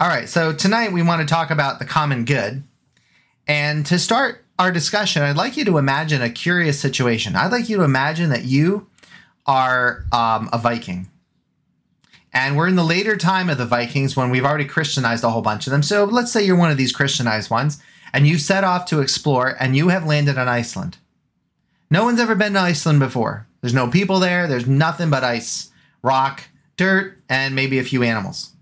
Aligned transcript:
All 0.00 0.08
right, 0.08 0.30
so 0.30 0.54
tonight 0.54 0.92
we 0.92 1.02
want 1.02 1.20
to 1.20 1.26
talk 1.26 1.50
about 1.50 1.78
the 1.78 1.84
common 1.84 2.24
good. 2.24 2.62
And 3.46 3.84
to 3.84 3.98
start 3.98 4.42
our 4.58 4.72
discussion, 4.72 5.20
I'd 5.20 5.36
like 5.36 5.58
you 5.58 5.64
to 5.66 5.76
imagine 5.76 6.22
a 6.22 6.30
curious 6.30 6.80
situation. 6.80 7.36
I'd 7.36 7.52
like 7.52 7.68
you 7.68 7.76
to 7.76 7.82
imagine 7.82 8.30
that 8.30 8.44
you 8.44 8.86
are 9.44 10.06
um, 10.10 10.48
a 10.54 10.58
Viking. 10.58 11.10
And 12.32 12.56
we're 12.56 12.68
in 12.68 12.76
the 12.76 12.82
later 12.82 13.18
time 13.18 13.50
of 13.50 13.58
the 13.58 13.66
Vikings 13.66 14.16
when 14.16 14.30
we've 14.30 14.46
already 14.46 14.64
Christianized 14.64 15.22
a 15.22 15.28
whole 15.28 15.42
bunch 15.42 15.66
of 15.66 15.70
them. 15.70 15.82
So 15.82 16.04
let's 16.04 16.32
say 16.32 16.42
you're 16.42 16.56
one 16.56 16.70
of 16.70 16.78
these 16.78 16.92
Christianized 16.92 17.50
ones 17.50 17.78
and 18.14 18.26
you 18.26 18.38
set 18.38 18.64
off 18.64 18.86
to 18.86 19.00
explore 19.00 19.54
and 19.60 19.76
you 19.76 19.88
have 19.88 20.06
landed 20.06 20.38
on 20.38 20.48
Iceland. 20.48 20.96
No 21.90 22.04
one's 22.04 22.20
ever 22.20 22.34
been 22.34 22.54
to 22.54 22.60
Iceland 22.60 23.00
before. 23.00 23.46
There's 23.60 23.74
no 23.74 23.88
people 23.88 24.18
there, 24.18 24.46
there's 24.46 24.66
nothing 24.66 25.10
but 25.10 25.24
ice, 25.24 25.70
rock, 26.02 26.44
dirt, 26.78 27.18
and 27.28 27.54
maybe 27.54 27.78
a 27.78 27.84
few 27.84 28.02
animals. 28.02 28.54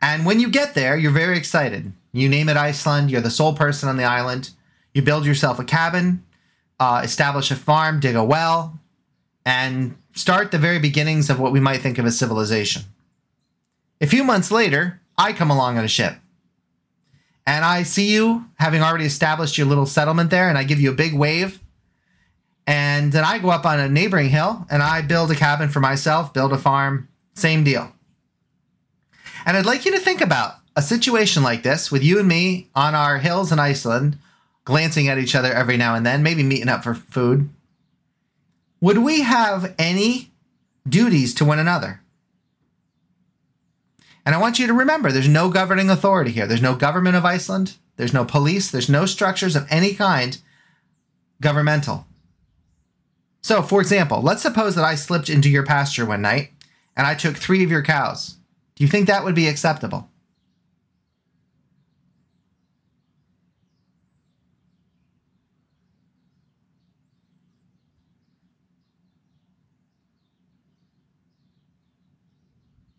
And 0.00 0.26
when 0.26 0.40
you 0.40 0.50
get 0.50 0.74
there, 0.74 0.96
you're 0.96 1.12
very 1.12 1.36
excited. 1.36 1.92
You 2.12 2.28
name 2.28 2.48
it 2.48 2.56
Iceland, 2.56 3.10
you're 3.10 3.20
the 3.20 3.30
sole 3.30 3.54
person 3.54 3.88
on 3.88 3.96
the 3.96 4.04
island. 4.04 4.50
You 4.94 5.02
build 5.02 5.26
yourself 5.26 5.58
a 5.58 5.64
cabin, 5.64 6.24
uh, 6.80 7.02
establish 7.04 7.50
a 7.50 7.56
farm, 7.56 8.00
dig 8.00 8.16
a 8.16 8.24
well, 8.24 8.78
and 9.44 9.96
start 10.14 10.50
the 10.50 10.58
very 10.58 10.78
beginnings 10.78 11.28
of 11.28 11.38
what 11.38 11.52
we 11.52 11.60
might 11.60 11.80
think 11.80 11.98
of 11.98 12.06
as 12.06 12.18
civilization. 12.18 12.82
A 14.00 14.06
few 14.06 14.24
months 14.24 14.50
later, 14.50 15.00
I 15.18 15.32
come 15.32 15.50
along 15.50 15.78
on 15.78 15.84
a 15.84 15.88
ship. 15.88 16.14
And 17.46 17.64
I 17.64 17.84
see 17.84 18.12
you 18.12 18.46
having 18.58 18.82
already 18.82 19.04
established 19.04 19.56
your 19.56 19.66
little 19.66 19.86
settlement 19.86 20.30
there, 20.30 20.48
and 20.48 20.58
I 20.58 20.64
give 20.64 20.80
you 20.80 20.90
a 20.90 20.94
big 20.94 21.14
wave. 21.14 21.60
And 22.66 23.12
then 23.12 23.24
I 23.24 23.38
go 23.38 23.50
up 23.50 23.64
on 23.64 23.78
a 23.78 23.88
neighboring 23.88 24.28
hill 24.28 24.66
and 24.68 24.82
I 24.82 25.00
build 25.00 25.30
a 25.30 25.36
cabin 25.36 25.68
for 25.68 25.78
myself, 25.78 26.32
build 26.32 26.52
a 26.52 26.58
farm, 26.58 27.08
same 27.34 27.62
deal. 27.62 27.92
And 29.46 29.56
I'd 29.56 29.64
like 29.64 29.84
you 29.84 29.92
to 29.92 30.00
think 30.00 30.20
about 30.20 30.56
a 30.74 30.82
situation 30.82 31.44
like 31.44 31.62
this 31.62 31.92
with 31.92 32.02
you 32.02 32.18
and 32.18 32.26
me 32.26 32.68
on 32.74 32.96
our 32.96 33.18
hills 33.18 33.52
in 33.52 33.60
Iceland, 33.60 34.18
glancing 34.64 35.06
at 35.06 35.18
each 35.18 35.36
other 35.36 35.52
every 35.52 35.76
now 35.76 35.94
and 35.94 36.04
then, 36.04 36.24
maybe 36.24 36.42
meeting 36.42 36.68
up 36.68 36.82
for 36.82 36.94
food. 36.94 37.48
Would 38.80 38.98
we 38.98 39.22
have 39.22 39.72
any 39.78 40.32
duties 40.86 41.32
to 41.34 41.44
one 41.44 41.60
another? 41.60 42.00
And 44.26 44.34
I 44.34 44.38
want 44.38 44.58
you 44.58 44.66
to 44.66 44.74
remember 44.74 45.12
there's 45.12 45.28
no 45.28 45.48
governing 45.48 45.88
authority 45.88 46.32
here. 46.32 46.48
There's 46.48 46.60
no 46.60 46.74
government 46.74 47.14
of 47.14 47.24
Iceland. 47.24 47.76
There's 47.96 48.12
no 48.12 48.24
police. 48.24 48.70
There's 48.70 48.88
no 48.88 49.06
structures 49.06 49.54
of 49.54 49.68
any 49.70 49.94
kind 49.94 50.36
governmental. 51.40 52.06
So, 53.42 53.62
for 53.62 53.80
example, 53.80 54.20
let's 54.20 54.42
suppose 54.42 54.74
that 54.74 54.84
I 54.84 54.96
slipped 54.96 55.30
into 55.30 55.48
your 55.48 55.64
pasture 55.64 56.04
one 56.04 56.22
night 56.22 56.50
and 56.96 57.06
I 57.06 57.14
took 57.14 57.36
three 57.36 57.62
of 57.62 57.70
your 57.70 57.84
cows. 57.84 58.35
Do 58.76 58.84
you 58.84 58.88
think 58.88 59.06
that 59.06 59.24
would 59.24 59.34
be 59.34 59.48
acceptable? 59.48 60.08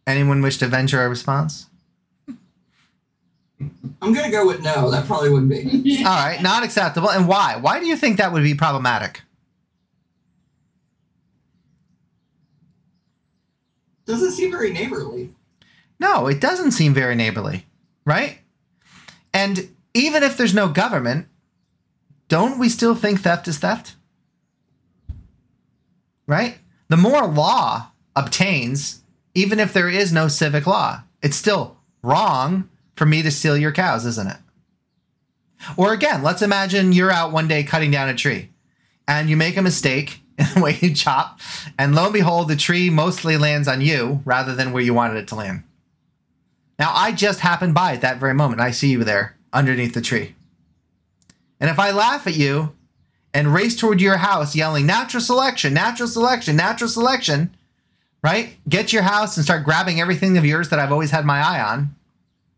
Anyone 0.07 0.41
wish 0.41 0.57
to 0.57 0.67
venture 0.67 1.03
a 1.03 1.09
response? 1.09 1.67
I'm 4.01 4.13
gonna 4.13 4.31
go 4.31 4.47
with 4.47 4.61
no. 4.61 4.89
That 4.89 5.05
probably 5.05 5.29
wouldn't 5.29 5.49
be. 5.49 6.03
All 6.05 6.15
right, 6.15 6.41
not 6.41 6.63
acceptable. 6.63 7.11
And 7.11 7.27
why? 7.27 7.57
Why 7.57 7.79
do 7.79 7.85
you 7.85 7.97
think 7.97 8.17
that 8.17 8.31
would 8.31 8.43
be 8.43 8.55
problematic? 8.55 9.21
Doesn't 14.05 14.31
seem 14.31 14.49
very 14.49 14.71
neighborly. 14.71 15.33
No, 15.99 16.27
it 16.27 16.39
doesn't 16.39 16.71
seem 16.71 16.93
very 16.93 17.15
neighborly, 17.15 17.65
right? 18.05 18.39
And 19.33 19.69
even 19.93 20.23
if 20.23 20.37
there's 20.37 20.53
no 20.53 20.69
government, 20.69 21.27
don't 22.27 22.59
we 22.59 22.69
still 22.69 22.95
think 22.95 23.21
theft 23.21 23.47
is 23.47 23.57
theft? 23.57 23.95
Right? 26.27 26.57
The 26.89 26.97
moral 26.97 27.31
law 27.31 27.91
obtains, 28.15 29.01
even 29.33 29.59
if 29.59 29.73
there 29.73 29.89
is 29.89 30.11
no 30.11 30.27
civic 30.27 30.67
law, 30.67 31.03
it's 31.21 31.37
still 31.37 31.77
wrong 32.03 32.69
for 32.95 33.05
me 33.05 33.21
to 33.21 33.31
steal 33.31 33.57
your 33.57 33.71
cows, 33.71 34.05
isn't 34.05 34.27
it? 34.27 34.37
Or 35.75 35.93
again, 35.93 36.23
let's 36.23 36.41
imagine 36.41 36.91
you're 36.91 37.11
out 37.11 37.31
one 37.31 37.47
day 37.47 37.63
cutting 37.63 37.91
down 37.91 38.09
a 38.09 38.15
tree 38.15 38.49
and 39.07 39.29
you 39.29 39.37
make 39.37 39.57
a 39.57 39.61
mistake 39.61 40.21
in 40.37 40.45
the 40.53 40.61
way 40.61 40.77
you 40.81 40.93
chop, 40.93 41.39
and 41.79 41.95
lo 41.95 42.05
and 42.05 42.13
behold, 42.13 42.47
the 42.47 42.55
tree 42.55 42.91
mostly 42.91 43.37
lands 43.37 43.67
on 43.67 43.81
you 43.81 44.21
rather 44.23 44.53
than 44.53 44.71
where 44.71 44.83
you 44.83 44.93
wanted 44.93 45.17
it 45.17 45.27
to 45.29 45.35
land. 45.35 45.63
Now, 46.79 46.91
I 46.93 47.11
just 47.11 47.39
happened 47.39 47.73
by 47.73 47.93
at 47.93 48.01
that 48.01 48.19
very 48.19 48.33
moment. 48.33 48.61
I 48.61 48.71
see 48.71 48.89
you 48.89 49.03
there 49.03 49.35
underneath 49.51 49.93
the 49.93 50.01
tree. 50.01 50.35
And 51.59 51.69
if 51.69 51.79
I 51.79 51.91
laugh 51.91 52.27
at 52.27 52.35
you 52.35 52.73
and 53.33 53.53
race 53.53 53.75
toward 53.75 53.99
your 53.99 54.17
house 54.17 54.55
yelling, 54.55 54.85
natural 54.85 55.21
selection, 55.21 55.73
natural 55.73 56.07
selection, 56.07 56.55
natural 56.55 56.89
selection, 56.89 57.55
right? 58.23 58.57
Get 58.69 58.93
your 58.93 59.03
house 59.03 59.37
and 59.37 59.43
start 59.43 59.63
grabbing 59.63 59.99
everything 59.99 60.37
of 60.37 60.45
yours 60.45 60.69
that 60.69 60.79
I've 60.79 60.91
always 60.91 61.11
had 61.11 61.25
my 61.25 61.39
eye 61.39 61.61
on, 61.61 61.95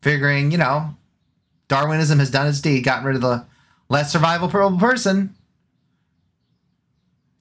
figuring, 0.02 0.52
you 0.52 0.58
know, 0.58 0.96
Darwinism 1.70 2.20
has 2.20 2.32
done 2.32 2.48
its 2.48 2.60
deed, 2.60 2.84
gotten 2.84 3.06
rid 3.06 3.16
of 3.16 3.22
the 3.22 3.46
less 3.88 4.14
survivable 4.14 4.80
person. 4.80 5.36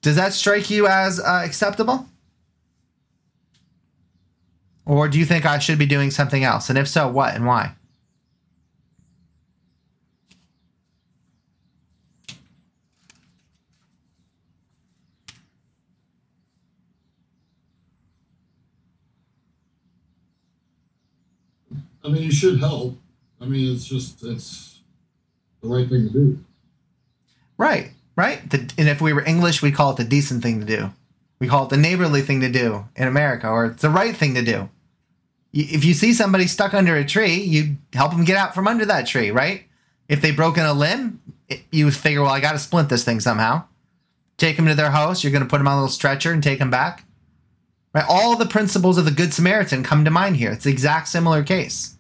Does 0.03 0.17
that 0.17 0.33
strike 0.33 0.71
you 0.71 0.87
as 0.87 1.19
uh, 1.19 1.43
acceptable? 1.45 2.07
Or 4.89 5.07
do 5.07 5.19
you 5.19 5.27
think 5.27 5.45
I 5.45 5.59
should 5.59 5.79
be 5.79 5.85
doing 5.85 6.11
something 6.11 6.43
else? 6.43 6.71
And 6.71 6.79
if 6.79 6.89
so, 6.89 7.09
what 7.09 7.35
and 7.35 7.45
why? 7.45 7.75
I 22.03 22.09
mean, 22.11 22.23
you 22.23 22.33
should 22.33 22.59
help. 22.59 22.97
I 23.43 23.45
mean, 23.45 23.75
it's 23.75 23.85
just 23.85 24.25
it's 24.25 24.81
the 25.61 25.69
right 25.69 25.87
thing 25.87 26.07
to 26.07 26.11
do. 26.11 26.45
Right, 27.59 27.91
right. 28.17 28.49
The, 28.49 28.73
and 28.79 28.89
if 28.89 29.03
we 29.03 29.13
were 29.13 29.23
English, 29.23 29.61
we 29.61 29.71
call 29.71 29.91
it 29.91 29.99
the 29.99 30.05
decent 30.05 30.43
thing 30.43 30.61
to 30.61 30.67
do. 30.67 30.93
We 31.41 31.47
call 31.47 31.65
it 31.65 31.69
the 31.69 31.77
neighborly 31.77 32.23
thing 32.23 32.41
to 32.41 32.51
do 32.51 32.87
in 32.97 33.07
America, 33.07 33.49
or 33.49 33.67
it's 33.67 33.83
the 33.83 33.91
right 33.91 34.17
thing 34.17 34.35
to 34.35 34.43
do. 34.43 34.71
If 35.53 35.85
you 35.85 35.95
see 35.95 36.13
somebody 36.13 36.47
stuck 36.47 36.75
under 36.75 36.97
a 36.97 37.05
tree, 37.05 37.37
you 37.37 37.77
help 37.93 38.13
them 38.13 38.25
get 38.25 38.37
out 38.37 38.55
from 38.55 38.69
under 38.69 38.85
that 38.85 39.07
tree, 39.07 39.31
right? 39.31 39.65
If 40.09 40.21
they've 40.21 40.37
broken 40.37 40.65
a 40.65 40.75
limb, 40.75 41.21
you 41.71 41.91
figure, 41.91 42.23
well, 42.23 42.33
I 42.33 42.41
got 42.41 42.53
to 42.53 42.59
splint 42.59 42.89
this 42.89 43.05
thing 43.05 43.21
somehow. 43.21 43.65
Take 44.37 44.57
them 44.57 44.67
to 44.67 44.75
their 44.75 44.91
house. 44.91 45.23
You're 45.23 45.33
going 45.33 45.43
to 45.43 45.49
put 45.49 45.59
them 45.59 45.69
on 45.69 45.75
a 45.75 45.81
little 45.81 45.89
stretcher 45.89 46.33
and 46.33 46.43
take 46.43 46.59
them 46.59 46.71
back. 46.71 47.05
Right? 47.95 48.05
All 48.09 48.37
the 48.37 48.47
principles 48.47 48.99
of 48.99 49.05
the 49.05 49.11
Good 49.11 49.33
Samaritan 49.33 49.83
come 49.83 50.05
to 50.05 50.11
mind 50.11 50.37
here. 50.37 50.53
It's 50.53 50.65
the 50.65 50.71
exact 50.71 51.09
similar 51.09 51.43
case. 51.43 51.97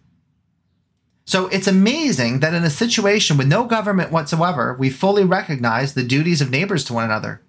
So 1.25 1.48
it's 1.48 1.66
amazing 1.66 2.41
that 2.41 2.54
in 2.54 2.65
a 2.65 2.70
situation 2.70 3.36
with 3.36 3.48
no 3.48 3.65
government 3.65 4.12
whatsoever, 4.12 4.75
we 4.78 4.88
fully 4.88 5.25
recognize 5.25 5.92
the 5.92 6.03
duties 6.03 6.41
of 6.41 6.50
neighbors 6.50 6.84
to 6.84 6.94
one 6.94 7.04
another. 7.04 7.42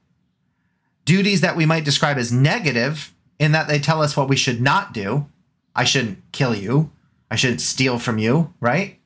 Duties 1.06 1.42
that 1.42 1.56
we 1.56 1.66
might 1.66 1.86
describe 1.86 2.18
as 2.18 2.32
negative 2.32 3.14
in 3.40 3.54
that 3.54 3.68
they 3.68 3.80
tell 3.80 4.02
us 4.02 4.18
what 4.18 4.28
we 4.28 4.36
should 4.36 4.60
not 4.60 4.94
do. 4.94 5.28
I 5.80 5.86
shouldn't 5.86 6.20
kill 6.32 6.54
you. 6.54 6.92
I 7.32 7.36
shouldn't 7.36 7.62
steal 7.62 8.00
from 8.00 8.18
you, 8.18 8.54
right? 8.60 9.00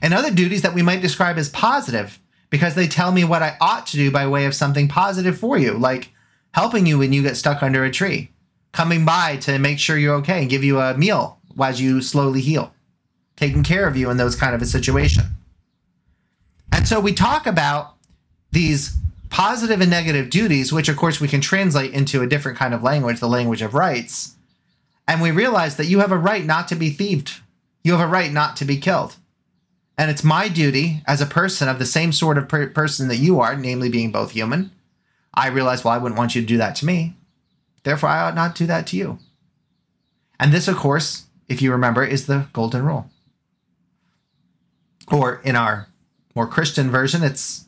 And 0.00 0.14
other 0.14 0.30
duties 0.30 0.62
that 0.62 0.74
we 0.74 0.82
might 0.82 1.02
describe 1.02 1.36
as 1.36 1.48
positive 1.48 2.18
because 2.50 2.74
they 2.74 2.88
tell 2.88 3.12
me 3.12 3.24
what 3.24 3.42
I 3.42 3.56
ought 3.60 3.86
to 3.88 3.96
do 3.96 4.10
by 4.10 4.26
way 4.26 4.46
of 4.46 4.54
something 4.54 4.88
positive 4.88 5.38
for 5.38 5.58
you, 5.58 5.74
like 5.74 6.10
helping 6.52 6.86
you 6.86 6.98
when 6.98 7.12
you 7.12 7.22
get 7.22 7.36
stuck 7.36 7.62
under 7.62 7.84
a 7.84 7.90
tree, 7.90 8.30
coming 8.72 9.04
by 9.04 9.36
to 9.38 9.58
make 9.58 9.78
sure 9.78 9.98
you're 9.98 10.16
okay 10.16 10.40
and 10.40 10.50
give 10.50 10.64
you 10.64 10.80
a 10.80 10.96
meal 10.96 11.38
as 11.60 11.80
you 11.80 12.00
slowly 12.00 12.40
heal 12.40 12.72
taking 13.36 13.62
care 13.62 13.86
of 13.86 13.96
you 13.96 14.08
in 14.08 14.16
those 14.16 14.36
kind 14.36 14.54
of 14.54 14.62
a 14.62 14.66
situation. 14.66 15.24
And 16.70 16.86
so 16.86 17.00
we 17.00 17.12
talk 17.12 17.46
about 17.46 17.96
these 18.52 18.96
positive 19.30 19.80
and 19.80 19.90
negative 19.90 20.30
duties, 20.30 20.72
which 20.72 20.88
of 20.88 20.96
course 20.96 21.20
we 21.20 21.28
can 21.28 21.40
translate 21.40 21.92
into 21.92 22.22
a 22.22 22.26
different 22.26 22.56
kind 22.56 22.72
of 22.72 22.82
language, 22.82 23.20
the 23.20 23.28
language 23.28 23.60
of 23.62 23.74
rights. 23.74 24.36
And 25.06 25.20
we 25.20 25.30
realize 25.30 25.76
that 25.76 25.86
you 25.86 25.98
have 26.00 26.12
a 26.12 26.18
right 26.18 26.44
not 26.44 26.68
to 26.68 26.74
be 26.74 26.90
thieved. 26.90 27.40
You 27.82 27.92
have 27.92 28.00
a 28.00 28.10
right 28.10 28.32
not 28.32 28.56
to 28.56 28.64
be 28.64 28.76
killed. 28.76 29.16
And 29.98 30.10
it's 30.10 30.24
my 30.24 30.48
duty 30.48 31.02
as 31.06 31.20
a 31.20 31.26
person 31.26 31.68
of 31.68 31.78
the 31.78 31.86
same 31.86 32.12
sort 32.12 32.38
of 32.38 32.48
per- 32.48 32.68
person 32.68 33.08
that 33.08 33.16
you 33.16 33.40
are, 33.40 33.56
namely 33.56 33.88
being 33.88 34.10
both 34.10 34.30
human. 34.30 34.70
I 35.34 35.48
realize, 35.48 35.84
well, 35.84 35.94
I 35.94 35.98
wouldn't 35.98 36.18
want 36.18 36.34
you 36.34 36.40
to 36.40 36.46
do 36.46 36.58
that 36.58 36.76
to 36.76 36.86
me. 36.86 37.14
Therefore, 37.82 38.08
I 38.08 38.22
ought 38.22 38.34
not 38.34 38.54
do 38.54 38.66
that 38.66 38.86
to 38.88 38.96
you. 38.96 39.18
And 40.38 40.52
this, 40.52 40.68
of 40.68 40.76
course, 40.76 41.26
if 41.48 41.60
you 41.60 41.72
remember, 41.72 42.04
is 42.04 42.26
the 42.26 42.46
golden 42.52 42.84
rule. 42.84 43.10
Or 45.10 45.40
in 45.44 45.56
our 45.56 45.88
more 46.34 46.46
Christian 46.46 46.90
version, 46.90 47.22
it's 47.22 47.66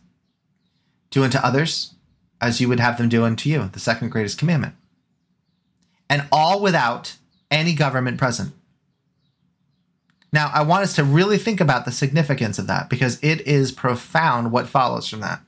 do 1.11 1.25
unto 1.25 1.39
others 1.39 1.95
as 2.41 2.61
you 2.61 2.69
would 2.69 2.81
have 2.81 2.99
them 2.99 3.09
do 3.09 3.25
unto 3.25 3.49
you, 3.49 3.71
the 3.73 3.81
second 3.81 4.11
greatest 4.11 4.39
commandment. 4.39 4.75
And 6.11 6.27
all 6.31 6.61
without 6.61 7.17
any 7.55 7.73
government 7.73 8.19
present. 8.19 8.53
Now, 10.33 10.51
I 10.53 10.63
want 10.63 10.83
us 10.83 10.97
to 10.97 11.05
really 11.05 11.39
think 11.39 11.61
about 11.61 11.85
the 11.85 11.93
significance 11.93 12.59
of 12.59 12.67
that 12.67 12.91
because 12.91 13.23
it 13.23 13.41
is 13.43 13.71
profound 13.71 14.51
what 14.51 14.67
follows 14.67 15.09
from 15.09 15.21
that. 15.21 15.41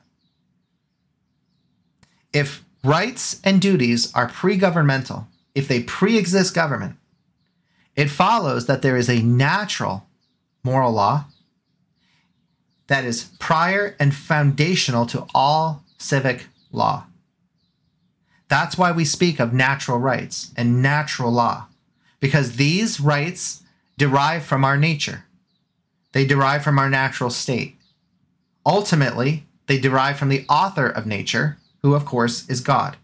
If 2.31 2.63
rights 2.83 3.41
and 3.43 3.61
duties 3.61 4.13
are 4.13 4.29
pre 4.29 4.55
governmental, 4.55 5.27
if 5.53 5.67
they 5.67 5.83
pre 5.83 6.17
exist 6.17 6.55
government, 6.55 6.95
it 7.97 8.09
follows 8.09 8.65
that 8.67 8.81
there 8.81 8.95
is 8.95 9.09
a 9.09 9.21
natural 9.21 10.07
moral 10.63 10.93
law 10.93 11.25
that 12.87 13.03
is 13.03 13.31
prior 13.39 13.95
and 13.99 14.15
foundational 14.15 15.05
to 15.07 15.25
all 15.35 15.83
civic 15.97 16.47
law. 16.71 17.05
That's 18.47 18.77
why 18.77 18.93
we 18.93 19.03
speak 19.03 19.41
of 19.41 19.51
natural 19.51 19.97
rights 19.97 20.51
and 20.55 20.81
natural 20.81 21.31
law, 21.31 21.67
because 22.19 22.55
these 22.55 22.99
rights 22.99 23.63
derive 23.97 24.43
from 24.43 24.63
our 24.63 24.77
nature. 24.77 25.25
They 26.13 26.25
derive 26.25 26.63
from 26.63 26.79
our 26.79 26.89
natural 26.89 27.29
state. 27.29 27.75
Ultimately, 28.65 29.45
they 29.67 29.79
derive 29.79 30.17
from 30.17 30.29
the 30.29 30.45
author 30.49 30.87
of 30.87 31.05
nature, 31.05 31.57
who, 31.81 31.93
of 31.93 32.05
course, 32.05 32.47
is 32.49 32.61
God, 32.61 32.97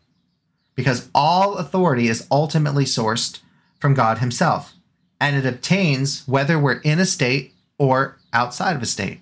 because 0.76 1.10
all 1.14 1.58
authority 1.58 2.08
is 2.08 2.28
ultimately 2.32 2.86
sourced 2.86 3.40
from 3.80 3.94
God 3.94 4.20
Himself, 4.20 4.74
and 5.20 5.36
it 5.36 5.46
obtains 5.46 6.28
whether 6.28 6.58
we're 6.58 6.80
in 6.82 7.00
a 7.00 7.06
state 7.06 7.54
or 7.78 8.18
outside 8.32 8.76
of 8.76 8.82
a 8.82 8.88
state. 8.88 9.20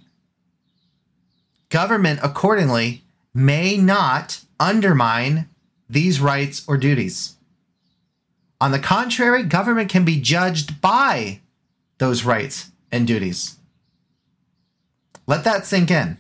Government, 1.70 2.20
accordingly, 2.22 3.04
may 3.34 3.78
not 3.78 4.42
undermine 4.60 5.50
these 5.90 6.20
rights 6.20 6.64
or 6.68 6.78
duties. 6.78 7.36
On 8.62 8.70
the 8.70 8.78
contrary, 8.78 9.42
government 9.42 9.90
can 9.90 10.06
be 10.06 10.22
judged 10.22 10.80
by 10.82 11.42
those 11.98 12.24
rights 12.24 12.70
and 12.92 13.08
duties. 13.08 13.58
Let 15.26 15.44
that 15.46 15.66
sink 15.66 15.90
in. 15.90 16.20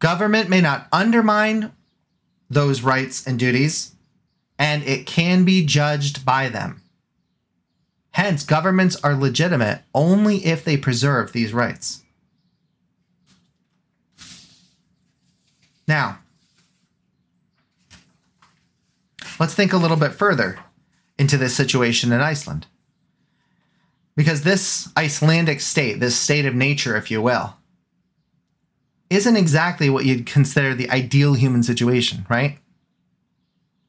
Government 0.00 0.50
may 0.50 0.60
not 0.60 0.86
undermine 0.92 1.72
those 2.50 2.82
rights 2.82 3.26
and 3.26 3.38
duties, 3.38 3.94
and 4.58 4.82
it 4.82 5.06
can 5.06 5.44
be 5.44 5.64
judged 5.64 6.26
by 6.26 6.50
them. 6.50 6.82
Hence, 8.10 8.44
governments 8.44 8.96
are 9.02 9.14
legitimate 9.14 9.80
only 9.94 10.44
if 10.44 10.62
they 10.62 10.76
preserve 10.76 11.32
these 11.32 11.54
rights. 11.54 12.02
Now, 15.88 16.18
let's 19.38 19.54
think 19.54 19.72
a 19.72 19.78
little 19.78 19.96
bit 19.96 20.12
further 20.12 20.58
into 21.20 21.36
this 21.36 21.54
situation 21.54 22.12
in 22.12 22.20
Iceland. 22.20 22.66
Because 24.16 24.42
this 24.42 24.88
Icelandic 24.96 25.60
state, 25.60 26.00
this 26.00 26.16
state 26.16 26.46
of 26.46 26.54
nature, 26.54 26.96
if 26.96 27.10
you 27.10 27.22
will, 27.22 27.56
isn't 29.08 29.36
exactly 29.36 29.88
what 29.88 30.04
you'd 30.04 30.26
consider 30.26 30.74
the 30.74 30.90
ideal 30.90 31.34
human 31.34 31.62
situation, 31.62 32.26
right? 32.28 32.58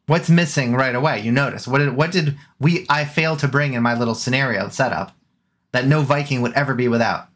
What's 0.05 0.29
missing 0.29 0.75
right 0.75 0.95
away? 0.95 1.21
You 1.21 1.31
notice. 1.31 1.67
What 1.67 1.79
did, 1.79 1.95
what 1.95 2.11
did 2.11 2.37
we 2.59 2.85
I 2.89 3.05
fail 3.05 3.35
to 3.37 3.47
bring 3.47 3.73
in 3.73 3.81
my 3.81 3.97
little 3.97 4.15
scenario 4.15 4.69
setup 4.69 5.15
that 5.71 5.87
no 5.87 6.01
Viking 6.01 6.41
would 6.41 6.53
ever 6.53 6.75
be 6.75 6.87
without? 6.87 7.31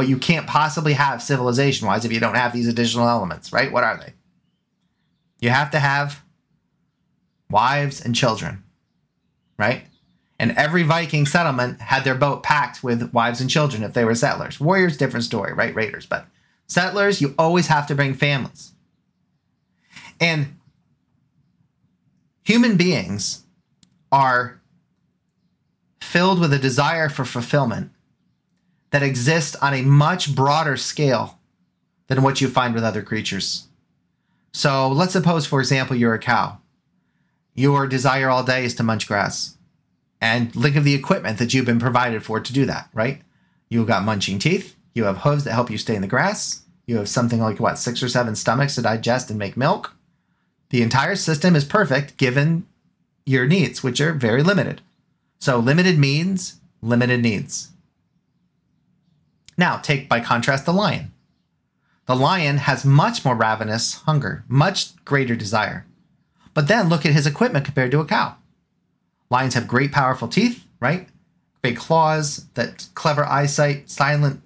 what 0.00 0.08
you 0.08 0.16
can't 0.16 0.46
possibly 0.46 0.94
have 0.94 1.22
civilization 1.22 1.86
wise 1.86 2.06
if 2.06 2.12
you 2.12 2.20
don't 2.20 2.34
have 2.34 2.54
these 2.54 2.66
additional 2.66 3.06
elements, 3.06 3.52
right? 3.52 3.70
What 3.70 3.84
are 3.84 3.98
they? 3.98 4.14
You 5.40 5.50
have 5.50 5.70
to 5.72 5.78
have 5.78 6.22
wives 7.50 8.00
and 8.00 8.14
children, 8.14 8.64
right? 9.60 9.84
And 10.38 10.52
every 10.52 10.82
Viking 10.82 11.26
settlement 11.26 11.80
had 11.82 12.02
their 12.02 12.14
boat 12.14 12.42
packed 12.42 12.82
with 12.82 13.12
wives 13.12 13.42
and 13.42 13.50
children 13.50 13.82
if 13.82 13.92
they 13.92 14.06
were 14.06 14.14
settlers. 14.14 14.58
Warriors, 14.58 14.96
different 14.96 15.24
story, 15.24 15.52
right? 15.52 15.74
Raiders, 15.74 16.06
but 16.06 16.26
settlers, 16.66 17.20
you 17.20 17.34
always 17.38 17.66
have 17.66 17.86
to 17.88 17.94
bring 17.94 18.14
families. 18.14 18.72
And 20.18 20.58
human 22.42 22.78
beings 22.78 23.44
are 24.10 24.60
filled 26.00 26.40
with 26.40 26.52
a 26.52 26.58
desire 26.58 27.08
for 27.08 27.24
fulfillment 27.24 27.90
that 28.90 29.02
exists 29.02 29.54
on 29.56 29.74
a 29.74 29.82
much 29.82 30.34
broader 30.34 30.76
scale 30.76 31.38
than 32.08 32.22
what 32.22 32.40
you 32.40 32.48
find 32.48 32.74
with 32.74 32.82
other 32.82 33.02
creatures. 33.02 33.68
So 34.52 34.88
let's 34.88 35.12
suppose, 35.12 35.46
for 35.46 35.60
example, 35.60 35.96
you're 35.96 36.14
a 36.14 36.18
cow. 36.18 36.59
Your 37.54 37.86
desire 37.86 38.28
all 38.28 38.44
day 38.44 38.64
is 38.64 38.74
to 38.76 38.82
munch 38.82 39.06
grass. 39.06 39.56
And 40.20 40.52
think 40.52 40.76
of 40.76 40.84
the 40.84 40.94
equipment 40.94 41.38
that 41.38 41.54
you've 41.54 41.66
been 41.66 41.80
provided 41.80 42.22
for 42.22 42.40
to 42.40 42.52
do 42.52 42.66
that, 42.66 42.88
right? 42.92 43.22
You've 43.68 43.86
got 43.86 44.04
munching 44.04 44.38
teeth, 44.38 44.76
you 44.94 45.04
have 45.04 45.18
hooves 45.18 45.44
that 45.44 45.52
help 45.52 45.70
you 45.70 45.78
stay 45.78 45.94
in 45.94 46.02
the 46.02 46.08
grass, 46.08 46.62
you 46.86 46.96
have 46.96 47.08
something 47.08 47.40
like, 47.40 47.60
what, 47.60 47.78
six 47.78 48.02
or 48.02 48.08
seven 48.08 48.34
stomachs 48.34 48.74
to 48.74 48.82
digest 48.82 49.30
and 49.30 49.38
make 49.38 49.56
milk. 49.56 49.94
The 50.70 50.82
entire 50.82 51.16
system 51.16 51.56
is 51.56 51.64
perfect 51.64 52.16
given 52.16 52.66
your 53.24 53.46
needs, 53.46 53.82
which 53.82 54.00
are 54.00 54.12
very 54.12 54.42
limited. 54.42 54.80
So, 55.38 55.58
limited 55.58 55.98
means 55.98 56.60
limited 56.82 57.22
needs. 57.22 57.70
Now, 59.56 59.76
take 59.76 60.08
by 60.08 60.20
contrast 60.20 60.66
the 60.66 60.72
lion. 60.72 61.12
The 62.06 62.16
lion 62.16 62.58
has 62.58 62.84
much 62.84 63.24
more 63.24 63.36
ravenous 63.36 63.94
hunger, 64.02 64.44
much 64.48 65.02
greater 65.04 65.36
desire. 65.36 65.86
But 66.60 66.68
then 66.68 66.90
look 66.90 67.06
at 67.06 67.14
his 67.14 67.26
equipment 67.26 67.64
compared 67.64 67.90
to 67.92 68.00
a 68.00 68.04
cow. 68.04 68.36
Lions 69.30 69.54
have 69.54 69.66
great, 69.66 69.92
powerful 69.92 70.28
teeth, 70.28 70.62
right? 70.78 71.08
Big 71.62 71.78
claws, 71.78 72.48
that 72.52 72.86
clever 72.92 73.24
eyesight, 73.24 73.88
silent, 73.88 74.42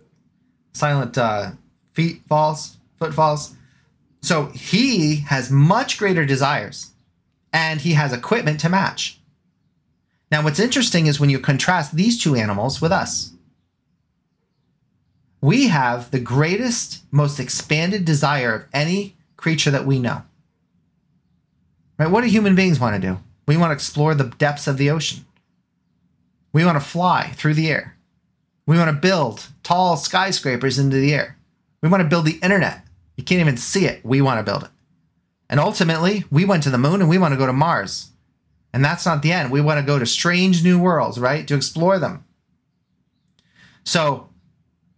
silent 0.74 1.18
uh, 1.18 1.50
feet 1.90 2.22
falls, 2.28 2.76
footfalls. 3.00 3.56
So 4.22 4.46
he 4.54 5.24
has 5.26 5.50
much 5.50 5.98
greater 5.98 6.24
desires, 6.24 6.92
and 7.52 7.80
he 7.80 7.94
has 7.94 8.12
equipment 8.12 8.60
to 8.60 8.68
match. 8.68 9.18
Now, 10.30 10.44
what's 10.44 10.60
interesting 10.60 11.08
is 11.08 11.18
when 11.18 11.30
you 11.30 11.40
contrast 11.40 11.96
these 11.96 12.16
two 12.22 12.36
animals 12.36 12.80
with 12.80 12.92
us 12.92 13.32
we 15.40 15.66
have 15.66 16.12
the 16.12 16.20
greatest, 16.20 17.02
most 17.10 17.40
expanded 17.40 18.04
desire 18.04 18.54
of 18.54 18.64
any 18.72 19.16
creature 19.36 19.72
that 19.72 19.84
we 19.84 19.98
know. 19.98 20.22
Right? 21.98 22.10
What 22.10 22.22
do 22.22 22.28
human 22.28 22.54
beings 22.54 22.80
want 22.80 23.00
to 23.00 23.08
do? 23.08 23.20
We 23.46 23.56
want 23.56 23.70
to 23.70 23.74
explore 23.74 24.14
the 24.14 24.32
depths 24.38 24.66
of 24.66 24.78
the 24.78 24.90
ocean. 24.90 25.24
We 26.52 26.64
want 26.64 26.80
to 26.80 26.86
fly 26.86 27.32
through 27.34 27.54
the 27.54 27.70
air. 27.70 27.96
We 28.66 28.78
want 28.78 28.88
to 28.88 29.00
build 29.00 29.48
tall 29.62 29.96
skyscrapers 29.96 30.78
into 30.78 30.96
the 30.96 31.14
air. 31.14 31.36
We 31.82 31.88
want 31.88 32.02
to 32.02 32.08
build 32.08 32.24
the 32.24 32.38
internet. 32.42 32.84
You 33.16 33.24
can't 33.24 33.40
even 33.40 33.56
see 33.56 33.86
it. 33.86 34.04
We 34.04 34.20
want 34.20 34.38
to 34.38 34.50
build 34.50 34.64
it. 34.64 34.70
And 35.50 35.60
ultimately, 35.60 36.24
we 36.30 36.44
went 36.44 36.62
to 36.62 36.70
the 36.70 36.78
moon 36.78 37.00
and 37.00 37.10
we 37.10 37.18
want 37.18 37.32
to 37.32 37.38
go 37.38 37.46
to 37.46 37.52
Mars. 37.52 38.10
And 38.72 38.84
that's 38.84 39.06
not 39.06 39.22
the 39.22 39.32
end. 39.32 39.50
We 39.50 39.60
want 39.60 39.78
to 39.78 39.86
go 39.86 39.98
to 39.98 40.06
strange 40.06 40.64
new 40.64 40.78
worlds, 40.78 41.18
right? 41.18 41.46
To 41.46 41.54
explore 41.54 41.98
them. 41.98 42.24
So 43.84 44.30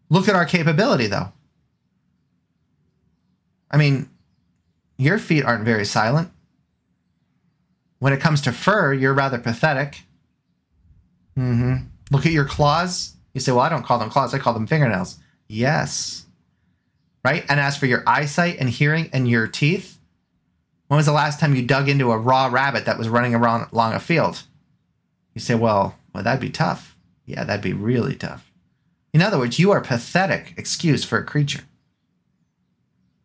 Look 0.08 0.28
at 0.28 0.36
our 0.36 0.46
capability, 0.46 1.06
though. 1.08 1.32
I 3.70 3.76
mean, 3.76 4.08
your 4.96 5.18
feet 5.18 5.44
aren't 5.44 5.64
very 5.64 5.84
silent. 5.84 6.30
When 8.06 8.12
it 8.12 8.20
comes 8.20 8.40
to 8.42 8.52
fur, 8.52 8.92
you're 8.92 9.12
rather 9.12 9.36
pathetic. 9.36 10.02
Mm-hmm. 11.36 11.86
Look 12.12 12.24
at 12.24 12.30
your 12.30 12.44
claws. 12.44 13.16
You 13.34 13.40
say, 13.40 13.50
well, 13.50 13.62
I 13.62 13.68
don't 13.68 13.84
call 13.84 13.98
them 13.98 14.10
claws, 14.10 14.32
I 14.32 14.38
call 14.38 14.54
them 14.54 14.68
fingernails. 14.68 15.18
Yes. 15.48 16.24
Right? 17.24 17.44
And 17.48 17.58
as 17.58 17.76
for 17.76 17.86
your 17.86 18.04
eyesight 18.06 18.58
and 18.60 18.70
hearing 18.70 19.10
and 19.12 19.28
your 19.28 19.48
teeth, 19.48 19.98
when 20.86 20.98
was 20.98 21.06
the 21.06 21.10
last 21.10 21.40
time 21.40 21.56
you 21.56 21.62
dug 21.62 21.88
into 21.88 22.12
a 22.12 22.16
raw 22.16 22.46
rabbit 22.46 22.84
that 22.84 22.96
was 22.96 23.08
running 23.08 23.34
around 23.34 23.72
along 23.72 23.94
a 23.94 23.98
field? 23.98 24.44
You 25.34 25.40
say, 25.40 25.56
well, 25.56 25.96
well, 26.12 26.22
that'd 26.22 26.40
be 26.40 26.50
tough. 26.50 26.96
Yeah, 27.24 27.42
that'd 27.42 27.60
be 27.60 27.72
really 27.72 28.14
tough. 28.14 28.52
In 29.12 29.20
other 29.20 29.36
words, 29.40 29.58
you 29.58 29.72
are 29.72 29.78
a 29.78 29.84
pathetic 29.84 30.54
excuse 30.56 31.02
for 31.02 31.18
a 31.18 31.24
creature. 31.24 31.64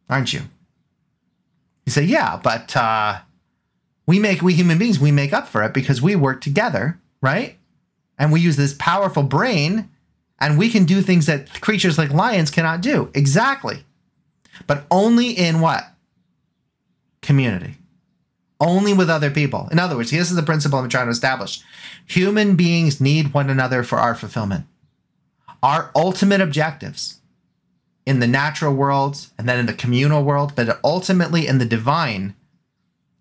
Aren't 0.09 0.33
you? 0.33 0.41
You 1.85 1.91
say, 1.91 2.01
yeah, 2.01 2.39
but 2.41 2.75
uh, 2.75 3.19
we 4.11 4.19
make, 4.19 4.41
we 4.41 4.53
human 4.53 4.77
beings, 4.77 4.99
we 4.99 5.09
make 5.09 5.31
up 5.31 5.47
for 5.47 5.63
it 5.63 5.73
because 5.73 6.01
we 6.01 6.17
work 6.17 6.41
together, 6.41 6.99
right? 7.21 7.57
And 8.19 8.29
we 8.29 8.41
use 8.41 8.57
this 8.57 8.75
powerful 8.77 9.23
brain 9.23 9.89
and 10.37 10.57
we 10.57 10.69
can 10.69 10.83
do 10.83 11.01
things 11.01 11.27
that 11.27 11.61
creatures 11.61 11.97
like 11.97 12.11
lions 12.11 12.51
cannot 12.51 12.81
do. 12.81 13.09
Exactly. 13.13 13.85
But 14.67 14.85
only 14.91 15.29
in 15.29 15.61
what? 15.61 15.85
Community. 17.21 17.75
Only 18.59 18.93
with 18.93 19.09
other 19.09 19.31
people. 19.31 19.69
In 19.71 19.79
other 19.79 19.95
words, 19.95 20.11
this 20.11 20.29
is 20.29 20.35
the 20.35 20.43
principle 20.43 20.79
I'm 20.79 20.89
trying 20.89 21.05
to 21.05 21.11
establish. 21.11 21.61
Human 22.05 22.57
beings 22.57 22.99
need 22.99 23.33
one 23.33 23.49
another 23.49 23.81
for 23.81 23.97
our 23.97 24.13
fulfillment 24.13 24.65
our 25.63 25.91
ultimate 25.95 26.41
objectives 26.41 27.21
in 28.07 28.19
the 28.19 28.25
natural 28.25 28.73
world 28.73 29.27
and 29.37 29.47
then 29.47 29.59
in 29.59 29.67
the 29.67 29.73
communal 29.73 30.23
world, 30.23 30.53
but 30.55 30.79
ultimately 30.83 31.45
in 31.45 31.59
the 31.59 31.65
divine 31.65 32.33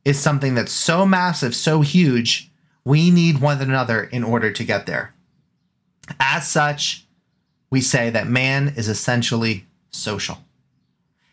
is 0.04 0.18
something 0.18 0.54
that's 0.54 0.72
so 0.72 1.04
massive, 1.04 1.54
so 1.54 1.82
huge, 1.82 2.50
we 2.84 3.10
need 3.10 3.40
one 3.40 3.60
another 3.60 4.04
in 4.04 4.24
order 4.24 4.50
to 4.50 4.64
get 4.64 4.86
there. 4.86 5.14
As 6.18 6.48
such, 6.48 7.06
we 7.70 7.80
say 7.80 8.10
that 8.10 8.26
man 8.26 8.74
is 8.76 8.88
essentially 8.88 9.66
social. 9.90 10.38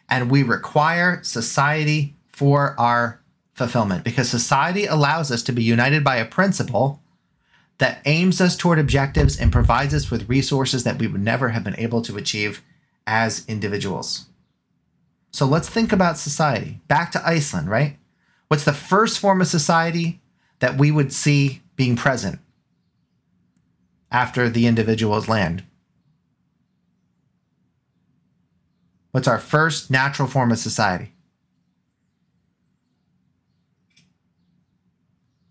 And 0.09 0.31
we 0.31 0.43
require 0.43 1.21
society 1.23 2.15
for 2.27 2.75
our 2.79 3.21
fulfillment 3.53 4.03
because 4.03 4.29
society 4.29 4.85
allows 4.85 5.31
us 5.31 5.41
to 5.43 5.51
be 5.51 5.63
united 5.63 6.03
by 6.03 6.17
a 6.17 6.25
principle 6.25 7.01
that 7.79 8.01
aims 8.05 8.39
us 8.39 8.55
toward 8.55 8.79
objectives 8.79 9.39
and 9.39 9.51
provides 9.51 9.93
us 9.93 10.09
with 10.09 10.29
resources 10.29 10.83
that 10.83 10.99
we 10.99 11.07
would 11.07 11.21
never 11.21 11.49
have 11.49 11.63
been 11.63 11.79
able 11.79 12.01
to 12.01 12.17
achieve 12.17 12.61
as 13.05 13.45
individuals. 13.47 14.25
So 15.31 15.45
let's 15.45 15.69
think 15.69 15.91
about 15.91 16.17
society. 16.17 16.79
Back 16.87 17.11
to 17.11 17.27
Iceland, 17.27 17.69
right? 17.69 17.97
What's 18.47 18.63
the 18.63 18.73
first 18.73 19.19
form 19.19 19.41
of 19.41 19.47
society 19.47 20.21
that 20.59 20.77
we 20.77 20.91
would 20.91 21.11
see 21.11 21.61
being 21.75 21.95
present 21.95 22.39
after 24.11 24.49
the 24.49 24.67
individual's 24.67 25.27
land? 25.27 25.63
What's 29.11 29.27
our 29.27 29.39
first 29.39 29.89
natural 29.89 30.27
form 30.27 30.51
of 30.51 30.59
society? 30.59 31.13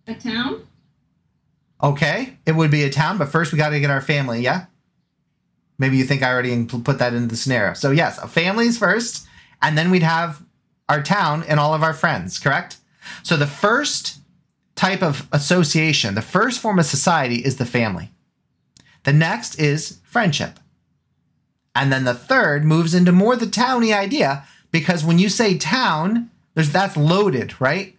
A 0.06 0.14
town? 0.14 0.66
Okay, 1.82 2.38
it 2.46 2.52
would 2.52 2.70
be 2.70 2.84
a 2.84 2.90
town, 2.90 3.18
but 3.18 3.28
first 3.28 3.52
we 3.52 3.58
got 3.58 3.70
to 3.70 3.80
get 3.80 3.90
our 3.90 4.00
family, 4.00 4.40
yeah? 4.40 4.66
Maybe 5.78 5.98
you 5.98 6.04
think 6.04 6.22
I 6.22 6.32
already 6.32 6.64
put 6.64 6.98
that 7.00 7.12
into 7.12 7.28
the 7.28 7.36
scenario. 7.36 7.74
So, 7.74 7.90
yes, 7.90 8.18
families 8.32 8.78
first, 8.78 9.26
and 9.60 9.76
then 9.76 9.90
we'd 9.90 10.02
have 10.02 10.42
our 10.88 11.02
town 11.02 11.44
and 11.46 11.60
all 11.60 11.74
of 11.74 11.82
our 11.82 11.92
friends, 11.92 12.38
correct? 12.38 12.78
So, 13.22 13.36
the 13.36 13.46
first 13.46 14.18
type 14.74 15.02
of 15.02 15.26
association, 15.32 16.14
the 16.14 16.22
first 16.22 16.60
form 16.60 16.78
of 16.78 16.86
society 16.86 17.36
is 17.36 17.56
the 17.56 17.64
family. 17.64 18.12
The 19.04 19.12
next 19.12 19.58
is 19.58 20.00
friendship. 20.04 20.58
And 21.74 21.92
then 21.92 22.04
the 22.04 22.14
third 22.14 22.64
moves 22.64 22.94
into 22.94 23.12
more 23.12 23.36
the 23.36 23.46
towny 23.46 23.92
idea 23.92 24.44
because 24.70 25.04
when 25.04 25.18
you 25.18 25.28
say 25.28 25.58
town, 25.58 26.30
there's 26.54 26.72
that's 26.72 26.96
loaded, 26.96 27.60
right? 27.60 27.96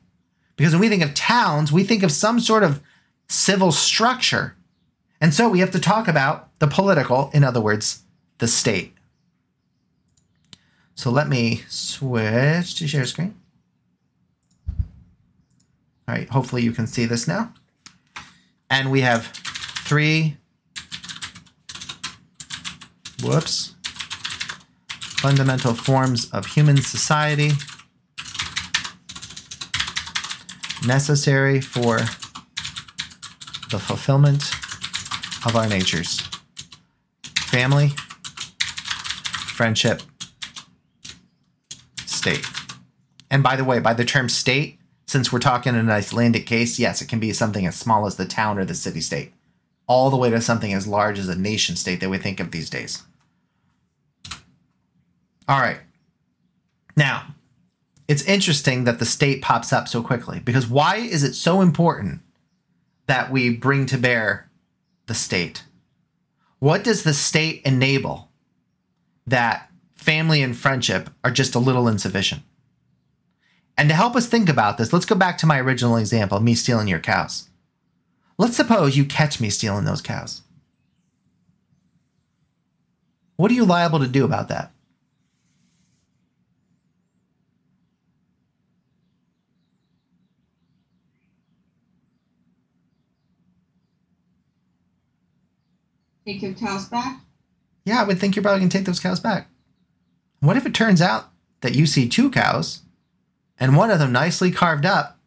Because 0.55 0.73
when 0.73 0.81
we 0.81 0.89
think 0.89 1.03
of 1.03 1.13
towns, 1.13 1.71
we 1.71 1.83
think 1.83 2.03
of 2.03 2.11
some 2.11 2.39
sort 2.39 2.63
of 2.63 2.81
civil 3.29 3.71
structure. 3.71 4.55
And 5.21 5.33
so 5.33 5.47
we 5.47 5.59
have 5.59 5.71
to 5.71 5.79
talk 5.79 6.07
about 6.07 6.57
the 6.59 6.67
political, 6.67 7.29
in 7.33 7.43
other 7.43 7.61
words, 7.61 8.03
the 8.39 8.47
state. 8.47 8.93
So 10.95 11.11
let 11.11 11.27
me 11.27 11.63
switch 11.67 12.75
to 12.75 12.87
share 12.87 13.05
screen. 13.05 13.35
All 16.07 16.15
right, 16.15 16.29
hopefully 16.29 16.63
you 16.63 16.71
can 16.71 16.87
see 16.87 17.05
this 17.05 17.27
now. 17.27 17.53
And 18.69 18.91
we 18.91 19.01
have 19.01 19.27
three, 19.27 20.37
whoops, 23.21 23.75
fundamental 24.89 25.73
forms 25.73 26.31
of 26.31 26.45
human 26.45 26.77
society 26.77 27.51
necessary 30.85 31.59
for 31.59 31.97
the 33.69 33.79
fulfillment 33.79 34.43
of 35.45 35.55
our 35.55 35.67
natures 35.67 36.21
family, 37.37 37.89
friendship, 39.55 40.01
state. 42.05 42.45
And 43.29 43.41
by 43.43 43.55
the 43.55 43.63
way, 43.63 43.79
by 43.79 43.93
the 43.93 44.05
term 44.05 44.29
state, 44.29 44.76
since 45.07 45.31
we're 45.31 45.39
talking 45.39 45.75
an 45.75 45.89
Icelandic 45.89 46.45
case, 46.45 46.77
yes, 46.77 47.01
it 47.01 47.07
can 47.07 47.19
be 47.19 47.31
something 47.31 47.65
as 47.65 47.75
small 47.75 48.05
as 48.05 48.17
the 48.17 48.25
town 48.25 48.59
or 48.59 48.65
the 48.65 48.75
city 48.75 49.01
state, 49.01 49.33
all 49.87 50.09
the 50.09 50.17
way 50.17 50.29
to 50.29 50.41
something 50.41 50.73
as 50.73 50.85
large 50.85 51.17
as 51.17 51.29
a 51.29 51.37
nation 51.37 51.77
state 51.77 52.01
that 52.01 52.09
we 52.09 52.17
think 52.17 52.39
of 52.39 52.51
these 52.51 52.69
days. 52.69 53.03
All 55.47 55.61
right. 55.61 55.79
Now, 56.97 57.35
it's 58.07 58.23
interesting 58.23 58.83
that 58.83 58.99
the 58.99 59.05
state 59.05 59.41
pops 59.41 59.71
up 59.71 59.87
so 59.87 60.03
quickly 60.03 60.39
because 60.39 60.67
why 60.67 60.97
is 60.97 61.23
it 61.23 61.35
so 61.35 61.61
important 61.61 62.21
that 63.05 63.31
we 63.31 63.49
bring 63.49 63.85
to 63.85 63.97
bear 63.97 64.49
the 65.05 65.13
state? 65.13 65.63
What 66.59 66.83
does 66.83 67.03
the 67.03 67.13
state 67.13 67.61
enable 67.63 68.29
that 69.25 69.69
family 69.95 70.41
and 70.41 70.57
friendship 70.57 71.09
are 71.23 71.31
just 71.31 71.55
a 71.55 71.59
little 71.59 71.87
insufficient? 71.87 72.41
And 73.77 73.89
to 73.89 73.95
help 73.95 74.15
us 74.15 74.25
think 74.25 74.49
about 74.49 74.77
this, 74.77 74.91
let's 74.91 75.05
go 75.05 75.15
back 75.15 75.37
to 75.39 75.45
my 75.45 75.59
original 75.59 75.97
example 75.97 76.39
me 76.39 76.55
stealing 76.55 76.87
your 76.87 76.99
cows. 76.99 77.49
Let's 78.39 78.55
suppose 78.55 78.97
you 78.97 79.05
catch 79.05 79.39
me 79.39 79.49
stealing 79.49 79.85
those 79.85 80.01
cows. 80.01 80.41
What 83.35 83.51
are 83.51 83.55
you 83.55 83.65
liable 83.65 83.99
to 83.99 84.07
do 84.07 84.25
about 84.25 84.49
that? 84.49 84.71
Take 96.25 96.41
your 96.41 96.53
cows 96.53 96.89
back? 96.89 97.21
Yeah, 97.85 98.01
I 98.01 98.03
would 98.03 98.19
think 98.19 98.35
you're 98.35 98.43
probably 98.43 98.59
going 98.59 98.69
to 98.69 98.77
take 98.77 98.85
those 98.85 98.99
cows 98.99 99.19
back. 99.19 99.47
What 100.41 100.57
if 100.57 100.65
it 100.65 100.73
turns 100.73 101.01
out 101.01 101.29
that 101.61 101.75
you 101.75 101.85
see 101.85 102.09
two 102.09 102.29
cows 102.29 102.81
and 103.59 103.75
one 103.75 103.91
of 103.91 103.99
them 103.99 104.11
nicely 104.11 104.51
carved 104.51 104.85
up, 104.85 105.19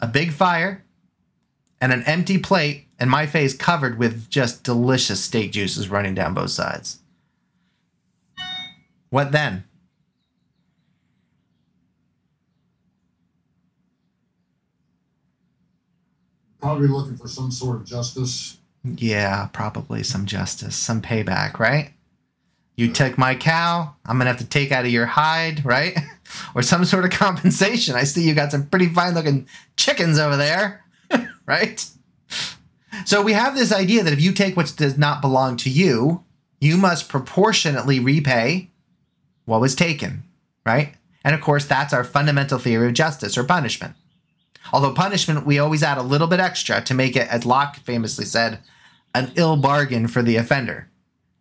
a 0.00 0.06
big 0.06 0.32
fire, 0.32 0.84
and 1.80 1.92
an 1.92 2.02
empty 2.04 2.38
plate, 2.38 2.86
and 2.98 3.10
my 3.10 3.26
face 3.26 3.56
covered 3.56 3.98
with 3.98 4.28
just 4.30 4.62
delicious 4.62 5.22
steak 5.22 5.52
juices 5.52 5.88
running 5.88 6.14
down 6.14 6.34
both 6.34 6.50
sides? 6.50 7.00
What 9.10 9.32
then? 9.32 9.64
Probably 16.60 16.88
looking 16.88 17.16
for 17.16 17.28
some 17.28 17.50
sort 17.50 17.76
of 17.76 17.84
justice. 17.84 18.58
Yeah, 18.84 19.48
probably 19.52 20.02
some 20.02 20.26
justice, 20.26 20.76
some 20.76 21.00
payback, 21.00 21.58
right? 21.58 21.93
You 22.76 22.92
took 22.92 23.16
my 23.16 23.34
cow, 23.34 23.94
I'm 24.04 24.18
gonna 24.18 24.30
have 24.30 24.40
to 24.40 24.46
take 24.46 24.72
out 24.72 24.84
of 24.84 24.90
your 24.90 25.06
hide, 25.06 25.64
right? 25.64 25.96
or 26.54 26.62
some 26.62 26.84
sort 26.84 27.04
of 27.04 27.10
compensation. 27.18 27.94
I 27.94 28.04
see 28.04 28.26
you 28.26 28.34
got 28.34 28.50
some 28.50 28.66
pretty 28.66 28.88
fine 28.88 29.14
looking 29.14 29.46
chickens 29.76 30.18
over 30.18 30.36
there, 30.36 30.84
right? 31.46 31.84
So 33.04 33.22
we 33.22 33.32
have 33.32 33.54
this 33.54 33.72
idea 33.72 34.02
that 34.02 34.12
if 34.12 34.20
you 34.20 34.32
take 34.32 34.56
what 34.56 34.72
does 34.76 34.96
not 34.96 35.20
belong 35.20 35.56
to 35.58 35.70
you, 35.70 36.24
you 36.60 36.76
must 36.76 37.08
proportionately 37.08 38.00
repay 38.00 38.70
what 39.44 39.60
was 39.60 39.74
taken, 39.74 40.22
right? 40.64 40.94
And 41.24 41.34
of 41.34 41.40
course, 41.40 41.64
that's 41.66 41.92
our 41.92 42.04
fundamental 42.04 42.58
theory 42.58 42.88
of 42.88 42.94
justice 42.94 43.36
or 43.36 43.44
punishment. 43.44 43.94
Although 44.72 44.94
punishment, 44.94 45.46
we 45.46 45.58
always 45.58 45.82
add 45.82 45.98
a 45.98 46.02
little 46.02 46.26
bit 46.26 46.40
extra 46.40 46.80
to 46.82 46.94
make 46.94 47.16
it, 47.16 47.28
as 47.28 47.44
Locke 47.44 47.76
famously 47.76 48.24
said, 48.24 48.60
an 49.14 49.32
ill 49.36 49.56
bargain 49.56 50.08
for 50.08 50.22
the 50.22 50.36
offender. 50.36 50.88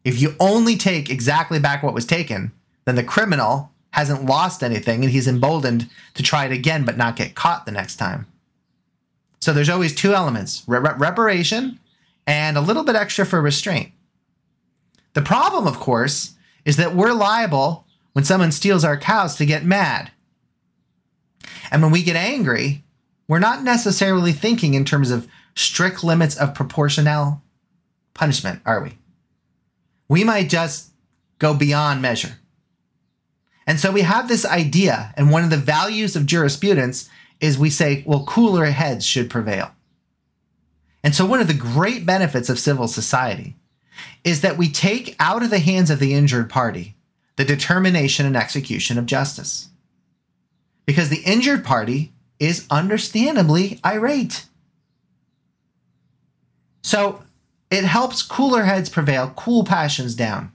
If 0.04 0.22
you 0.22 0.36
only 0.40 0.76
take 0.76 1.10
exactly 1.10 1.60
back 1.60 1.84
what 1.84 1.94
was 1.94 2.06
taken, 2.06 2.52
then 2.86 2.96
the 2.96 3.04
criminal 3.04 3.72
hasn't 3.92 4.26
lost 4.26 4.64
anything 4.64 5.04
and 5.04 5.12
he's 5.12 5.28
emboldened 5.28 5.90
to 6.16 6.24
try 6.24 6.46
it 6.46 6.52
again 6.52 6.84
but 6.84 6.98
not 6.98 7.16
get 7.16 7.36
caught 7.36 7.66
the 7.66 7.72
next 7.72 7.98
time. 7.98 8.26
So 9.40 9.54
there's 9.54 9.70
always 9.70 9.94
two 9.94 10.14
elements 10.14 10.64
re- 10.68 10.80
reparation 10.80 11.80
and 12.26 12.58
a 12.58 12.62
little 12.62 12.84
bit 12.84 12.96
extra 12.96 13.26
for 13.26 13.42
restraint. 13.42 13.92
The 15.14 15.22
problem, 15.22 15.68
of 15.68 15.80
course, 15.80 16.34
is 16.66 16.78
that 16.78 16.96
we're 16.96 17.14
liable 17.14 17.86
when 18.14 18.26
someone 18.26 18.52
steals 18.52 18.84
our 18.84 18.98
cows 18.98 19.36
to 19.36 19.46
get 19.46 19.64
mad. 19.64 20.12
And 21.70 21.82
when 21.82 21.92
we 21.92 22.04
get 22.04 22.16
angry, 22.16 22.84
we're 23.28 23.40
not 23.40 23.64
necessarily 23.64 24.32
thinking 24.32 24.74
in 24.74 24.86
terms 24.86 25.12
of 25.12 25.28
strict 25.56 26.04
limits 26.04 26.36
of 26.36 26.56
proportional 26.56 27.42
punishment, 28.14 28.62
are 28.66 28.82
we? 28.82 28.98
We 30.14 30.24
might 30.24 30.48
just 30.48 30.92
go 31.40 31.56
beyond 31.56 32.04
measure. 32.04 32.38
And 33.66 33.80
so 33.80 33.92
we 33.92 34.02
have 34.02 34.28
this 34.28 34.46
idea, 34.46 35.12
and 35.18 35.32
one 35.32 35.44
of 35.44 35.50
the 35.50 35.58
values 35.58 36.16
of 36.16 36.28
jurisprudence 36.28 37.10
is 37.40 37.58
we 37.58 37.72
say, 37.72 38.04
well, 38.06 38.24
cooler 38.24 38.66
heads 38.66 39.08
should 39.08 39.32
prevail. 39.32 39.72
And 41.04 41.16
so 41.16 41.26
one 41.26 41.40
of 41.40 41.48
the 41.48 41.56
great 41.56 42.06
benefits 42.06 42.48
of 42.48 42.60
civil 42.60 42.88
society 42.88 43.56
is 44.24 44.42
that 44.42 44.56
we 44.56 44.70
take 44.70 45.16
out 45.20 45.42
of 45.42 45.50
the 45.50 45.58
hands 45.58 45.90
of 45.90 45.98
the 45.98 46.14
injured 46.14 46.48
party 46.48 46.96
the 47.36 47.44
determination 47.44 48.28
and 48.28 48.38
execution 48.38 49.00
of 49.00 49.08
justice. 49.08 49.70
Because 50.86 51.10
the 51.10 51.24
injured 51.26 51.66
party 51.66 52.14
is 52.38 52.68
understandably 52.70 53.80
irate. 53.84 54.46
So 56.84 57.24
it 57.74 57.86
helps 57.86 58.22
cooler 58.22 58.66
heads 58.66 58.88
prevail, 58.88 59.34
cool 59.36 59.64
passions 59.64 60.14
down. 60.14 60.52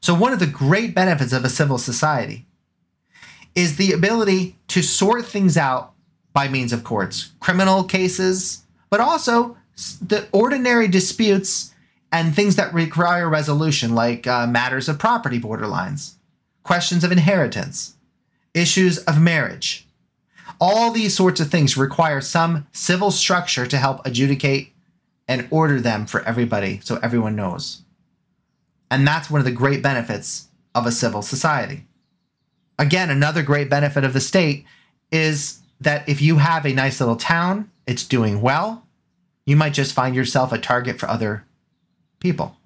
So, 0.00 0.12
one 0.12 0.32
of 0.32 0.40
the 0.40 0.46
great 0.46 0.94
benefits 0.94 1.32
of 1.32 1.44
a 1.44 1.48
civil 1.48 1.78
society 1.78 2.46
is 3.54 3.76
the 3.76 3.92
ability 3.92 4.56
to 4.68 4.82
sort 4.82 5.24
things 5.24 5.56
out 5.56 5.92
by 6.32 6.48
means 6.48 6.72
of 6.72 6.82
courts, 6.82 7.30
criminal 7.38 7.84
cases, 7.84 8.64
but 8.90 9.00
also 9.00 9.56
the 10.02 10.26
ordinary 10.32 10.88
disputes 10.88 11.72
and 12.10 12.34
things 12.34 12.56
that 12.56 12.74
require 12.74 13.28
resolution, 13.28 13.94
like 13.94 14.26
uh, 14.26 14.46
matters 14.48 14.88
of 14.88 14.98
property 14.98 15.40
borderlines, 15.40 16.14
questions 16.64 17.04
of 17.04 17.12
inheritance, 17.12 17.94
issues 18.52 18.98
of 18.98 19.20
marriage. 19.20 19.86
All 20.60 20.90
these 20.90 21.14
sorts 21.14 21.40
of 21.40 21.50
things 21.50 21.76
require 21.76 22.20
some 22.20 22.66
civil 22.72 23.10
structure 23.12 23.66
to 23.66 23.76
help 23.76 24.04
adjudicate 24.04 24.73
and 25.26 25.48
order 25.50 25.80
them 25.80 26.06
for 26.06 26.22
everybody 26.22 26.80
so 26.82 26.96
everyone 27.02 27.36
knows. 27.36 27.82
And 28.90 29.06
that's 29.06 29.30
one 29.30 29.40
of 29.40 29.44
the 29.44 29.52
great 29.52 29.82
benefits 29.82 30.48
of 30.74 30.86
a 30.86 30.92
civil 30.92 31.22
society. 31.22 31.86
Again, 32.78 33.10
another 33.10 33.42
great 33.42 33.70
benefit 33.70 34.04
of 34.04 34.12
the 34.12 34.20
state 34.20 34.64
is 35.10 35.60
that 35.80 36.08
if 36.08 36.20
you 36.20 36.38
have 36.38 36.66
a 36.66 36.72
nice 36.72 37.00
little 37.00 37.16
town, 37.16 37.70
it's 37.86 38.04
doing 38.04 38.40
well, 38.40 38.86
you 39.46 39.56
might 39.56 39.74
just 39.74 39.94
find 39.94 40.14
yourself 40.14 40.52
a 40.52 40.58
target 40.58 40.98
for 40.98 41.08
other 41.08 41.44
people. 42.20 42.56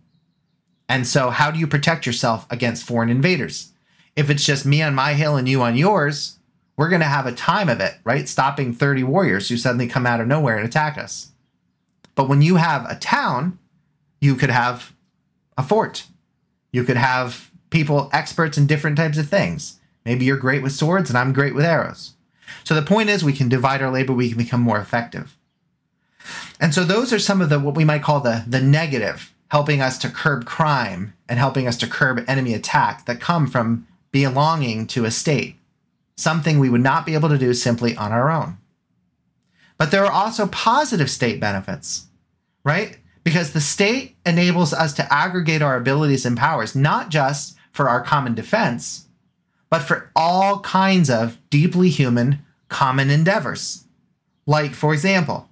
And 0.88 1.06
so, 1.06 1.30
how 1.30 1.50
do 1.50 1.58
you 1.58 1.66
protect 1.66 2.06
yourself 2.06 2.46
against 2.48 2.86
foreign 2.86 3.10
invaders? 3.10 3.72
If 4.16 4.30
it's 4.30 4.44
just 4.44 4.64
me 4.64 4.82
on 4.82 4.94
my 4.94 5.14
hill 5.14 5.36
and 5.36 5.48
you 5.48 5.62
on 5.62 5.76
yours, 5.76 6.38
we're 6.76 6.88
going 6.88 7.02
to 7.02 7.06
have 7.06 7.26
a 7.26 7.32
time 7.32 7.68
of 7.68 7.80
it, 7.80 7.94
right? 8.04 8.28
Stopping 8.28 8.72
30 8.72 9.02
warriors 9.02 9.48
who 9.48 9.56
suddenly 9.56 9.86
come 9.86 10.06
out 10.06 10.20
of 10.20 10.26
nowhere 10.26 10.56
and 10.56 10.66
attack 10.66 10.96
us. 10.96 11.27
But 12.18 12.28
when 12.28 12.42
you 12.42 12.56
have 12.56 12.84
a 12.90 12.96
town, 12.96 13.60
you 14.20 14.34
could 14.34 14.50
have 14.50 14.92
a 15.56 15.62
fort. 15.62 16.08
You 16.72 16.82
could 16.82 16.96
have 16.96 17.52
people 17.70 18.10
experts 18.12 18.58
in 18.58 18.66
different 18.66 18.96
types 18.96 19.18
of 19.18 19.28
things. 19.28 19.78
Maybe 20.04 20.24
you're 20.24 20.36
great 20.36 20.60
with 20.60 20.72
swords 20.72 21.08
and 21.08 21.16
I'm 21.16 21.32
great 21.32 21.54
with 21.54 21.64
arrows. 21.64 22.14
So 22.64 22.74
the 22.74 22.82
point 22.82 23.08
is 23.08 23.22
we 23.22 23.32
can 23.32 23.48
divide 23.48 23.80
our 23.82 23.92
labor, 23.92 24.12
we 24.12 24.30
can 24.30 24.36
become 24.36 24.60
more 24.60 24.80
effective. 24.80 25.36
And 26.58 26.74
so 26.74 26.82
those 26.82 27.12
are 27.12 27.20
some 27.20 27.40
of 27.40 27.50
the 27.50 27.60
what 27.60 27.76
we 27.76 27.84
might 27.84 28.02
call 28.02 28.18
the 28.18 28.42
the 28.48 28.60
negative, 28.60 29.32
helping 29.52 29.80
us 29.80 29.96
to 29.98 30.08
curb 30.08 30.44
crime 30.44 31.14
and 31.28 31.38
helping 31.38 31.68
us 31.68 31.76
to 31.76 31.86
curb 31.86 32.24
enemy 32.26 32.52
attack 32.52 33.06
that 33.06 33.20
come 33.20 33.46
from 33.46 33.86
belonging 34.10 34.88
to 34.88 35.04
a 35.04 35.12
state. 35.12 35.54
Something 36.16 36.58
we 36.58 36.68
would 36.68 36.80
not 36.80 37.06
be 37.06 37.14
able 37.14 37.28
to 37.28 37.38
do 37.38 37.54
simply 37.54 37.94
on 37.94 38.10
our 38.10 38.28
own. 38.28 38.58
But 39.76 39.92
there 39.92 40.04
are 40.04 40.10
also 40.10 40.48
positive 40.48 41.08
state 41.08 41.38
benefits, 41.38 42.07
right? 42.68 42.98
Because 43.24 43.54
the 43.54 43.62
state 43.62 44.16
enables 44.26 44.74
us 44.74 44.92
to 44.94 45.12
aggregate 45.12 45.62
our 45.62 45.76
abilities 45.76 46.26
and 46.26 46.36
powers, 46.36 46.74
not 46.76 47.08
just 47.08 47.56
for 47.72 47.88
our 47.88 48.02
common 48.02 48.34
defense, 48.34 49.06
but 49.70 49.78
for 49.78 50.10
all 50.14 50.60
kinds 50.60 51.08
of 51.08 51.38
deeply 51.48 51.88
human 51.88 52.40
common 52.68 53.08
endeavors. 53.08 53.84
Like, 54.46 54.72
for 54.74 54.92
example, 54.92 55.48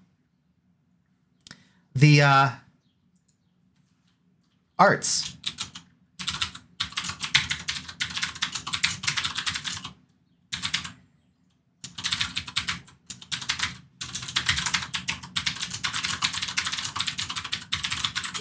the 1.94 2.20
uh, 2.20 2.50
arts. 4.78 5.38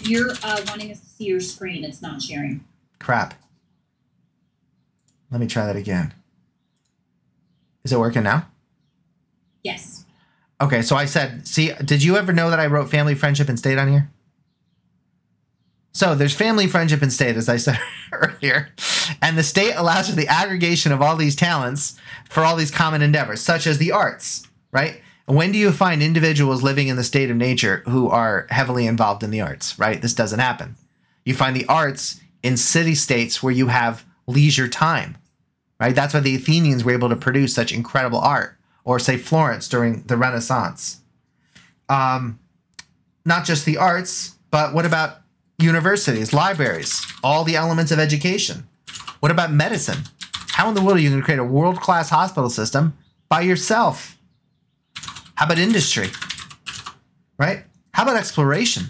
You're 0.04 0.32
uh, 0.44 0.62
wanting 0.68 0.92
us 0.92 1.00
to 1.00 1.06
see 1.08 1.26
your 1.26 1.40
screen. 1.40 1.84
It's 1.84 2.02
not 2.02 2.22
sharing. 2.22 2.64
Crap. 3.00 3.34
Let 5.32 5.42
me 5.42 5.48
try 5.48 5.66
that 5.66 5.76
again. 5.76 6.14
Is 7.84 7.92
it 7.92 8.00
working 8.00 8.24
now? 8.24 8.48
Yes. 9.64 10.06
Okay, 10.62 10.82
so 10.82 10.96
I 10.96 11.06
said, 11.06 11.48
see, 11.48 11.74
did 11.84 12.04
you 12.04 12.18
ever 12.18 12.32
know 12.32 12.50
that 12.50 12.60
I 12.60 12.68
wrote 12.68 12.90
family, 12.90 13.16
friendship, 13.16 13.50
and 13.50 13.60
state 13.60 13.78
on 13.78 13.90
here? 13.92 14.10
So 15.92 16.14
there's 16.14 16.36
family, 16.36 16.68
friendship, 16.68 17.02
and 17.02 17.12
state, 17.12 17.38
as 17.38 17.48
I 17.48 17.58
said 17.58 17.80
earlier. 18.12 18.70
And 19.22 19.38
the 19.38 19.44
state 19.44 19.74
allows 19.76 20.10
for 20.10 20.16
the 20.16 20.28
aggregation 20.28 20.92
of 20.92 21.02
all 21.02 21.16
these 21.16 21.36
talents 21.36 21.98
for 22.30 22.44
all 22.44 22.56
these 22.56 22.72
common 22.72 23.02
endeavors, 23.02 23.42
such 23.42 23.66
as 23.66 23.78
the 23.78 23.92
arts, 23.92 24.48
right? 24.72 25.02
When 25.26 25.52
do 25.52 25.58
you 25.58 25.72
find 25.72 26.04
individuals 26.04 26.62
living 26.62 26.88
in 26.88 26.98
the 26.98 27.04
state 27.04 27.32
of 27.32 27.38
nature 27.38 27.82
who 27.88 28.10
are 28.10 28.46
heavily 28.52 28.86
involved 28.86 29.24
in 29.24 29.32
the 29.32 29.42
arts, 29.42 29.78
right? 29.80 30.00
This 30.00 30.14
doesn't 30.14 30.40
happen. 30.40 30.76
You 31.24 31.34
find 31.34 31.56
the 31.56 31.66
arts 31.66 32.22
in 32.44 32.58
city 32.58 32.94
states 32.94 33.42
where 33.42 33.54
you 33.54 33.68
have 33.68 34.06
leisure 34.28 34.68
time, 34.68 35.18
right? 35.80 35.96
That's 35.96 36.14
why 36.14 36.20
the 36.20 36.36
Athenians 36.36 36.84
were 36.84 36.94
able 36.94 37.10
to 37.10 37.16
produce 37.16 37.56
such 37.56 37.74
incredible 37.74 38.20
art, 38.20 38.56
or 38.84 39.00
say 39.00 39.18
Florence 39.18 39.68
during 39.68 40.04
the 40.04 40.16
Renaissance. 40.16 41.02
Um, 41.90 42.40
not 43.26 43.46
just 43.46 43.66
the 43.66 43.78
arts, 43.78 44.36
but 44.52 44.76
what 44.76 44.86
about 44.86 45.18
universities, 45.58 46.34
libraries, 46.34 47.04
all 47.24 47.44
the 47.44 47.56
elements 47.56 47.92
of 47.92 47.98
education? 47.98 48.68
What 49.22 49.32
about 49.32 49.52
medicine? 49.52 50.04
How 50.50 50.70
in 50.70 50.76
the 50.76 50.82
world 50.82 50.98
are 50.98 51.02
you 51.02 51.10
going 51.10 51.22
to 51.22 51.26
create 51.26 51.40
a 51.40 51.44
world 51.44 51.82
class 51.82 52.10
hospital 52.10 52.52
system 52.52 52.96
by 53.28 53.42
yourself? 53.42 54.15
How 55.36 55.46
about 55.46 55.60
industry? 55.60 56.10
Right? 57.38 57.64
How 57.92 58.04
about 58.04 58.16
exploration? 58.18 58.86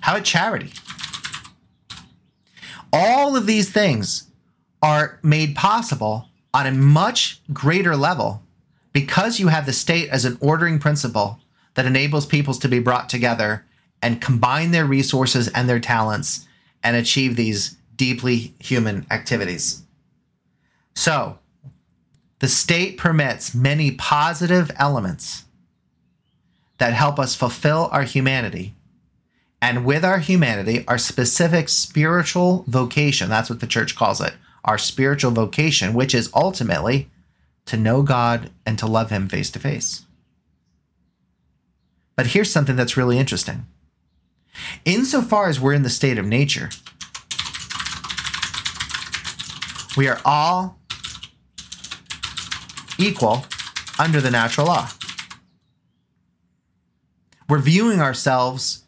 How 0.00 0.12
about 0.12 0.24
charity? 0.24 0.72
All 2.92 3.36
of 3.36 3.46
these 3.46 3.70
things 3.70 4.28
are 4.82 5.18
made 5.22 5.54
possible 5.54 6.28
on 6.52 6.66
a 6.66 6.72
much 6.72 7.40
greater 7.52 7.96
level 7.96 8.42
because 8.92 9.38
you 9.38 9.48
have 9.48 9.66
the 9.66 9.72
state 9.72 10.08
as 10.08 10.24
an 10.24 10.36
ordering 10.40 10.78
principle 10.78 11.38
that 11.74 11.86
enables 11.86 12.26
peoples 12.26 12.58
to 12.58 12.68
be 12.68 12.80
brought 12.80 13.08
together 13.08 13.64
and 14.02 14.20
combine 14.20 14.72
their 14.72 14.84
resources 14.84 15.48
and 15.48 15.68
their 15.68 15.80
talents 15.80 16.46
and 16.82 16.96
achieve 16.96 17.36
these 17.36 17.76
deeply 17.96 18.54
human 18.58 19.06
activities. 19.10 19.82
So, 20.94 21.38
the 22.40 22.48
state 22.48 22.98
permits 22.98 23.54
many 23.54 23.92
positive 23.92 24.70
elements 24.76 25.44
that 26.78 26.94
help 26.94 27.18
us 27.18 27.34
fulfill 27.34 27.88
our 27.92 28.02
humanity. 28.02 28.74
And 29.62 29.84
with 29.84 30.04
our 30.04 30.18
humanity, 30.18 30.84
our 30.88 30.96
specific 30.96 31.68
spiritual 31.68 32.64
vocation, 32.66 33.28
that's 33.28 33.50
what 33.50 33.60
the 33.60 33.66
church 33.66 33.94
calls 33.94 34.20
it, 34.22 34.32
our 34.64 34.78
spiritual 34.78 35.30
vocation, 35.30 35.92
which 35.92 36.14
is 36.14 36.30
ultimately 36.34 37.10
to 37.66 37.76
know 37.76 38.02
God 38.02 38.50
and 38.64 38.78
to 38.78 38.86
love 38.86 39.10
Him 39.10 39.28
face 39.28 39.50
to 39.50 39.58
face. 39.58 40.06
But 42.16 42.28
here's 42.28 42.50
something 42.50 42.76
that's 42.76 42.96
really 42.96 43.18
interesting. 43.18 43.66
Insofar 44.86 45.48
as 45.48 45.60
we're 45.60 45.74
in 45.74 45.82
the 45.82 45.90
state 45.90 46.16
of 46.16 46.24
nature, 46.24 46.70
we 49.94 50.08
are 50.08 50.20
all 50.24 50.79
equal 53.00 53.44
under 53.98 54.20
the 54.20 54.30
natural 54.30 54.66
law. 54.66 54.88
We're 57.48 57.58
viewing 57.58 58.00
ourselves 58.00 58.84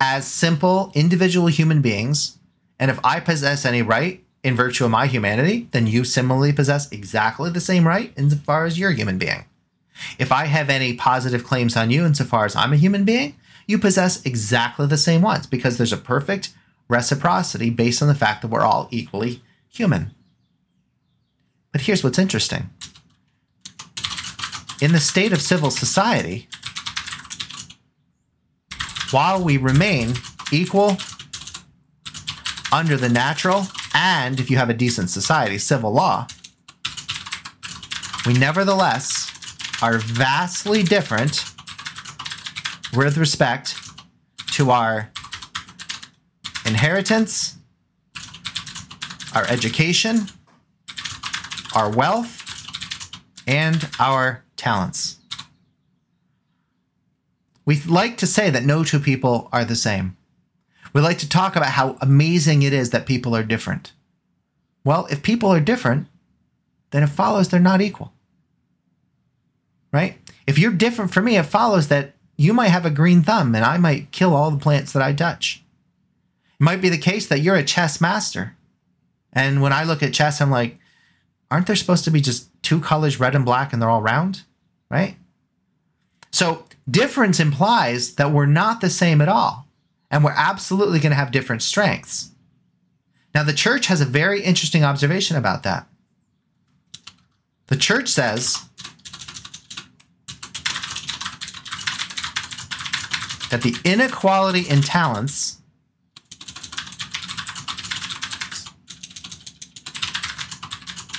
as 0.00 0.26
simple 0.26 0.92
individual 0.94 1.48
human 1.48 1.82
beings, 1.82 2.38
and 2.78 2.90
if 2.90 3.00
I 3.02 3.20
possess 3.20 3.64
any 3.64 3.82
right 3.82 4.22
in 4.42 4.54
virtue 4.54 4.84
of 4.84 4.90
my 4.90 5.06
humanity, 5.06 5.68
then 5.72 5.86
you 5.86 6.04
similarly 6.04 6.52
possess 6.52 6.90
exactly 6.92 7.50
the 7.50 7.60
same 7.60 7.88
right 7.88 8.12
insofar 8.16 8.66
as 8.66 8.78
you're 8.78 8.90
a 8.90 8.94
human 8.94 9.18
being. 9.18 9.46
If 10.18 10.30
I 10.30 10.46
have 10.46 10.70
any 10.70 10.94
positive 10.94 11.44
claims 11.44 11.76
on 11.76 11.90
you 11.90 12.04
insofar 12.04 12.44
as 12.44 12.54
I'm 12.54 12.72
a 12.72 12.76
human 12.76 13.04
being, 13.04 13.36
you 13.66 13.78
possess 13.78 14.24
exactly 14.24 14.86
the 14.86 14.98
same 14.98 15.22
ones 15.22 15.46
because 15.46 15.78
there's 15.78 15.92
a 15.92 15.96
perfect 15.96 16.52
reciprocity 16.88 17.70
based 17.70 18.02
on 18.02 18.08
the 18.08 18.14
fact 18.14 18.42
that 18.42 18.48
we're 18.48 18.60
all 18.60 18.88
equally 18.90 19.42
human. 19.70 20.12
But 21.72 21.82
here's 21.82 22.04
what's 22.04 22.18
interesting 22.18 22.70
in 24.80 24.92
the 24.92 25.00
state 25.00 25.32
of 25.32 25.40
civil 25.40 25.70
society, 25.70 26.48
while 29.10 29.42
we 29.42 29.56
remain 29.56 30.14
equal 30.52 30.96
under 32.72 32.96
the 32.96 33.08
natural 33.08 33.66
and, 33.94 34.40
if 34.40 34.50
you 34.50 34.56
have 34.56 34.70
a 34.70 34.74
decent 34.74 35.10
society, 35.10 35.58
civil 35.58 35.92
law, 35.92 36.26
we 38.26 38.34
nevertheless 38.34 39.30
are 39.82 39.98
vastly 39.98 40.82
different 40.82 41.44
with 42.96 43.16
respect 43.16 43.76
to 44.52 44.70
our 44.70 45.10
inheritance, 46.64 47.56
our 49.34 49.46
education, 49.48 50.26
our 51.74 51.90
wealth, 51.90 52.40
and 53.46 53.88
our 53.98 54.43
talents. 54.56 55.18
We 57.64 57.80
like 57.82 58.16
to 58.18 58.26
say 58.26 58.50
that 58.50 58.64
no 58.64 58.84
two 58.84 59.00
people 59.00 59.48
are 59.52 59.64
the 59.64 59.76
same. 59.76 60.16
We 60.92 61.00
like 61.00 61.18
to 61.18 61.28
talk 61.28 61.56
about 61.56 61.70
how 61.70 61.96
amazing 62.00 62.62
it 62.62 62.72
is 62.72 62.90
that 62.90 63.06
people 63.06 63.34
are 63.34 63.42
different. 63.42 63.92
Well, 64.84 65.06
if 65.06 65.22
people 65.22 65.50
are 65.50 65.60
different, 65.60 66.08
then 66.90 67.02
it 67.02 67.08
follows 67.08 67.48
they're 67.48 67.60
not 67.60 67.80
equal. 67.80 68.12
Right? 69.92 70.18
If 70.46 70.58
you're 70.58 70.72
different 70.72 71.12
from 71.12 71.24
me, 71.24 71.36
it 71.36 71.46
follows 71.46 71.88
that 71.88 72.14
you 72.36 72.52
might 72.52 72.68
have 72.68 72.84
a 72.84 72.90
green 72.90 73.22
thumb 73.22 73.54
and 73.54 73.64
I 73.64 73.78
might 73.78 74.12
kill 74.12 74.34
all 74.34 74.50
the 74.50 74.58
plants 74.58 74.92
that 74.92 75.02
I 75.02 75.12
touch. 75.12 75.64
It 76.60 76.62
might 76.62 76.80
be 76.80 76.88
the 76.88 76.98
case 76.98 77.26
that 77.28 77.40
you're 77.40 77.56
a 77.56 77.64
chess 77.64 78.00
master. 78.00 78.56
And 79.32 79.62
when 79.62 79.72
I 79.72 79.84
look 79.84 80.02
at 80.02 80.14
chess, 80.14 80.40
I'm 80.40 80.50
like, 80.50 80.78
aren't 81.50 81.66
there 81.66 81.76
supposed 81.76 82.04
to 82.04 82.10
be 82.10 82.20
just 82.20 82.48
two 82.62 82.80
colors, 82.80 83.20
red 83.20 83.34
and 83.34 83.44
black, 83.44 83.72
and 83.72 83.80
they're 83.80 83.90
all 83.90 84.02
round? 84.02 84.42
Right? 84.90 85.16
So 86.30 86.64
difference 86.90 87.40
implies 87.40 88.14
that 88.16 88.32
we're 88.32 88.46
not 88.46 88.80
the 88.80 88.90
same 88.90 89.20
at 89.20 89.28
all. 89.28 89.66
And 90.10 90.22
we're 90.22 90.34
absolutely 90.36 91.00
going 91.00 91.10
to 91.10 91.16
have 91.16 91.32
different 91.32 91.62
strengths. 91.62 92.30
Now, 93.34 93.42
the 93.42 93.52
church 93.52 93.86
has 93.86 94.00
a 94.00 94.04
very 94.04 94.42
interesting 94.42 94.84
observation 94.84 95.36
about 95.36 95.64
that. 95.64 95.88
The 97.66 97.76
church 97.76 98.08
says 98.08 98.68
that 103.50 103.62
the 103.62 103.74
inequality 103.84 104.60
in 104.68 104.82
talents 104.82 105.60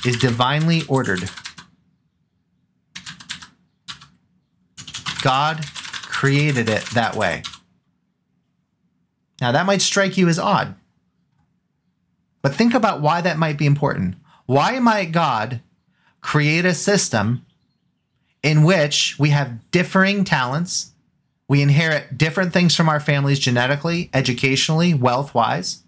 is 0.06 0.18
divinely 0.18 0.82
ordered. 0.88 1.30
God 5.22 5.65
created 5.65 6.70
it 6.70 6.84
that 6.91 7.15
way. 7.15 7.44
Now, 9.41 9.52
that 9.52 9.65
might 9.65 9.82
strike 9.82 10.18
you 10.18 10.30
as 10.30 10.39
odd, 10.39 10.76
but 12.41 12.54
think 12.54 12.74
about 12.74 13.02
why 13.02 13.22
that 13.22 13.38
might 13.38 13.58
be 13.58 13.65
important. 13.65 14.15
Why 14.46 14.80
might 14.80 15.12
God 15.12 15.62
create 16.22 16.65
a 16.65 16.74
system 16.74 17.46
in 18.44 18.63
which 18.63 19.18
we 19.18 19.30
have 19.30 19.72
differing 19.72 20.24
talents? 20.24 20.91
We 21.48 21.62
inherit 21.62 22.18
different 22.18 22.54
things 22.54 22.76
from 22.76 22.88
our 22.88 23.00
families 23.00 23.39
genetically, 23.39 24.10
educationally, 24.13 24.94
wealth 24.94 25.34
wise, 25.34 25.84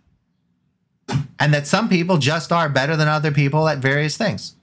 and 1.40 1.54
that 1.54 1.68
some 1.68 1.90
people 1.90 2.18
just 2.18 2.52
are 2.52 2.70
better 2.70 2.96
than 2.96 3.08
other 3.08 3.32
people 3.32 3.68
at 3.68 3.78
various 3.80 4.18
things. 4.18 4.56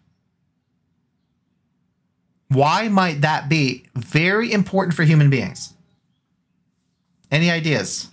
Why 2.49 2.89
might 2.89 3.21
that 3.23 3.49
be 3.49 3.87
very 3.95 4.53
important 4.53 4.95
for 4.95 5.03
human 5.03 5.31
beings? 5.31 5.75
Any 7.31 7.51
ideas? 7.51 8.11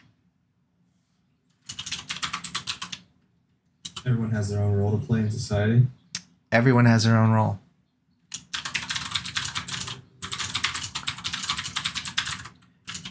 Everyone 4.05 4.31
has 4.31 4.49
their 4.49 4.61
own 4.61 4.73
role 4.73 4.97
to 4.97 5.05
play 5.05 5.19
in 5.19 5.29
society. 5.29 5.85
Everyone 6.51 6.85
has 6.85 7.03
their 7.03 7.17
own 7.17 7.31
role. 7.31 7.59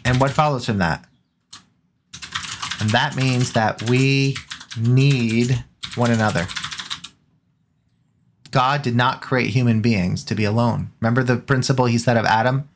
And 0.04 0.20
what 0.20 0.33
follows 0.33 0.66
from 0.66 0.78
that? 0.78 1.04
And 2.80 2.90
that 2.90 3.14
means 3.14 3.52
that 3.52 3.88
we 3.88 4.35
need 4.78 5.64
one 5.94 6.11
another. 6.11 6.46
God 8.50 8.83
did 8.83 8.96
not 8.96 9.22
create 9.22 9.50
human 9.50 9.80
beings 9.80 10.24
to 10.24 10.35
be 10.35 10.44
alone. 10.44 10.90
Remember 11.00 11.22
the 11.22 11.37
principle 11.37 11.87
he 11.87 11.98
said 11.98 12.16
of 12.16 12.24
Adam? 12.24 12.68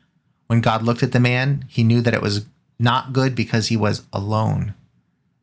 When 0.47 0.61
God 0.61 0.83
looked 0.83 1.03
at 1.03 1.11
the 1.11 1.19
man, 1.19 1.65
he 1.67 1.83
knew 1.83 2.01
that 2.01 2.13
it 2.13 2.21
was 2.21 2.45
not 2.79 3.13
good 3.13 3.35
because 3.35 3.67
he 3.67 3.77
was 3.77 4.03
alone. 4.13 4.73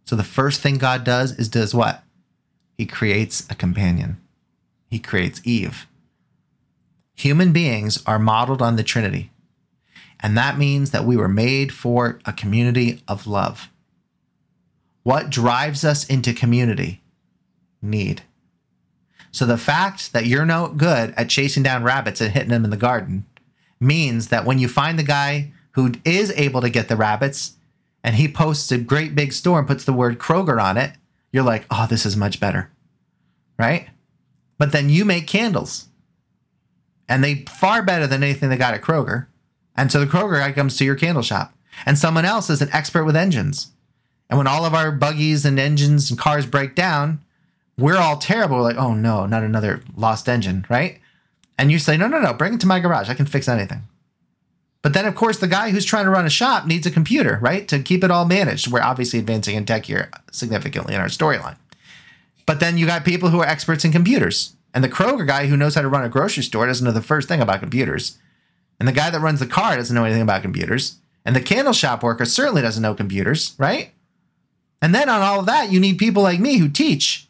So 0.04 0.16
the 0.16 0.22
first 0.22 0.60
thing 0.60 0.78
God 0.78 1.04
does 1.04 1.32
is 1.38 1.48
does 1.48 1.74
what? 1.74 2.02
He 2.76 2.86
creates 2.86 3.46
a 3.50 3.54
companion. 3.54 4.20
He 4.90 4.98
creates 4.98 5.40
Eve. 5.44 5.86
Human 7.14 7.52
beings 7.52 8.02
are 8.06 8.18
modeled 8.18 8.62
on 8.62 8.76
the 8.76 8.82
Trinity. 8.82 9.30
And 10.20 10.36
that 10.36 10.58
means 10.58 10.90
that 10.92 11.04
we 11.04 11.16
were 11.16 11.28
made 11.28 11.72
for 11.72 12.20
a 12.24 12.32
community 12.32 13.02
of 13.08 13.26
love. 13.26 13.68
What 15.02 15.30
drives 15.30 15.84
us 15.84 16.06
into 16.06 16.32
community? 16.32 17.02
Need. 17.80 18.22
So 19.32 19.46
the 19.46 19.58
fact 19.58 20.12
that 20.12 20.26
you're 20.26 20.46
no 20.46 20.68
good 20.68 21.14
at 21.16 21.30
chasing 21.30 21.62
down 21.62 21.82
rabbits 21.82 22.20
and 22.20 22.32
hitting 22.32 22.50
them 22.50 22.64
in 22.64 22.70
the 22.70 22.76
garden 22.76 23.24
means 23.80 24.28
that 24.28 24.44
when 24.44 24.58
you 24.58 24.68
find 24.68 24.98
the 24.98 25.02
guy 25.02 25.52
who 25.72 25.92
is 26.04 26.30
able 26.32 26.60
to 26.60 26.70
get 26.70 26.88
the 26.88 26.96
rabbits 26.96 27.56
and 28.04 28.16
he 28.16 28.28
posts 28.28 28.70
a 28.70 28.78
great 28.78 29.14
big 29.14 29.32
store 29.32 29.58
and 29.58 29.66
puts 29.66 29.84
the 29.84 29.92
word 29.92 30.18
Kroger 30.18 30.62
on 30.62 30.76
it, 30.76 30.92
you're 31.32 31.42
like, 31.42 31.66
oh, 31.70 31.86
this 31.88 32.04
is 32.04 32.16
much 32.16 32.38
better. 32.40 32.70
Right? 33.58 33.88
But 34.58 34.72
then 34.72 34.90
you 34.90 35.04
make 35.04 35.26
candles 35.26 35.88
and 37.08 37.24
they 37.24 37.46
far 37.48 37.82
better 37.82 38.06
than 38.06 38.22
anything 38.22 38.50
they 38.50 38.56
got 38.56 38.74
at 38.74 38.82
Kroger. 38.82 39.26
And 39.76 39.90
so 39.90 39.98
the 39.98 40.06
Kroger 40.06 40.38
guy 40.38 40.52
comes 40.52 40.76
to 40.76 40.84
your 40.84 40.94
candle 40.94 41.22
shop 41.22 41.54
and 41.86 41.98
someone 41.98 42.26
else 42.26 42.50
is 42.50 42.60
an 42.60 42.68
expert 42.72 43.04
with 43.04 43.16
engines. 43.16 43.72
And 44.30 44.38
when 44.38 44.46
all 44.46 44.64
of 44.64 44.74
our 44.74 44.90
buggies 44.90 45.44
and 45.44 45.58
engines 45.58 46.10
and 46.10 46.18
cars 46.18 46.46
break 46.46 46.74
down, 46.74 47.20
we're 47.78 47.98
all 47.98 48.16
terrible. 48.16 48.56
We're 48.56 48.62
like, 48.62 48.76
oh 48.76 48.94
no, 48.94 49.26
not 49.26 49.42
another 49.42 49.82
lost 49.96 50.28
engine, 50.28 50.64
right? 50.68 51.00
And 51.58 51.70
you 51.70 51.78
say, 51.78 51.96
no, 51.96 52.06
no, 52.08 52.20
no, 52.20 52.32
bring 52.32 52.54
it 52.54 52.60
to 52.60 52.66
my 52.66 52.80
garage. 52.80 53.08
I 53.08 53.14
can 53.14 53.26
fix 53.26 53.48
anything. 53.48 53.82
But 54.82 54.94
then, 54.94 55.06
of 55.06 55.14
course, 55.14 55.38
the 55.38 55.46
guy 55.46 55.70
who's 55.70 55.84
trying 55.84 56.06
to 56.06 56.10
run 56.10 56.26
a 56.26 56.30
shop 56.30 56.66
needs 56.66 56.86
a 56.86 56.90
computer, 56.90 57.38
right? 57.40 57.68
To 57.68 57.78
keep 57.78 58.02
it 58.02 58.10
all 58.10 58.24
managed. 58.24 58.70
We're 58.70 58.82
obviously 58.82 59.20
advancing 59.20 59.54
in 59.54 59.64
tech 59.64 59.86
here 59.86 60.10
significantly 60.32 60.94
in 60.94 61.00
our 61.00 61.06
storyline. 61.06 61.56
But 62.46 62.58
then 62.58 62.76
you 62.76 62.86
got 62.86 63.04
people 63.04 63.28
who 63.28 63.40
are 63.40 63.46
experts 63.46 63.84
in 63.84 63.92
computers. 63.92 64.56
And 64.74 64.82
the 64.82 64.88
Kroger 64.88 65.26
guy 65.26 65.46
who 65.46 65.56
knows 65.56 65.76
how 65.76 65.82
to 65.82 65.88
run 65.88 66.04
a 66.04 66.08
grocery 66.08 66.42
store 66.42 66.66
doesn't 66.66 66.84
know 66.84 66.90
the 66.90 67.00
first 67.00 67.28
thing 67.28 67.40
about 67.40 67.60
computers. 67.60 68.18
And 68.80 68.88
the 68.88 68.92
guy 68.92 69.10
that 69.10 69.20
runs 69.20 69.38
the 69.38 69.46
car 69.46 69.76
doesn't 69.76 69.94
know 69.94 70.04
anything 70.04 70.22
about 70.22 70.42
computers. 70.42 70.96
And 71.24 71.36
the 71.36 71.40
candle 71.40 71.72
shop 71.72 72.02
worker 72.02 72.24
certainly 72.24 72.62
doesn't 72.62 72.82
know 72.82 72.94
computers, 72.94 73.54
right? 73.58 73.92
And 74.82 74.94
then 74.94 75.08
on 75.08 75.22
all 75.22 75.40
of 75.40 75.46
that, 75.46 75.70
you 75.70 75.80
need 75.80 75.96
people 75.96 76.22
like 76.24 76.40
me 76.40 76.58
who 76.58 76.68
teach. 76.68 77.28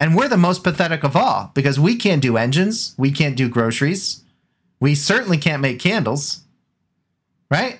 And 0.00 0.16
we're 0.16 0.28
the 0.28 0.36
most 0.36 0.64
pathetic 0.64 1.04
of 1.04 1.14
all 1.14 1.52
because 1.54 1.78
we 1.78 1.94
can't 1.94 2.22
do 2.22 2.36
engines, 2.36 2.94
we 2.98 3.12
can't 3.12 3.36
do 3.36 3.48
groceries, 3.48 4.24
we 4.80 4.96
certainly 4.96 5.38
can't 5.38 5.62
make 5.62 5.78
candles, 5.78 6.40
right? 7.50 7.78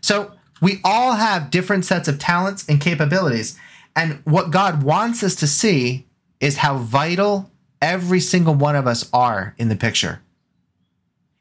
So 0.00 0.32
we 0.62 0.80
all 0.84 1.12
have 1.12 1.50
different 1.50 1.84
sets 1.84 2.08
of 2.08 2.18
talents 2.18 2.66
and 2.66 2.80
capabilities. 2.80 3.58
And 3.94 4.20
what 4.24 4.50
God 4.50 4.84
wants 4.84 5.22
us 5.22 5.34
to 5.36 5.46
see 5.46 6.06
is 6.38 6.58
how 6.58 6.78
vital 6.78 7.50
every 7.82 8.20
single 8.20 8.54
one 8.54 8.76
of 8.76 8.86
us 8.86 9.10
are 9.12 9.54
in 9.58 9.68
the 9.68 9.76
picture. 9.76 10.22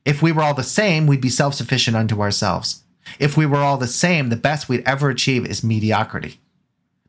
If 0.03 0.21
we 0.21 0.31
were 0.31 0.41
all 0.41 0.53
the 0.53 0.63
same, 0.63 1.07
we'd 1.07 1.21
be 1.21 1.29
self 1.29 1.53
sufficient 1.53 1.95
unto 1.95 2.21
ourselves. 2.21 2.83
If 3.19 3.37
we 3.37 3.45
were 3.45 3.59
all 3.59 3.77
the 3.77 3.87
same, 3.87 4.29
the 4.29 4.35
best 4.35 4.67
we'd 4.67 4.85
ever 4.85 5.09
achieve 5.09 5.45
is 5.45 5.63
mediocrity. 5.63 6.39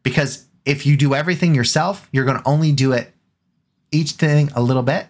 Because 0.03 0.47
if 0.65 0.87
you 0.87 0.97
do 0.97 1.15
everything 1.15 1.55
yourself, 1.55 2.09
you're 2.13 2.25
going 2.25 2.39
to 2.39 2.49
only 2.49 2.73
do 2.73 2.93
it 2.93 3.13
each 3.93 4.13
thing 4.13 4.51
a 4.55 4.63
little 4.63 4.83
bit. 4.83 5.07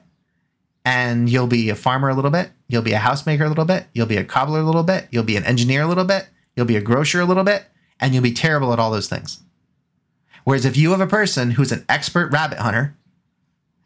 And 0.85 1.29
you'll 1.29 1.46
be 1.46 1.68
a 1.68 1.74
farmer 1.74 2.09
a 2.09 2.14
little 2.14 2.31
bit. 2.31 2.50
You'll 2.68 2.83
be 2.83 2.94
a 2.94 2.98
housemaker 2.98 3.44
a 3.44 3.48
little 3.48 3.66
bit. 3.66 3.87
You'll 3.92 4.07
be 4.07 4.16
a 4.16 4.24
cobbler 4.24 4.61
a 4.61 4.64
little 4.64 4.83
bit. 4.83 5.09
You'll 5.11 5.24
be 5.24 5.37
an 5.37 5.44
engineer 5.44 5.83
a 5.83 5.87
little 5.87 6.05
bit. 6.05 6.29
You'll 6.57 6.66
be 6.66 6.76
a 6.76 6.81
grocer 6.81 7.20
a 7.20 7.26
little 7.26 7.44
bit. 7.44 7.66
And 8.00 8.14
you'll 8.14 8.22
be 8.22 8.33
terrible 8.33 8.72
at 8.72 8.79
all 8.79 8.90
those 8.90 9.09
things. 9.09 9.40
Whereas 10.44 10.64
if 10.64 10.76
you 10.76 10.90
have 10.92 11.00
a 11.00 11.07
person 11.07 11.53
who's 11.53 11.72
an 11.72 11.85
expert 11.88 12.33
rabbit 12.33 12.59
hunter, 12.59 12.96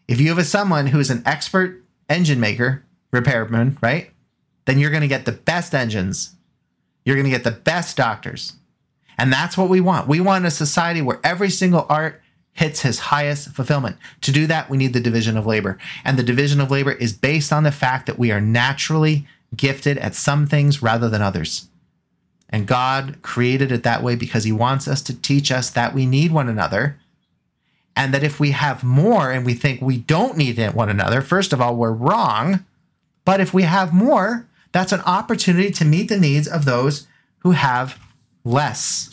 if 0.06 0.20
you 0.20 0.28
have 0.28 0.38
a 0.38 0.44
someone 0.44 0.86
who 0.86 1.00
is 1.00 1.10
an 1.10 1.22
expert 1.26 1.82
engine 2.08 2.38
maker, 2.38 2.84
repairman, 3.10 3.78
right? 3.82 4.10
Then 4.66 4.78
you're 4.78 4.90
going 4.90 5.02
to 5.02 5.08
get 5.08 5.24
the 5.24 5.32
best 5.32 5.74
engines. 5.74 6.36
You're 7.04 7.16
going 7.16 7.24
to 7.24 7.30
get 7.30 7.44
the 7.44 7.50
best 7.50 7.96
doctors. 7.96 8.54
And 9.18 9.32
that's 9.32 9.56
what 9.56 9.68
we 9.68 9.80
want. 9.80 10.08
We 10.08 10.20
want 10.20 10.46
a 10.46 10.50
society 10.50 11.02
where 11.02 11.20
every 11.22 11.50
single 11.50 11.86
art 11.88 12.20
hits 12.52 12.82
his 12.82 12.98
highest 12.98 13.50
fulfillment. 13.50 13.96
To 14.22 14.32
do 14.32 14.46
that, 14.46 14.70
we 14.70 14.76
need 14.76 14.92
the 14.92 15.00
division 15.00 15.36
of 15.36 15.46
labor. 15.46 15.76
And 16.04 16.18
the 16.18 16.22
division 16.22 16.60
of 16.60 16.70
labor 16.70 16.92
is 16.92 17.12
based 17.12 17.52
on 17.52 17.64
the 17.64 17.72
fact 17.72 18.06
that 18.06 18.18
we 18.18 18.30
are 18.30 18.40
naturally 18.40 19.26
gifted 19.56 19.98
at 19.98 20.14
some 20.14 20.46
things 20.46 20.82
rather 20.82 21.08
than 21.08 21.22
others. 21.22 21.68
And 22.48 22.66
God 22.66 23.18
created 23.22 23.72
it 23.72 23.82
that 23.82 24.02
way 24.02 24.14
because 24.14 24.44
He 24.44 24.52
wants 24.52 24.86
us 24.86 25.02
to 25.02 25.20
teach 25.20 25.50
us 25.50 25.70
that 25.70 25.94
we 25.94 26.06
need 26.06 26.30
one 26.30 26.48
another. 26.48 26.98
And 27.96 28.14
that 28.14 28.24
if 28.24 28.40
we 28.40 28.52
have 28.52 28.82
more 28.82 29.30
and 29.30 29.44
we 29.44 29.54
think 29.54 29.80
we 29.80 29.98
don't 29.98 30.36
need 30.36 30.58
one 30.74 30.88
another, 30.88 31.20
first 31.20 31.52
of 31.52 31.60
all, 31.60 31.76
we're 31.76 31.92
wrong. 31.92 32.64
But 33.24 33.40
if 33.40 33.54
we 33.54 33.62
have 33.62 33.92
more, 33.92 34.46
that's 34.72 34.92
an 34.92 35.00
opportunity 35.00 35.70
to 35.72 35.84
meet 35.84 36.08
the 36.08 36.18
needs 36.18 36.48
of 36.48 36.64
those 36.64 37.06
who 37.38 37.52
have 37.52 37.98
less. 38.44 39.10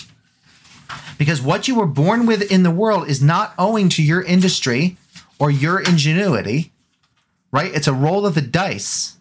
Because 1.17 1.41
what 1.41 1.67
you 1.67 1.75
were 1.75 1.85
born 1.85 2.25
with 2.25 2.51
in 2.51 2.63
the 2.63 2.71
world 2.71 3.07
is 3.07 3.21
not 3.21 3.53
owing 3.57 3.89
to 3.89 4.03
your 4.03 4.21
industry 4.21 4.97
or 5.39 5.49
your 5.49 5.79
ingenuity, 5.79 6.71
right? 7.51 7.73
It's 7.73 7.87
a 7.87 7.93
roll 7.93 8.25
of 8.25 8.35
the 8.35 8.41
dice. 8.41 9.17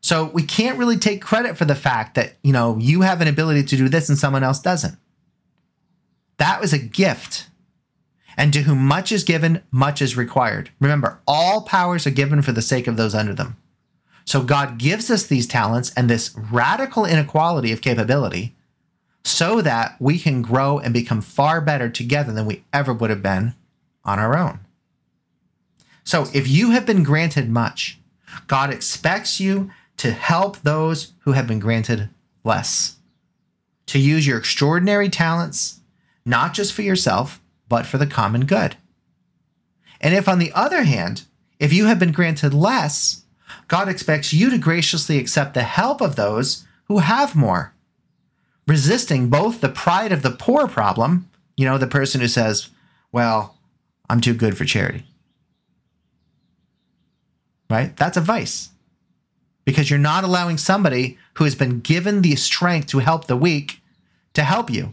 So 0.00 0.26
we 0.26 0.42
can't 0.42 0.78
really 0.78 0.98
take 0.98 1.22
credit 1.22 1.56
for 1.56 1.64
the 1.64 1.74
fact 1.74 2.14
that, 2.16 2.34
you 2.42 2.52
know, 2.52 2.76
you 2.78 3.00
have 3.00 3.20
an 3.20 3.28
ability 3.28 3.62
to 3.64 3.76
do 3.76 3.88
this 3.88 4.08
and 4.08 4.18
someone 4.18 4.42
else 4.44 4.60
doesn't. 4.60 4.98
That 6.36 6.60
was 6.60 6.72
a 6.72 6.78
gift. 6.78 7.48
And 8.36 8.52
to 8.52 8.62
whom 8.62 8.84
much 8.84 9.12
is 9.12 9.24
given, 9.24 9.62
much 9.70 10.02
is 10.02 10.16
required. 10.16 10.70
Remember, 10.80 11.20
all 11.26 11.62
powers 11.62 12.06
are 12.06 12.10
given 12.10 12.42
for 12.42 12.52
the 12.52 12.60
sake 12.60 12.86
of 12.86 12.96
those 12.96 13.14
under 13.14 13.32
them. 13.32 13.56
So 14.24 14.42
God 14.42 14.78
gives 14.78 15.10
us 15.10 15.24
these 15.24 15.46
talents 15.46 15.92
and 15.96 16.10
this 16.10 16.34
radical 16.50 17.04
inequality 17.04 17.72
of 17.72 17.80
capability 17.80 18.56
so 19.24 19.62
that 19.62 19.96
we 19.98 20.18
can 20.18 20.42
grow 20.42 20.78
and 20.78 20.92
become 20.92 21.20
far 21.20 21.60
better 21.60 21.88
together 21.88 22.32
than 22.32 22.46
we 22.46 22.64
ever 22.72 22.92
would 22.92 23.10
have 23.10 23.22
been 23.22 23.54
on 24.04 24.18
our 24.18 24.36
own. 24.36 24.60
So 26.04 26.26
if 26.34 26.46
you 26.46 26.70
have 26.70 26.84
been 26.84 27.02
granted 27.02 27.48
much, 27.48 27.98
God 28.46 28.72
expects 28.72 29.40
you 29.40 29.70
to 29.96 30.10
help 30.10 30.58
those 30.58 31.12
who 31.20 31.32
have 31.32 31.46
been 31.46 31.58
granted 31.58 32.10
less, 32.42 32.96
to 33.86 33.98
use 33.98 34.26
your 34.26 34.38
extraordinary 34.38 35.08
talents, 35.08 35.80
not 36.26 36.52
just 36.52 36.72
for 36.72 36.82
yourself, 36.82 37.40
but 37.68 37.86
for 37.86 37.96
the 37.96 38.06
common 38.06 38.44
good. 38.44 38.76
And 40.00 40.14
if, 40.14 40.28
on 40.28 40.38
the 40.38 40.52
other 40.52 40.82
hand, 40.82 41.24
if 41.58 41.72
you 41.72 41.86
have 41.86 41.98
been 41.98 42.12
granted 42.12 42.52
less, 42.52 43.22
God 43.68 43.88
expects 43.88 44.32
you 44.32 44.50
to 44.50 44.58
graciously 44.58 45.18
accept 45.18 45.54
the 45.54 45.62
help 45.62 46.02
of 46.02 46.16
those 46.16 46.66
who 46.88 46.98
have 46.98 47.34
more, 47.34 47.73
resisting 48.66 49.28
both 49.28 49.60
the 49.60 49.68
pride 49.68 50.12
of 50.12 50.22
the 50.22 50.30
poor 50.30 50.66
problem, 50.66 51.28
you 51.56 51.64
know, 51.64 51.78
the 51.78 51.86
person 51.86 52.20
who 52.20 52.28
says, 52.28 52.70
Well, 53.12 53.56
I'm 54.08 54.20
too 54.20 54.34
good 54.34 54.56
for 54.56 54.64
charity. 54.64 55.04
Right? 57.70 57.96
That's 57.96 58.16
a 58.16 58.20
vice 58.20 58.70
because 59.64 59.88
you're 59.88 59.98
not 59.98 60.24
allowing 60.24 60.58
somebody 60.58 61.18
who 61.34 61.44
has 61.44 61.54
been 61.54 61.80
given 61.80 62.22
the 62.22 62.36
strength 62.36 62.88
to 62.88 62.98
help 62.98 63.26
the 63.26 63.36
weak 63.36 63.80
to 64.34 64.42
help 64.42 64.70
you. 64.70 64.92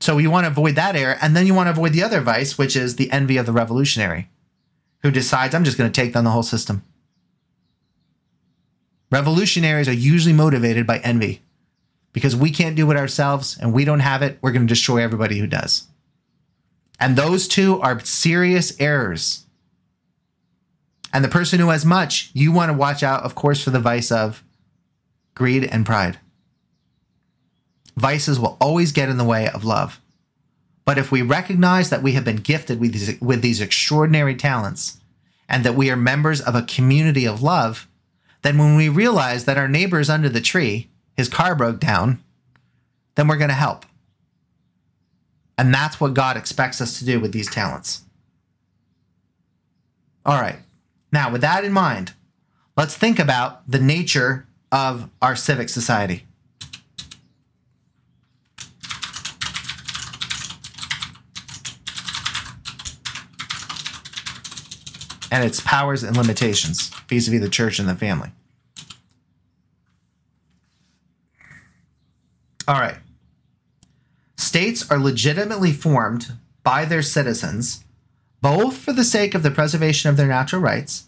So 0.00 0.18
you 0.18 0.30
want 0.30 0.44
to 0.44 0.50
avoid 0.50 0.76
that 0.76 0.94
error, 0.94 1.16
and 1.20 1.36
then 1.36 1.46
you 1.46 1.54
want 1.54 1.66
to 1.66 1.72
avoid 1.72 1.92
the 1.92 2.04
other 2.04 2.20
vice, 2.20 2.56
which 2.56 2.76
is 2.76 2.96
the 2.96 3.10
envy 3.10 3.36
of 3.36 3.46
the 3.46 3.52
revolutionary, 3.52 4.30
who 5.02 5.10
decides, 5.10 5.54
I'm 5.54 5.64
just 5.64 5.76
going 5.76 5.90
to 5.90 6.00
take 6.00 6.12
down 6.12 6.22
the 6.22 6.30
whole 6.30 6.44
system. 6.44 6.84
Revolutionaries 9.10 9.88
are 9.88 9.92
usually 9.92 10.34
motivated 10.34 10.86
by 10.86 10.98
envy 10.98 11.42
because 12.18 12.34
we 12.34 12.50
can't 12.50 12.74
do 12.74 12.90
it 12.90 12.96
ourselves 12.96 13.56
and 13.60 13.72
we 13.72 13.84
don't 13.84 14.00
have 14.00 14.22
it. 14.22 14.38
We're 14.42 14.50
going 14.50 14.66
to 14.66 14.74
destroy 14.74 15.04
everybody 15.04 15.38
who 15.38 15.46
does. 15.46 15.86
And 16.98 17.14
those 17.14 17.46
two 17.46 17.80
are 17.80 18.00
serious 18.00 18.74
errors. 18.80 19.46
And 21.12 21.24
the 21.24 21.28
person 21.28 21.60
who 21.60 21.68
has 21.68 21.84
much, 21.84 22.32
you 22.34 22.50
want 22.50 22.70
to 22.72 22.76
watch 22.76 23.04
out, 23.04 23.22
of 23.22 23.36
course, 23.36 23.62
for 23.62 23.70
the 23.70 23.78
vice 23.78 24.10
of 24.10 24.42
greed 25.36 25.62
and 25.62 25.86
pride. 25.86 26.18
Vices 27.96 28.40
will 28.40 28.56
always 28.60 28.90
get 28.90 29.08
in 29.08 29.16
the 29.16 29.22
way 29.22 29.48
of 29.48 29.64
love. 29.64 30.00
But 30.84 30.98
if 30.98 31.12
we 31.12 31.22
recognize 31.22 31.88
that 31.90 32.02
we 32.02 32.14
have 32.14 32.24
been 32.24 32.38
gifted 32.38 32.80
with 32.80 32.94
these, 32.94 33.20
with 33.20 33.42
these 33.42 33.60
extraordinary 33.60 34.34
talents 34.34 34.98
and 35.48 35.62
that 35.62 35.76
we 35.76 35.88
are 35.88 35.96
members 35.96 36.40
of 36.40 36.56
a 36.56 36.62
community 36.62 37.26
of 37.26 37.42
love, 37.44 37.86
then 38.42 38.58
when 38.58 38.74
we 38.74 38.88
realize 38.88 39.44
that 39.44 39.56
our 39.56 39.68
neighbor 39.68 40.00
is 40.00 40.10
under 40.10 40.28
the 40.28 40.40
tree, 40.40 40.90
his 41.18 41.28
car 41.28 41.56
broke 41.56 41.80
down, 41.80 42.22
then 43.16 43.26
we're 43.26 43.36
going 43.36 43.48
to 43.48 43.54
help. 43.54 43.84
And 45.58 45.74
that's 45.74 46.00
what 46.00 46.14
God 46.14 46.36
expects 46.36 46.80
us 46.80 47.00
to 47.00 47.04
do 47.04 47.18
with 47.18 47.32
these 47.32 47.50
talents. 47.50 48.02
All 50.24 50.40
right. 50.40 50.60
Now, 51.10 51.32
with 51.32 51.40
that 51.40 51.64
in 51.64 51.72
mind, 51.72 52.12
let's 52.76 52.94
think 52.94 53.18
about 53.18 53.68
the 53.68 53.80
nature 53.80 54.46
of 54.70 55.10
our 55.20 55.34
civic 55.34 55.70
society. 55.70 56.24
And 65.32 65.42
its 65.42 65.60
powers 65.60 66.04
and 66.04 66.16
limitations 66.16 66.90
vis 67.08 67.26
a 67.26 67.32
vis 67.32 67.40
the 67.40 67.48
church 67.48 67.80
and 67.80 67.88
the 67.88 67.96
family. 67.96 68.30
All 72.68 72.78
right. 72.78 72.98
States 74.36 74.88
are 74.90 74.98
legitimately 74.98 75.72
formed 75.72 76.32
by 76.62 76.84
their 76.84 77.02
citizens 77.02 77.84
both 78.40 78.76
for 78.76 78.92
the 78.92 79.04
sake 79.04 79.34
of 79.34 79.42
the 79.42 79.50
preservation 79.50 80.10
of 80.10 80.16
their 80.16 80.28
natural 80.28 80.62
rights 80.62 81.06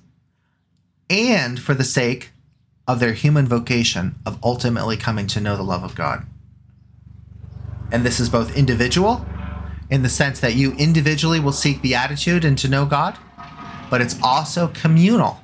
and 1.08 1.60
for 1.60 1.74
the 1.74 1.84
sake 1.84 2.30
of 2.88 2.98
their 2.98 3.12
human 3.12 3.46
vocation 3.46 4.16
of 4.26 4.38
ultimately 4.42 4.96
coming 4.96 5.26
to 5.28 5.40
know 5.40 5.56
the 5.56 5.62
love 5.62 5.84
of 5.84 5.94
God. 5.94 6.26
And 7.92 8.04
this 8.04 8.18
is 8.18 8.28
both 8.28 8.56
individual, 8.56 9.24
in 9.90 10.02
the 10.02 10.08
sense 10.08 10.40
that 10.40 10.54
you 10.54 10.72
individually 10.72 11.40
will 11.40 11.52
seek 11.52 11.82
beatitude 11.82 12.44
and 12.44 12.56
to 12.58 12.68
know 12.68 12.84
God, 12.86 13.18
but 13.90 14.00
it's 14.00 14.16
also 14.22 14.68
communal 14.68 15.40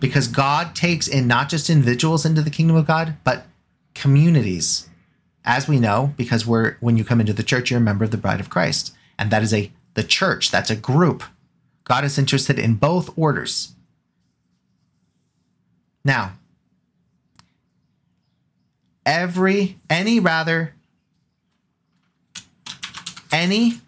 because 0.00 0.28
God 0.28 0.74
takes 0.74 1.08
in 1.08 1.26
not 1.26 1.48
just 1.48 1.68
individuals 1.68 2.24
into 2.24 2.42
the 2.42 2.50
kingdom 2.50 2.76
of 2.76 2.86
God, 2.86 3.16
but 3.24 3.46
communities. 3.94 4.88
As 5.48 5.66
we 5.66 5.80
know, 5.80 6.12
because 6.18 6.46
we're 6.46 6.76
when 6.80 6.98
you 6.98 7.04
come 7.04 7.20
into 7.20 7.32
the 7.32 7.42
church, 7.42 7.70
you're 7.70 7.80
a 7.80 7.82
member 7.82 8.04
of 8.04 8.10
the 8.10 8.18
bride 8.18 8.38
of 8.38 8.50
Christ. 8.50 8.94
And 9.18 9.30
that 9.30 9.42
is 9.42 9.54
a 9.54 9.72
the 9.94 10.04
church, 10.04 10.50
that's 10.50 10.68
a 10.68 10.76
group. 10.76 11.24
God 11.84 12.04
is 12.04 12.18
interested 12.18 12.58
in 12.58 12.74
both 12.74 13.16
orders. 13.16 13.72
Now, 16.04 16.32
every, 19.06 19.78
any 19.88 20.20
rather, 20.20 20.74
any 23.32 23.80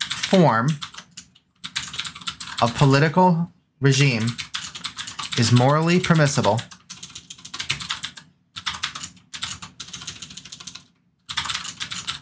form 0.00 0.70
of 2.62 2.74
political 2.76 3.52
regime 3.78 4.28
is 5.38 5.52
morally 5.52 6.00
permissible 6.00 6.60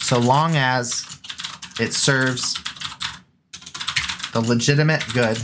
so 0.07 0.21
long 0.21 0.55
as 0.55 1.05
it 1.81 1.93
serves 1.93 2.55
the 4.33 4.41
legitimate 4.41 5.03
good 5.13 5.37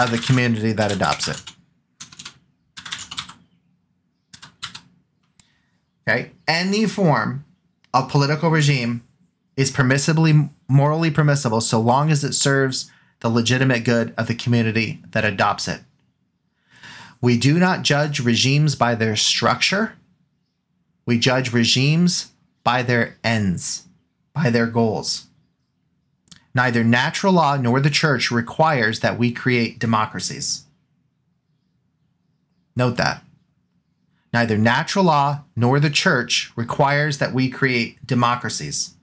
of 0.00 0.10
the 0.10 0.18
community 0.26 0.72
that 0.72 0.90
adopts 0.90 1.28
it. 1.28 1.40
Okay? 6.08 6.32
Any 6.48 6.86
form 6.86 7.44
of 7.94 8.10
political 8.10 8.50
regime 8.50 9.04
is 9.56 9.70
permissibly 9.70 10.50
morally 10.66 11.12
permissible 11.12 11.60
so 11.60 11.78
long 11.78 12.10
as 12.10 12.24
it 12.24 12.32
serves 12.32 12.90
the 13.20 13.28
legitimate 13.28 13.84
good 13.84 14.12
of 14.18 14.26
the 14.26 14.34
community 14.34 15.04
that 15.12 15.24
adopts 15.24 15.68
it. 15.68 15.82
We 17.20 17.38
do 17.38 17.60
not 17.60 17.84
judge 17.84 18.18
regimes 18.18 18.74
by 18.74 18.96
their 18.96 19.14
structure. 19.14 19.97
We 21.08 21.18
judge 21.18 21.54
regimes 21.54 22.32
by 22.62 22.82
their 22.82 23.16
ends, 23.24 23.84
by 24.34 24.50
their 24.50 24.66
goals. 24.66 25.28
Neither 26.54 26.84
natural 26.84 27.32
law 27.32 27.56
nor 27.56 27.80
the 27.80 27.88
church 27.88 28.30
requires 28.30 29.00
that 29.00 29.18
we 29.18 29.32
create 29.32 29.78
democracies. 29.78 30.64
Note 32.76 32.98
that. 32.98 33.24
Neither 34.34 34.58
natural 34.58 35.06
law 35.06 35.44
nor 35.56 35.80
the 35.80 35.88
church 35.88 36.52
requires 36.56 37.16
that 37.16 37.32
we 37.32 37.48
create 37.48 38.06
democracies. 38.06 38.94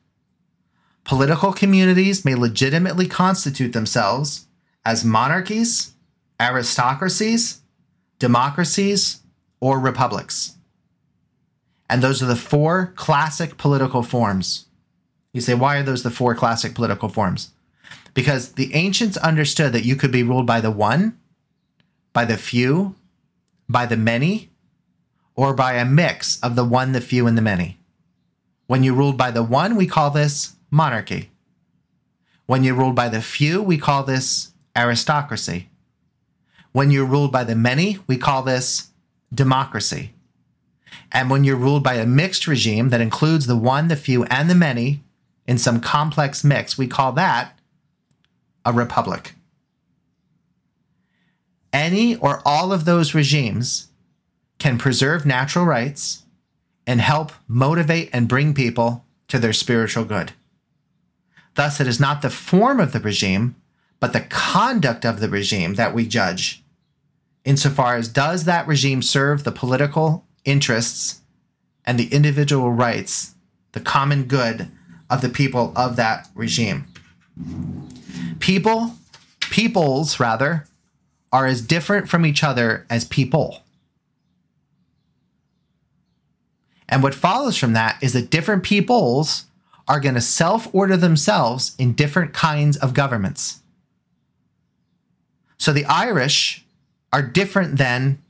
Political 1.06 1.54
communities 1.54 2.24
may 2.24 2.36
legitimately 2.36 3.08
constitute 3.08 3.74
themselves 3.74 4.46
as 4.86 5.04
monarchies, 5.04 5.96
aristocracies, 6.40 7.62
democracies, 8.20 9.24
or 9.60 9.80
republics. 9.80 10.56
And 11.90 12.02
those 12.02 12.24
are 12.24 12.28
the 12.28 12.36
four 12.36 12.94
classic 12.96 13.58
political 13.58 14.04
forms. 14.04 14.66
You 15.34 15.42
say, 15.42 15.54
why 15.54 15.78
are 15.78 15.84
those 15.84 16.04
the 16.04 16.10
four 16.10 16.34
classic 16.34 16.74
political 16.74 17.10
forms? 17.10 17.52
Because 18.14 18.54
the 18.54 18.74
ancients 18.74 19.18
understood 19.18 19.74
that 19.74 19.86
you 19.86 19.96
could 19.96 20.12
be 20.12 20.24
ruled 20.24 20.48
by 20.48 20.62
the 20.62 20.72
one, 20.72 21.18
by 22.14 22.26
the 22.26 22.38
few, 22.38 22.96
by 23.68 23.86
the 23.86 23.98
many, 23.98 24.50
or 25.36 25.54
by 25.54 25.74
a 25.74 25.86
mix 25.86 26.40
of 26.42 26.56
the 26.56 26.64
one, 26.64 26.94
the 26.94 27.02
few, 27.02 27.28
and 27.28 27.38
the 27.38 27.42
many. 27.42 27.78
When 28.68 28.84
you 28.84 28.96
ruled 28.96 29.18
by 29.18 29.32
the 29.32 29.44
one, 29.44 29.76
we 29.76 29.86
call 29.86 30.10
this 30.10 30.56
monarchy. 30.72 31.30
When 32.46 32.64
you're 32.64 32.76
ruled 32.76 32.96
by 32.96 33.10
the 33.10 33.22
few, 33.22 33.62
we 33.62 33.78
call 33.78 34.04
this 34.04 34.54
aristocracy. 34.76 35.70
When 36.72 36.90
you're 36.90 37.06
ruled 37.06 37.32
by 37.32 37.44
the 37.44 37.56
many, 37.56 38.00
we 38.08 38.18
call 38.18 38.42
this 38.42 38.88
democracy. 39.34 40.15
And 41.12 41.30
when 41.30 41.44
you're 41.44 41.56
ruled 41.56 41.84
by 41.84 41.96
a 41.96 42.06
mixed 42.06 42.48
regime 42.48 42.90
that 42.90 43.02
includes 43.02 43.48
the 43.48 43.56
one, 43.56 43.88
the 43.88 43.96
few, 43.96 44.24
and 44.26 44.50
the 44.50 44.56
many 44.56 45.04
in 45.48 45.58
some 45.58 45.80
complex 45.80 46.44
mix, 46.44 46.78
we 46.78 46.88
call 46.88 47.12
that 47.14 47.58
a 48.66 48.74
republic. 48.74 49.36
Any 51.72 52.16
or 52.16 52.42
all 52.46 52.72
of 52.72 52.86
those 52.86 53.14
regimes 53.14 53.90
can 54.60 54.78
preserve 54.78 55.26
natural 55.26 55.66
rights 55.66 56.24
and 56.88 57.02
help 57.02 57.32
motivate 57.48 58.10
and 58.14 58.28
bring 58.28 58.54
people 58.54 59.06
to 59.28 59.40
their 59.40 59.54
spiritual 59.54 60.06
good. 60.06 60.34
Thus, 61.56 61.80
it 61.80 61.88
is 61.88 62.00
not 62.00 62.22
the 62.22 62.30
form 62.30 62.80
of 62.80 62.92
the 62.92 63.00
regime, 63.00 63.56
but 64.00 64.14
the 64.14 64.22
conduct 64.22 65.06
of 65.06 65.20
the 65.20 65.30
regime 65.30 65.76
that 65.76 65.94
we 65.94 66.06
judge, 66.06 66.64
insofar 67.44 67.96
as 67.96 68.08
does 68.08 68.44
that 68.44 68.68
regime 68.68 69.02
serve 69.02 69.44
the 69.44 69.52
political 69.52 70.25
interests 70.46 71.22
and 71.86 72.00
the 72.00 72.08
individual 72.14 72.72
rights, 72.72 73.36
the 73.74 73.80
common 73.80 74.24
good 74.24 74.72
of 75.10 75.22
the 75.22 75.30
people 75.30 75.74
of 75.76 75.96
that 75.98 76.28
regime. 76.34 76.86
People, 78.40 78.96
peoples 79.40 80.20
rather, 80.20 80.66
are 81.32 81.46
as 81.46 81.62
different 81.62 82.10
from 82.10 82.26
each 82.26 82.44
other 82.44 82.86
as 82.90 83.06
people. 83.06 83.62
And 86.88 87.04
what 87.04 87.16
follows 87.16 87.58
from 87.58 87.74
that 87.74 87.98
is 88.02 88.14
that 88.14 88.30
different 88.30 88.64
peoples 88.64 89.46
are 89.88 90.00
going 90.00 90.16
to 90.16 90.22
self 90.22 90.74
order 90.74 90.98
themselves 90.98 91.76
in 91.78 91.94
different 91.94 92.34
kinds 92.34 92.78
of 92.78 92.94
governments. 92.94 93.62
So 95.58 95.74
the 95.74 95.86
Irish 95.86 96.66
are 97.12 97.22
different 97.22 97.78
than 97.78 98.22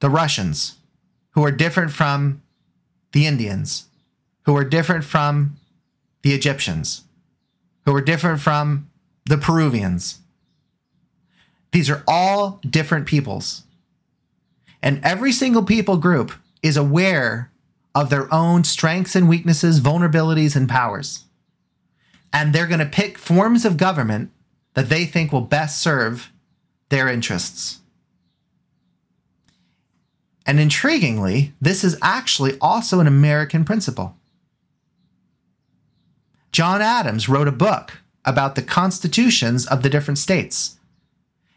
the 0.00 0.10
Russians, 0.10 0.76
who 1.34 1.44
are 1.44 1.50
different 1.50 1.92
from 1.92 2.42
the 3.12 3.26
Indians, 3.26 3.86
who 4.46 4.56
are 4.56 4.64
different 4.64 5.04
from 5.04 5.56
the 6.22 6.32
Egyptians, 6.32 7.02
who 7.84 7.94
are 7.94 8.00
different 8.00 8.40
from 8.40 8.90
the 9.26 9.38
Peruvians. 9.38 10.20
These 11.72 11.90
are 11.90 12.02
all 12.06 12.60
different 12.68 13.06
peoples. 13.06 13.64
And 14.82 15.00
every 15.04 15.32
single 15.32 15.64
people 15.64 15.96
group 15.96 16.32
is 16.62 16.76
aware 16.76 17.50
of 17.94 18.10
their 18.10 18.32
own 18.32 18.64
strengths 18.64 19.16
and 19.16 19.28
weaknesses, 19.28 19.80
vulnerabilities 19.80 20.56
and 20.56 20.68
powers. 20.68 21.24
And 22.32 22.52
they're 22.52 22.66
going 22.66 22.80
to 22.80 22.86
pick 22.86 23.18
forms 23.18 23.64
of 23.64 23.76
government 23.76 24.30
that 24.74 24.88
they 24.88 25.04
think 25.04 25.32
will 25.32 25.40
best 25.40 25.80
serve 25.80 26.32
their 26.88 27.08
interests. 27.08 27.80
And 30.46 30.58
intriguingly, 30.58 31.52
this 31.60 31.84
is 31.84 31.96
actually 32.02 32.58
also 32.60 33.00
an 33.00 33.06
American 33.06 33.64
principle. 33.64 34.16
John 36.52 36.82
Adams 36.82 37.28
wrote 37.28 37.48
a 37.48 37.52
book 37.52 37.98
about 38.24 38.54
the 38.54 38.62
constitutions 38.62 39.66
of 39.66 39.82
the 39.82 39.90
different 39.90 40.18
states 40.18 40.78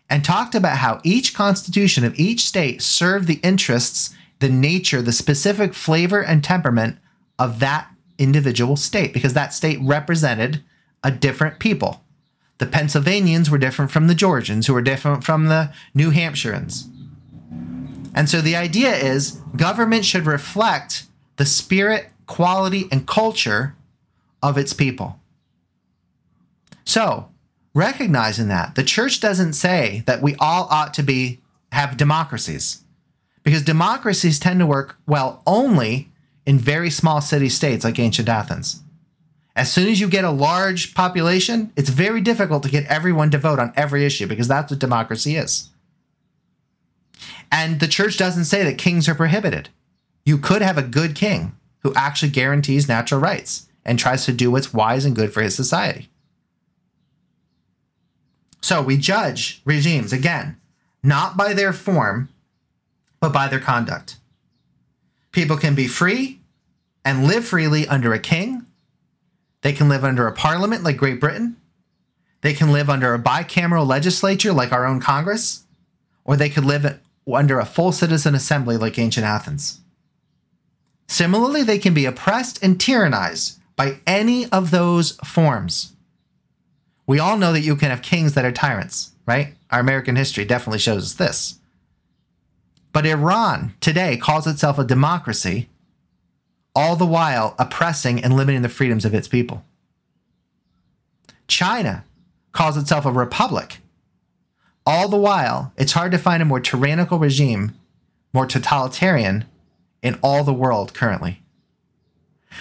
and 0.09 0.23
talked 0.23 0.55
about 0.55 0.77
how 0.77 1.01
each 1.03 1.33
constitution 1.33 2.03
of 2.03 2.17
each 2.17 2.45
state 2.45 2.81
served 2.81 3.27
the 3.27 3.39
interests, 3.43 4.15
the 4.39 4.49
nature, 4.49 5.01
the 5.01 5.11
specific 5.11 5.73
flavor 5.73 6.23
and 6.23 6.43
temperament 6.43 6.97
of 7.37 7.59
that 7.59 7.89
individual 8.17 8.75
state 8.75 9.13
because 9.13 9.33
that 9.33 9.53
state 9.53 9.79
represented 9.81 10.63
a 11.03 11.11
different 11.11 11.59
people. 11.59 12.03
The 12.57 12.65
Pennsylvanians 12.65 13.51
were 13.51 13.59
different 13.59 13.91
from 13.91 14.07
the 14.07 14.15
Georgians, 14.15 14.65
who 14.65 14.73
were 14.73 14.81
different 14.81 15.23
from 15.23 15.45
the 15.45 15.71
New 15.93 16.11
Hampshireans. 16.11 16.87
And 18.13 18.29
so 18.29 18.41
the 18.41 18.55
idea 18.55 18.95
is 18.95 19.39
government 19.55 20.05
should 20.05 20.25
reflect 20.25 21.05
the 21.37 21.45
spirit, 21.45 22.09
quality, 22.25 22.87
and 22.91 23.07
culture 23.07 23.75
of 24.41 24.57
its 24.57 24.73
people. 24.73 25.19
So, 26.85 27.29
recognizing 27.73 28.47
that, 28.47 28.75
the 28.75 28.83
church 28.83 29.19
doesn't 29.19 29.53
say 29.53 30.03
that 30.05 30.21
we 30.21 30.35
all 30.39 30.67
ought 30.69 30.93
to 30.95 31.03
be 31.03 31.41
have 31.71 31.97
democracies. 31.97 32.83
Because 33.43 33.61
democracies 33.61 34.39
tend 34.39 34.59
to 34.59 34.65
work 34.65 34.97
well 35.05 35.41
only 35.45 36.09
in 36.45 36.57
very 36.57 36.89
small 36.89 37.21
city 37.21 37.49
states 37.49 37.83
like 37.83 37.99
ancient 37.99 38.29
Athens. 38.29 38.81
As 39.55 39.71
soon 39.71 39.89
as 39.89 39.99
you 39.99 40.07
get 40.07 40.23
a 40.23 40.29
large 40.29 40.93
population, 40.93 41.73
it's 41.75 41.89
very 41.89 42.21
difficult 42.21 42.63
to 42.63 42.69
get 42.69 42.85
everyone 42.85 43.31
to 43.31 43.37
vote 43.37 43.59
on 43.59 43.73
every 43.75 44.05
issue 44.05 44.27
because 44.27 44.47
that's 44.47 44.71
what 44.71 44.79
democracy 44.79 45.35
is. 45.35 45.69
And 47.51 47.79
the 47.79 47.87
church 47.87 48.17
doesn't 48.17 48.45
say 48.45 48.63
that 48.63 48.77
kings 48.77 49.07
are 49.07 49.15
prohibited. 49.15 49.69
You 50.25 50.37
could 50.37 50.61
have 50.61 50.77
a 50.77 50.83
good 50.83 51.15
king 51.15 51.55
who 51.79 51.93
actually 51.95 52.29
guarantees 52.29 52.87
natural 52.87 53.21
rights 53.21 53.67
and 53.85 53.97
tries 53.97 54.25
to 54.25 54.33
do 54.33 54.51
what's 54.51 54.73
wise 54.73 55.05
and 55.05 55.15
good 55.15 55.31
for 55.31 55.41
his 55.41 55.55
society. 55.55 56.09
So 58.61 58.81
we 58.81 58.97
judge 58.97 59.61
regimes, 59.63 60.11
again, 60.11 60.57
not 61.01 61.37
by 61.37 61.53
their 61.53 61.71
form, 61.71 62.29
but 63.21 63.31
by 63.31 63.47
their 63.47 63.61
conduct. 63.61 64.17
People 65.31 65.55
can 65.55 65.75
be 65.75 65.87
free 65.87 66.39
and 67.05 67.27
live 67.27 67.45
freely 67.45 67.87
under 67.87 68.13
a 68.13 68.19
king. 68.19 68.65
They 69.61 69.71
can 69.71 69.87
live 69.87 70.03
under 70.03 70.27
a 70.27 70.33
parliament 70.33 70.83
like 70.83 70.97
Great 70.97 71.21
Britain. 71.21 71.55
They 72.41 72.53
can 72.53 72.71
live 72.71 72.89
under 72.89 73.13
a 73.13 73.19
bicameral 73.19 73.87
legislature 73.87 74.51
like 74.51 74.73
our 74.73 74.85
own 74.85 74.99
Congress. 74.99 75.63
Or 76.25 76.35
they 76.35 76.49
could 76.49 76.65
live 76.65 76.99
under 77.35 77.59
a 77.59 77.65
full 77.65 77.91
citizen 77.91 78.35
assembly 78.35 78.77
like 78.77 78.97
ancient 78.97 79.25
Athens. 79.25 79.81
Similarly, 81.07 81.63
they 81.63 81.79
can 81.79 81.93
be 81.93 82.05
oppressed 82.05 82.61
and 82.63 82.77
tyrannized 82.79 83.59
by 83.75 83.99
any 84.05 84.49
of 84.51 84.71
those 84.71 85.11
forms. 85.23 85.93
We 87.05 87.19
all 87.19 87.37
know 87.37 87.53
that 87.53 87.61
you 87.61 87.75
can 87.75 87.89
have 87.89 88.01
kings 88.01 88.33
that 88.33 88.45
are 88.45 88.51
tyrants, 88.51 89.11
right? 89.25 89.55
Our 89.71 89.79
American 89.79 90.15
history 90.15 90.45
definitely 90.45 90.79
shows 90.79 91.03
us 91.03 91.13
this. 91.13 91.59
But 92.91 93.05
Iran 93.05 93.73
today 93.79 94.17
calls 94.17 94.47
itself 94.47 94.79
a 94.79 94.83
democracy, 94.83 95.69
all 96.75 96.95
the 96.95 97.05
while 97.05 97.55
oppressing 97.57 98.23
and 98.23 98.35
limiting 98.35 98.61
the 98.61 98.69
freedoms 98.69 99.05
of 99.05 99.13
its 99.13 99.27
people. 99.27 99.63
China 101.47 102.03
calls 102.51 102.75
itself 102.75 103.05
a 103.05 103.11
republic. 103.11 103.77
All 104.87 105.09
the 105.09 105.17
while, 105.17 105.73
it's 105.75 105.91
hard 105.91 106.13
to 106.13 106.17
find 106.17 106.41
a 106.41 106.45
more 106.45 106.61
tyrannical 106.61 107.19
regime, 107.19 107.75
more 108.31 108.45
totalitarian 108.45 109.43
in 110.01 110.17
all 110.23 110.45
the 110.45 110.53
world 110.53 110.93
currently. 110.93 111.41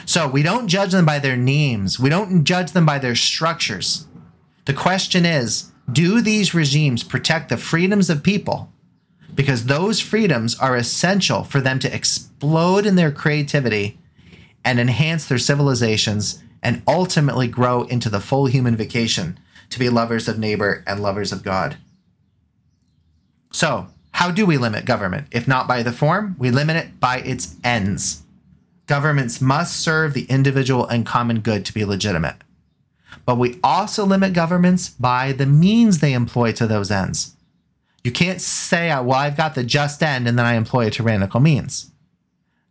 So 0.07 0.27
we 0.27 0.43
don't 0.43 0.67
judge 0.67 0.91
them 0.91 1.07
by 1.07 1.21
their 1.21 1.37
names, 1.37 2.01
we 2.01 2.11
don't 2.11 2.43
judge 2.43 2.73
them 2.73 2.85
by 2.85 2.99
their 2.99 3.15
structures. 3.15 4.09
The 4.65 4.75
question 4.75 5.25
is 5.25 5.71
do 5.93 6.21
these 6.21 6.53
regimes 6.53 7.05
protect 7.05 7.49
the 7.49 7.57
freedoms 7.57 8.11
of 8.11 8.25
people? 8.25 8.73
Because 9.33 9.67
those 9.67 10.01
freedoms 10.01 10.59
are 10.59 10.75
essential 10.75 11.45
for 11.45 11.61
them 11.61 11.79
to 11.79 11.95
explode 11.95 12.87
in 12.87 12.97
their 12.97 13.13
creativity 13.13 14.01
and 14.65 14.81
enhance 14.81 15.29
their 15.29 15.39
civilizations 15.39 16.43
and 16.61 16.83
ultimately 16.89 17.47
grow 17.47 17.85
into 17.85 18.11
the 18.11 18.19
full 18.19 18.47
human 18.47 18.77
vocation 18.77 19.39
to 19.71 19.79
be 19.79 19.89
lovers 19.89 20.27
of 20.27 20.41
neighbor 20.41 20.83
and 20.89 21.01
lovers 21.01 21.31
of 21.31 21.45
God. 21.45 21.77
So, 23.57 23.87
how 24.13 24.31
do 24.31 24.45
we 24.45 24.59
limit 24.59 24.85
government? 24.85 25.29
If 25.31 25.49
not 25.49 25.67
by 25.67 25.83
the 25.83 25.91
form, 25.91 26.37
we 26.39 26.51
limit 26.51 26.77
it 26.77 27.01
by 27.01 27.21
its 27.21 27.57
ends. 27.65 28.23
Governments 28.87 29.41
must 29.41 29.81
serve 29.81 30.13
the 30.13 30.27
individual 30.27 30.87
and 30.87 31.07
common 31.07 31.41
good 31.41 31.65
to 31.65 31.73
be 31.73 31.83
legitimate. 31.83 32.37
But 33.25 33.39
we 33.39 33.59
also 33.65 34.05
limit 34.05 34.35
governments 34.35 34.91
by 34.91 35.33
the 35.33 35.47
means 35.47 36.01
they 36.01 36.13
employ 36.13 36.53
to 36.53 36.67
those 36.67 36.91
ends. 36.91 37.35
You 38.05 38.13
can't 38.13 38.43
say, 38.43 38.91
uh, 38.91 39.03
well, 39.03 39.19
I've 39.19 39.39
got 39.39 39.55
the 39.55 39.65
just 39.65 40.03
end 40.03 40.29
and 40.29 40.39
then 40.39 40.45
I 40.45 40.57
employ 40.57 40.89
a 40.89 40.91
tyrannical 40.91 41.41
means. 41.41 41.91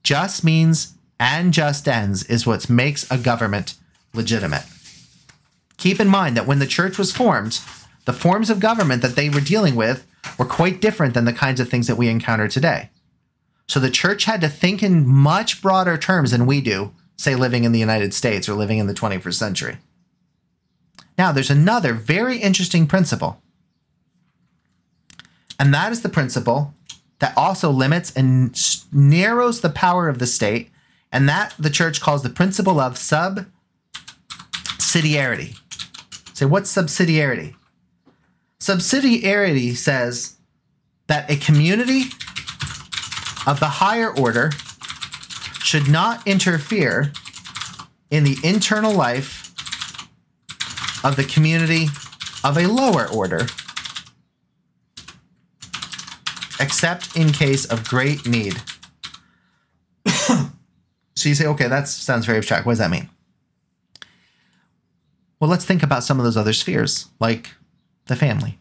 Just 0.03 0.43
means 0.43 0.93
and 1.19 1.51
just 1.51 1.87
ends 1.87 2.21
is 2.25 2.45
what 2.45 2.69
makes 2.69 3.09
a 3.09 3.17
government 3.17 3.73
legitimate. 4.13 4.65
Keep 5.77 5.99
in 5.99 6.09
mind 6.09 6.37
that 6.37 6.45
when 6.45 6.59
the 6.59 6.67
church 6.67 6.99
was 6.99 7.11
formed, 7.11 7.59
the 8.05 8.13
forms 8.13 8.51
of 8.51 8.59
government 8.59 9.01
that 9.01 9.15
they 9.15 9.29
were 9.29 9.41
dealing 9.41 9.75
with 9.75 10.05
were 10.37 10.45
quite 10.45 10.81
different 10.81 11.13
than 11.13 11.25
the 11.25 11.33
kinds 11.33 11.59
of 11.59 11.69
things 11.69 11.87
that 11.87 11.97
we 11.97 12.07
encounter 12.09 12.47
today. 12.47 12.89
So 13.67 13.79
the 13.79 13.89
church 13.89 14.25
had 14.25 14.41
to 14.41 14.49
think 14.49 14.83
in 14.83 15.07
much 15.07 15.61
broader 15.61 15.97
terms 15.97 16.31
than 16.31 16.45
we 16.45 16.61
do, 16.61 16.93
say 17.17 17.35
living 17.35 17.63
in 17.63 17.71
the 17.71 17.79
United 17.79 18.13
States 18.13 18.47
or 18.47 18.53
living 18.53 18.77
in 18.77 18.87
the 18.87 18.93
21st 18.93 19.33
century. 19.33 19.77
Now, 21.17 21.31
there's 21.31 21.49
another 21.49 21.93
very 21.93 22.37
interesting 22.37 22.87
principle, 22.87 23.41
and 25.57 25.73
that 25.73 25.91
is 25.91 26.01
the 26.01 26.09
principle 26.09 26.73
that 27.19 27.33
also 27.37 27.71
limits 27.71 28.11
and 28.11 28.53
narrows 28.91 29.61
the 29.61 29.69
power 29.69 30.09
of 30.09 30.19
the 30.19 30.27
state, 30.27 30.69
and 31.11 31.29
that 31.29 31.55
the 31.57 31.69
church 31.69 32.01
calls 32.01 32.21
the 32.21 32.29
principle 32.29 32.79
of 32.79 32.95
subsidiarity. 32.95 33.47
Say, 36.33 36.45
what's 36.45 36.75
subsidiarity? 36.75 37.55
Subsidiarity 38.65 39.75
says 39.75 40.37
that 41.05 41.29
a 41.29 41.35
community 41.35 42.05
of 43.45 43.59
the 43.59 43.69
higher 43.69 44.09
order 44.17 44.49
should 45.59 45.87
not 45.87 46.27
interfere 46.27 47.13
in 48.09 48.23
the 48.23 48.37
internal 48.43 48.91
life 48.91 49.53
of 51.05 51.15
the 51.15 51.25
community 51.25 51.89
of 52.43 52.57
a 52.57 52.65
lower 52.65 53.07
order, 53.09 53.41
except 56.59 57.15
in 57.15 57.31
case 57.31 57.65
of 57.65 57.87
great 57.87 58.27
need. 58.27 58.59
so 60.07 60.49
you 61.29 61.35
say, 61.35 61.45
okay, 61.45 61.67
that 61.67 61.87
sounds 61.87 62.25
very 62.25 62.39
abstract. 62.39 62.65
What 62.65 62.71
does 62.71 62.79
that 62.79 62.89
mean? 62.89 63.11
Well, 65.39 65.51
let's 65.51 65.65
think 65.65 65.83
about 65.83 66.03
some 66.03 66.17
of 66.17 66.23
those 66.23 66.35
other 66.35 66.53
spheres, 66.53 67.09
like 67.19 67.51
the 68.07 68.15
family. 68.15 68.57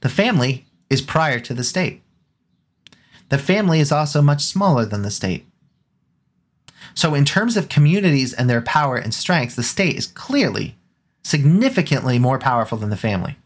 The 0.00 0.08
family 0.08 0.66
is 0.90 1.00
prior 1.00 1.40
to 1.40 1.54
the 1.54 1.64
state. 1.64 2.02
The 3.28 3.38
family 3.38 3.80
is 3.80 3.92
also 3.92 4.20
much 4.20 4.44
smaller 4.44 4.84
than 4.84 5.02
the 5.02 5.10
state. 5.10 5.46
So, 6.94 7.14
in 7.14 7.24
terms 7.24 7.56
of 7.56 7.68
communities 7.68 8.34
and 8.34 8.50
their 8.50 8.60
power 8.60 8.96
and 8.96 9.14
strength, 9.14 9.56
the 9.56 9.62
state 9.62 9.96
is 9.96 10.06
clearly 10.06 10.76
significantly 11.22 12.18
more 12.18 12.38
powerful 12.38 12.76
than 12.76 12.90
the 12.90 12.96
family. 12.96 13.36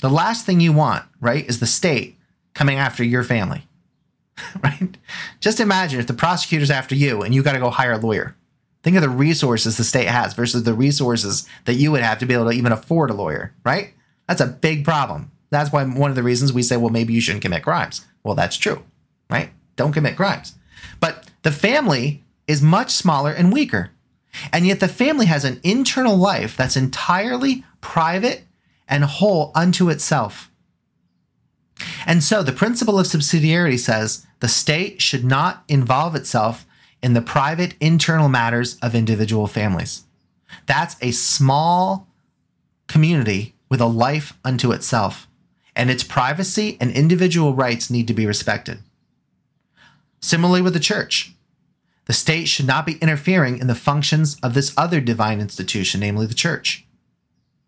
The 0.00 0.08
last 0.08 0.44
thing 0.44 0.60
you 0.60 0.72
want, 0.72 1.04
right, 1.20 1.48
is 1.48 1.60
the 1.60 1.66
state 1.66 2.18
coming 2.54 2.78
after 2.78 3.04
your 3.04 3.22
family, 3.22 3.68
right? 4.64 4.96
Just 5.38 5.60
imagine 5.60 6.00
if 6.00 6.06
the 6.06 6.14
prosecutor's 6.14 6.70
after 6.70 6.94
you 6.94 7.22
and 7.22 7.34
you 7.34 7.42
got 7.42 7.52
to 7.52 7.60
go 7.60 7.70
hire 7.70 7.92
a 7.92 7.98
lawyer. 7.98 8.34
Think 8.82 8.96
of 8.96 9.02
the 9.02 9.08
resources 9.08 9.76
the 9.76 9.84
state 9.84 10.08
has 10.08 10.34
versus 10.34 10.64
the 10.64 10.74
resources 10.74 11.48
that 11.66 11.74
you 11.74 11.92
would 11.92 12.02
have 12.02 12.18
to 12.18 12.26
be 12.26 12.34
able 12.34 12.50
to 12.50 12.56
even 12.56 12.72
afford 12.72 13.10
a 13.10 13.14
lawyer, 13.14 13.54
right? 13.64 13.94
That's 14.26 14.40
a 14.40 14.46
big 14.46 14.84
problem. 14.84 15.30
That's 15.50 15.72
why 15.72 15.84
one 15.84 16.10
of 16.10 16.16
the 16.16 16.22
reasons 16.22 16.52
we 16.52 16.62
say, 16.62 16.76
well, 16.76 16.90
maybe 16.90 17.12
you 17.12 17.20
shouldn't 17.20 17.42
commit 17.42 17.62
crimes. 17.62 18.04
Well, 18.24 18.34
that's 18.34 18.56
true, 18.56 18.82
right? 19.30 19.50
Don't 19.76 19.92
commit 19.92 20.16
crimes. 20.16 20.54
But 20.98 21.30
the 21.42 21.52
family 21.52 22.24
is 22.46 22.62
much 22.62 22.90
smaller 22.90 23.30
and 23.30 23.52
weaker. 23.52 23.90
And 24.52 24.66
yet 24.66 24.80
the 24.80 24.88
family 24.88 25.26
has 25.26 25.44
an 25.44 25.60
internal 25.62 26.16
life 26.16 26.56
that's 26.56 26.76
entirely 26.76 27.64
private 27.80 28.44
and 28.88 29.04
whole 29.04 29.52
unto 29.54 29.90
itself. 29.90 30.50
And 32.06 32.22
so 32.22 32.42
the 32.42 32.52
principle 32.52 32.98
of 32.98 33.06
subsidiarity 33.06 33.78
says 33.78 34.26
the 34.40 34.48
state 34.48 35.02
should 35.02 35.24
not 35.24 35.64
involve 35.68 36.16
itself 36.16 36.66
in 37.02 37.14
the 37.14 37.22
private 37.22 37.74
internal 37.80 38.28
matters 38.28 38.78
of 38.80 38.94
individual 38.94 39.46
families. 39.46 40.04
That's 40.66 40.96
a 41.00 41.10
small 41.10 42.06
community 42.86 43.54
with 43.68 43.80
a 43.80 43.86
life 43.86 44.34
unto 44.44 44.70
itself, 44.72 45.26
and 45.74 45.90
its 45.90 46.04
privacy 46.04 46.76
and 46.80 46.90
individual 46.90 47.54
rights 47.54 47.90
need 47.90 48.06
to 48.08 48.14
be 48.14 48.26
respected. 48.26 48.78
Similarly, 50.20 50.62
with 50.62 50.74
the 50.74 50.80
church, 50.80 51.32
the 52.04 52.12
state 52.12 52.46
should 52.48 52.66
not 52.66 52.86
be 52.86 52.98
interfering 52.98 53.58
in 53.58 53.66
the 53.66 53.74
functions 53.74 54.36
of 54.42 54.54
this 54.54 54.74
other 54.76 55.00
divine 55.00 55.40
institution, 55.40 56.00
namely 56.00 56.26
the 56.26 56.34
church. 56.34 56.86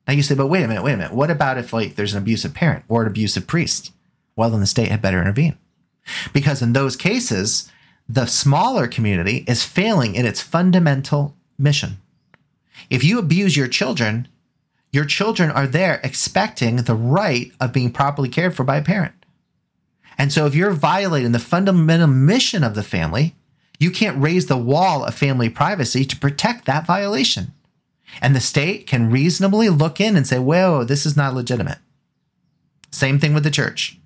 Now 0.06 0.14
you 0.14 0.22
say, 0.22 0.34
but 0.34 0.48
wait 0.48 0.64
a 0.64 0.68
minute, 0.68 0.82
wait 0.82 0.92
a 0.92 0.96
minute. 0.96 1.14
What 1.14 1.30
about 1.30 1.58
if 1.58 1.72
like 1.72 1.94
there's 1.94 2.12
an 2.12 2.22
abusive 2.22 2.52
parent 2.52 2.84
or 2.88 3.02
an 3.02 3.08
abusive 3.08 3.46
priest? 3.46 3.92
Well, 4.36 4.50
then 4.50 4.60
the 4.60 4.66
state 4.66 4.90
had 4.90 5.00
better 5.00 5.20
intervene. 5.20 5.56
Because 6.32 6.60
in 6.60 6.74
those 6.74 6.96
cases, 6.96 7.70
the 8.08 8.26
smaller 8.26 8.86
community 8.86 9.44
is 9.48 9.64
failing 9.64 10.14
in 10.14 10.26
its 10.26 10.40
fundamental 10.40 11.36
mission. 11.58 11.98
If 12.90 13.02
you 13.02 13.18
abuse 13.18 13.56
your 13.56 13.68
children, 13.68 14.28
your 14.92 15.04
children 15.04 15.50
are 15.50 15.66
there 15.66 16.00
expecting 16.04 16.76
the 16.76 16.94
right 16.94 17.50
of 17.60 17.72
being 17.72 17.90
properly 17.90 18.28
cared 18.28 18.54
for 18.54 18.64
by 18.64 18.76
a 18.76 18.84
parent. 18.84 19.14
And 20.18 20.32
so 20.32 20.46
if 20.46 20.54
you're 20.54 20.72
violating 20.72 21.32
the 21.32 21.38
fundamental 21.38 22.06
mission 22.06 22.62
of 22.62 22.74
the 22.74 22.82
family, 22.82 23.34
you 23.80 23.90
can't 23.90 24.22
raise 24.22 24.46
the 24.46 24.56
wall 24.56 25.04
of 25.04 25.14
family 25.14 25.48
privacy 25.48 26.04
to 26.04 26.16
protect 26.16 26.66
that 26.66 26.86
violation. 26.86 27.52
And 28.20 28.36
the 28.36 28.40
state 28.40 28.86
can 28.86 29.10
reasonably 29.10 29.68
look 29.68 30.00
in 30.00 30.16
and 30.16 30.26
say, 30.26 30.38
whoa, 30.38 30.84
this 30.84 31.04
is 31.04 31.16
not 31.16 31.34
legitimate. 31.34 31.78
Same 32.92 33.18
thing 33.18 33.34
with 33.34 33.42
the 33.42 33.50
church. 33.50 33.98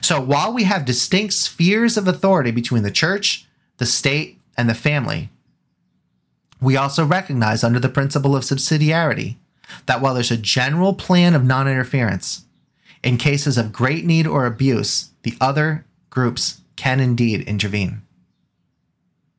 So 0.00 0.20
while 0.20 0.52
we 0.52 0.64
have 0.64 0.84
distinct 0.84 1.34
spheres 1.34 1.96
of 1.96 2.08
authority 2.08 2.50
between 2.50 2.82
the 2.82 2.90
church, 2.90 3.46
the 3.78 3.86
state, 3.86 4.40
and 4.56 4.68
the 4.68 4.74
family, 4.74 5.30
we 6.60 6.76
also 6.76 7.04
recognize 7.04 7.62
under 7.62 7.78
the 7.78 7.88
principle 7.88 8.34
of 8.34 8.42
subsidiarity 8.42 9.36
that 9.86 10.00
while 10.00 10.14
there's 10.14 10.30
a 10.30 10.36
general 10.36 10.94
plan 10.94 11.34
of 11.34 11.44
non 11.44 11.68
interference, 11.68 12.44
in 13.02 13.16
cases 13.16 13.56
of 13.56 13.72
great 13.72 14.04
need 14.04 14.26
or 14.26 14.46
abuse, 14.46 15.10
the 15.22 15.34
other 15.40 15.84
groups 16.10 16.62
can 16.74 16.98
indeed 16.98 17.42
intervene. 17.42 18.02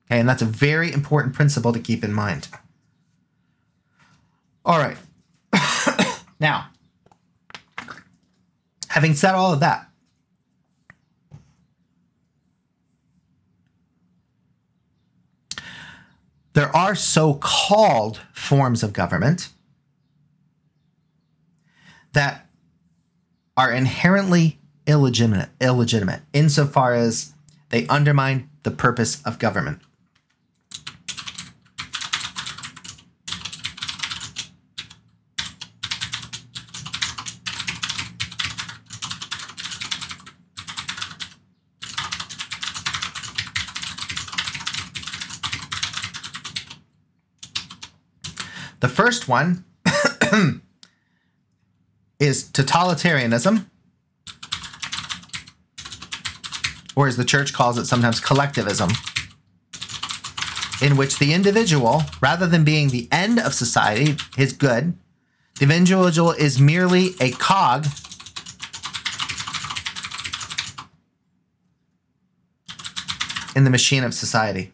Okay, 0.07 0.19
and 0.19 0.29
that's 0.29 0.41
a 0.41 0.45
very 0.45 0.91
important 0.91 1.35
principle 1.35 1.73
to 1.73 1.79
keep 1.79 2.03
in 2.03 2.13
mind. 2.13 2.47
All 4.65 4.79
right. 4.79 4.97
now, 6.39 6.67
having 8.87 9.13
said 9.13 9.35
all 9.35 9.53
of 9.53 9.59
that, 9.59 9.88
there 16.59 16.75
are 16.75 16.93
so 16.93 17.35
called 17.35 18.19
forms 18.33 18.83
of 18.83 18.91
government 18.91 19.47
that 22.11 22.49
are 23.55 23.71
inherently 23.71 24.59
illegitimate, 24.85 25.47
illegitimate 25.61 26.19
insofar 26.33 26.93
as 26.93 27.33
they 27.69 27.87
undermine 27.87 28.49
the 28.63 28.71
purpose 28.71 29.25
of 29.25 29.39
government. 29.39 29.79
The 48.79 48.87
first 48.87 49.27
one 49.27 49.65
is 52.19 52.45
totalitarianism, 52.45 53.65
or 56.95 57.07
as 57.07 57.17
the 57.17 57.25
church 57.25 57.53
calls 57.53 57.77
it 57.77 57.85
sometimes, 57.85 58.19
collectivism, 58.19 58.89
in 60.81 60.95
which 60.95 61.19
the 61.19 61.33
individual, 61.33 62.03
rather 62.21 62.47
than 62.47 62.63
being 62.63 62.89
the 62.89 63.09
end 63.11 63.39
of 63.39 63.53
society, 63.53 64.15
his 64.37 64.53
good, 64.53 64.97
the 65.59 65.65
individual 65.65 66.31
is 66.31 66.59
merely 66.59 67.15
a 67.19 67.31
cog 67.31 67.85
in 73.55 73.65
the 73.65 73.69
machine 73.69 74.05
of 74.05 74.13
society. 74.13 74.71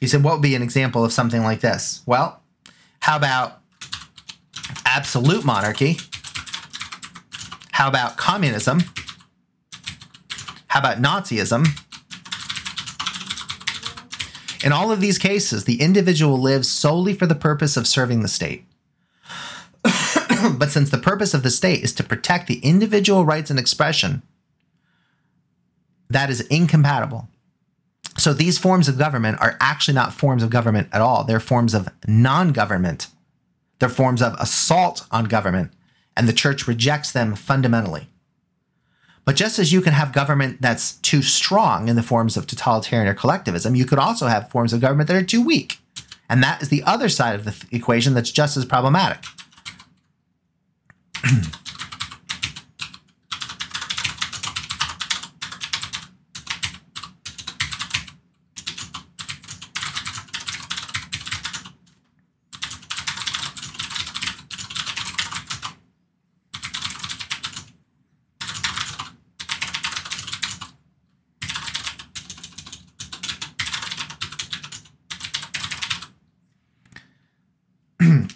You 0.00 0.08
said, 0.08 0.24
what 0.24 0.34
would 0.34 0.42
be 0.42 0.54
an 0.54 0.62
example 0.62 1.04
of 1.04 1.12
something 1.12 1.42
like 1.42 1.60
this? 1.60 2.02
Well, 2.06 2.42
how 3.06 3.16
about 3.16 3.60
absolute 4.84 5.44
monarchy? 5.44 5.96
How 7.70 7.86
about 7.86 8.16
communism? 8.16 8.80
How 10.66 10.80
about 10.80 10.98
Nazism? 11.00 11.68
In 14.64 14.72
all 14.72 14.90
of 14.90 15.00
these 15.00 15.18
cases, 15.18 15.66
the 15.66 15.80
individual 15.80 16.36
lives 16.36 16.68
solely 16.68 17.14
for 17.14 17.26
the 17.26 17.36
purpose 17.36 17.76
of 17.76 17.86
serving 17.86 18.22
the 18.22 18.28
state. 18.28 18.64
but 20.58 20.72
since 20.72 20.90
the 20.90 20.98
purpose 21.00 21.32
of 21.32 21.44
the 21.44 21.50
state 21.50 21.84
is 21.84 21.92
to 21.92 22.02
protect 22.02 22.48
the 22.48 22.58
individual 22.58 23.24
rights 23.24 23.50
and 23.50 23.60
expression, 23.60 24.22
that 26.10 26.28
is 26.28 26.40
incompatible. 26.40 27.28
So 28.26 28.32
these 28.32 28.58
forms 28.58 28.88
of 28.88 28.98
government 28.98 29.40
are 29.40 29.56
actually 29.60 29.94
not 29.94 30.12
forms 30.12 30.42
of 30.42 30.50
government 30.50 30.88
at 30.90 31.00
all. 31.00 31.22
They're 31.22 31.38
forms 31.38 31.74
of 31.74 31.88
non 32.08 32.50
government. 32.50 33.06
They're 33.78 33.88
forms 33.88 34.20
of 34.20 34.34
assault 34.40 35.06
on 35.12 35.26
government, 35.26 35.70
and 36.16 36.26
the 36.26 36.32
church 36.32 36.66
rejects 36.66 37.12
them 37.12 37.36
fundamentally. 37.36 38.08
But 39.24 39.36
just 39.36 39.60
as 39.60 39.72
you 39.72 39.80
can 39.80 39.92
have 39.92 40.12
government 40.12 40.60
that's 40.60 40.94
too 40.94 41.22
strong 41.22 41.86
in 41.86 41.94
the 41.94 42.02
forms 42.02 42.36
of 42.36 42.48
totalitarian 42.48 43.06
or 43.06 43.14
collectivism, 43.14 43.76
you 43.76 43.84
could 43.84 44.00
also 44.00 44.26
have 44.26 44.50
forms 44.50 44.72
of 44.72 44.80
government 44.80 45.06
that 45.06 45.16
are 45.16 45.24
too 45.24 45.40
weak. 45.40 45.78
And 46.28 46.42
that 46.42 46.60
is 46.60 46.68
the 46.68 46.82
other 46.82 47.08
side 47.08 47.36
of 47.36 47.44
the 47.44 47.52
th- 47.52 47.72
equation 47.72 48.14
that's 48.14 48.32
just 48.32 48.56
as 48.56 48.64
problematic. 48.64 49.22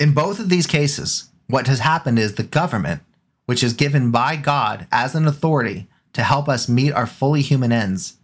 In 0.01 0.15
both 0.15 0.40
these 0.51 0.67
cases, 0.67 1.31
what 1.47 1.67
has 1.67 1.81
happened 1.81 2.19
is 2.19 2.35
the 2.35 2.43
government, 2.43 3.03
which 3.47 3.63
is 3.63 3.73
given 3.73 4.11
by 4.11 4.37
God 4.37 4.87
as 4.93 5.15
an 5.15 5.27
authority 5.27 5.89
to 6.13 6.23
help 6.23 6.49
us 6.49 6.69
meet 6.69 6.93
our 6.93 7.07
fully 7.07 7.43
human 7.43 7.73
ends, 7.73 8.19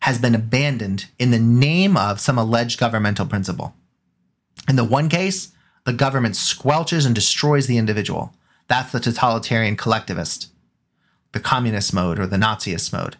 has 0.00 0.18
been 0.18 0.34
abandoned 0.34 1.06
in 1.18 1.30
the 1.30 1.38
name 1.38 1.96
of 1.96 2.20
some 2.20 2.38
alleged 2.38 2.78
governmental 2.78 3.26
principle. 3.26 3.74
In 4.68 4.76
the 4.76 4.84
one 4.84 5.08
case, 5.08 5.52
the 5.84 5.92
government 5.92 6.34
squelches 6.34 7.06
and 7.06 7.14
destroys 7.14 7.66
the 7.66 7.78
individual. 7.78 8.34
That's 8.68 8.92
the 8.92 9.00
totalitarian 9.00 9.76
collectivist, 9.76 10.48
the 11.32 11.40
communist 11.40 11.94
mode 11.94 12.18
or 12.18 12.26
the 12.26 12.36
Naziist 12.36 12.92
mode. 12.92 13.16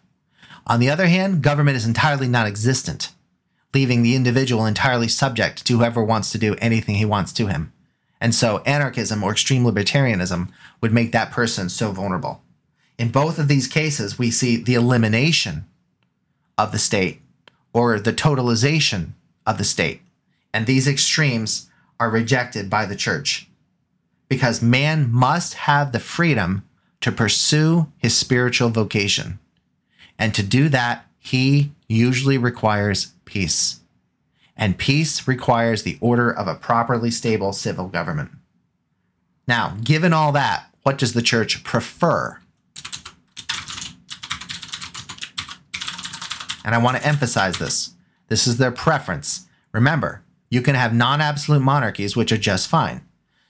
On 0.66 0.80
the 0.80 0.90
other 0.90 1.06
hand, 1.06 1.42
government 1.42 1.76
is 1.76 1.86
entirely 1.86 2.26
non 2.26 2.46
existent, 2.46 3.12
leaving 3.72 4.02
the 4.02 4.16
individual 4.16 4.66
entirely 4.66 5.08
subject 5.08 5.64
to 5.66 5.78
whoever 5.78 6.02
wants 6.02 6.32
to 6.32 6.38
do 6.38 6.56
anything 6.56 6.96
he 6.96 7.04
wants 7.04 7.32
to 7.34 7.46
him. 7.46 7.72
And 8.20 8.34
so, 8.34 8.58
anarchism 8.64 9.22
or 9.22 9.32
extreme 9.32 9.64
libertarianism 9.64 10.48
would 10.80 10.92
make 10.92 11.12
that 11.12 11.30
person 11.30 11.68
so 11.68 11.92
vulnerable. 11.92 12.42
In 12.98 13.10
both 13.10 13.38
of 13.38 13.48
these 13.48 13.68
cases, 13.68 14.18
we 14.18 14.30
see 14.30 14.56
the 14.56 14.74
elimination 14.74 15.66
of 16.56 16.72
the 16.72 16.78
state 16.78 17.20
or 17.72 18.00
the 18.00 18.12
totalization 18.12 19.10
of 19.46 19.58
the 19.58 19.64
state. 19.64 20.00
And 20.54 20.66
these 20.66 20.88
extremes 20.88 21.68
are 22.00 22.08
rejected 22.08 22.70
by 22.70 22.86
the 22.86 22.96
church 22.96 23.48
because 24.28 24.62
man 24.62 25.12
must 25.12 25.54
have 25.54 25.92
the 25.92 26.00
freedom 26.00 26.66
to 27.00 27.12
pursue 27.12 27.92
his 27.98 28.16
spiritual 28.16 28.70
vocation. 28.70 29.38
And 30.18 30.34
to 30.34 30.42
do 30.42 30.68
that, 30.70 31.06
he 31.18 31.72
usually 31.88 32.38
requires 32.38 33.12
peace. 33.24 33.80
And 34.56 34.78
peace 34.78 35.28
requires 35.28 35.82
the 35.82 35.98
order 36.00 36.30
of 36.30 36.48
a 36.48 36.54
properly 36.54 37.10
stable 37.10 37.52
civil 37.52 37.88
government. 37.88 38.30
Now, 39.46 39.76
given 39.84 40.12
all 40.12 40.32
that, 40.32 40.66
what 40.82 40.98
does 40.98 41.12
the 41.12 41.22
church 41.22 41.62
prefer? 41.62 42.40
And 46.64 46.74
I 46.74 46.78
want 46.78 46.96
to 46.96 47.06
emphasize 47.06 47.58
this. 47.58 47.94
This 48.28 48.46
is 48.46 48.56
their 48.56 48.72
preference. 48.72 49.46
Remember, 49.72 50.22
you 50.50 50.62
can 50.62 50.74
have 50.74 50.94
non 50.94 51.20
absolute 51.20 51.60
monarchies, 51.60 52.16
which 52.16 52.32
are 52.32 52.36
just 52.36 52.68
fine. 52.68 53.02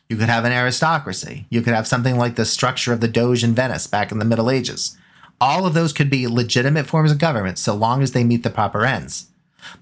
You 0.08 0.16
could 0.16 0.28
have 0.28 0.44
an 0.44 0.52
aristocracy. 0.52 1.46
You 1.50 1.62
could 1.62 1.74
have 1.74 1.86
something 1.86 2.16
like 2.16 2.36
the 2.36 2.44
structure 2.44 2.92
of 2.92 3.00
the 3.00 3.08
Doge 3.08 3.42
in 3.42 3.54
Venice 3.54 3.86
back 3.86 4.12
in 4.12 4.18
the 4.18 4.24
Middle 4.24 4.50
Ages. 4.50 4.96
All 5.40 5.66
of 5.66 5.74
those 5.74 5.92
could 5.92 6.10
be 6.10 6.26
legitimate 6.26 6.86
forms 6.86 7.10
of 7.10 7.18
government 7.18 7.58
so 7.58 7.74
long 7.74 8.02
as 8.02 8.12
they 8.12 8.24
meet 8.24 8.42
the 8.42 8.50
proper 8.50 8.84
ends. 8.84 9.26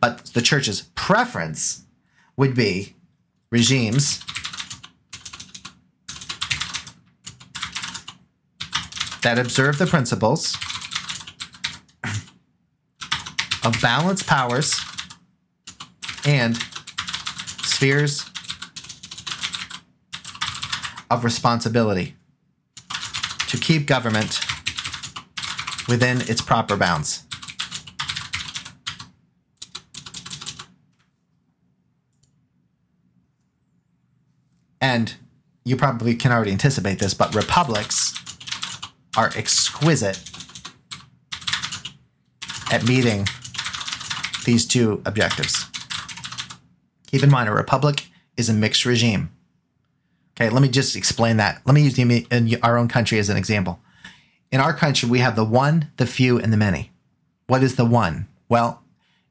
But 0.01 0.27
the 0.35 0.43
church's 0.43 0.83
preference 0.95 1.85
would 2.37 2.55
be 2.55 2.95
regimes 3.51 4.21
that 9.23 9.39
observe 9.39 9.79
the 9.79 9.87
principles 9.87 10.57
of 13.65 13.81
balanced 13.81 14.27
powers 14.27 14.79
and 16.27 16.57
spheres 17.63 18.31
of 21.11 21.25
responsibility 21.25 22.17
to 23.49 23.57
keep 23.57 23.87
government 23.87 24.41
within 25.89 26.21
its 26.23 26.41
proper 26.41 26.77
bounds. 26.77 27.24
And 34.85 35.15
you 35.65 35.79
probably 35.79 36.15
can 36.15 36.31
already 36.31 36.53
anticipate 36.53 36.99
this, 36.99 37.15
but 37.15 37.35
republics 37.35 38.13
are 39.17 39.31
exquisite 39.35 40.21
at 42.71 42.87
meeting 42.87 43.27
these 44.45 44.67
two 44.67 45.01
objectives. 45.07 45.65
Keep 47.07 47.23
in 47.23 47.31
mind, 47.31 47.49
a 47.49 47.53
republic 47.53 48.09
is 48.37 48.51
a 48.51 48.53
mixed 48.53 48.85
regime. 48.85 49.31
Okay, 50.37 50.51
let 50.51 50.61
me 50.61 50.69
just 50.69 50.97
explain 50.97 51.39
that. 51.39 51.63
Let 51.65 51.75
me 51.75 51.83
use 51.83 51.95
the, 51.95 52.59
our 52.63 52.77
own 52.77 52.89
country 52.89 53.19
as 53.19 53.31
an 53.31 53.39
example. 53.39 53.81
In 54.53 54.61
our 54.61 54.75
country, 54.75 55.09
we 55.09 55.21
have 55.21 55.35
the 55.35 55.45
one, 55.47 55.93
the 55.97 56.05
few, 56.05 56.39
and 56.39 56.53
the 56.53 56.59
many. 56.59 56.93
What 57.47 57.63
is 57.63 57.77
the 57.77 57.87
one? 57.87 58.29
Well, 58.51 58.83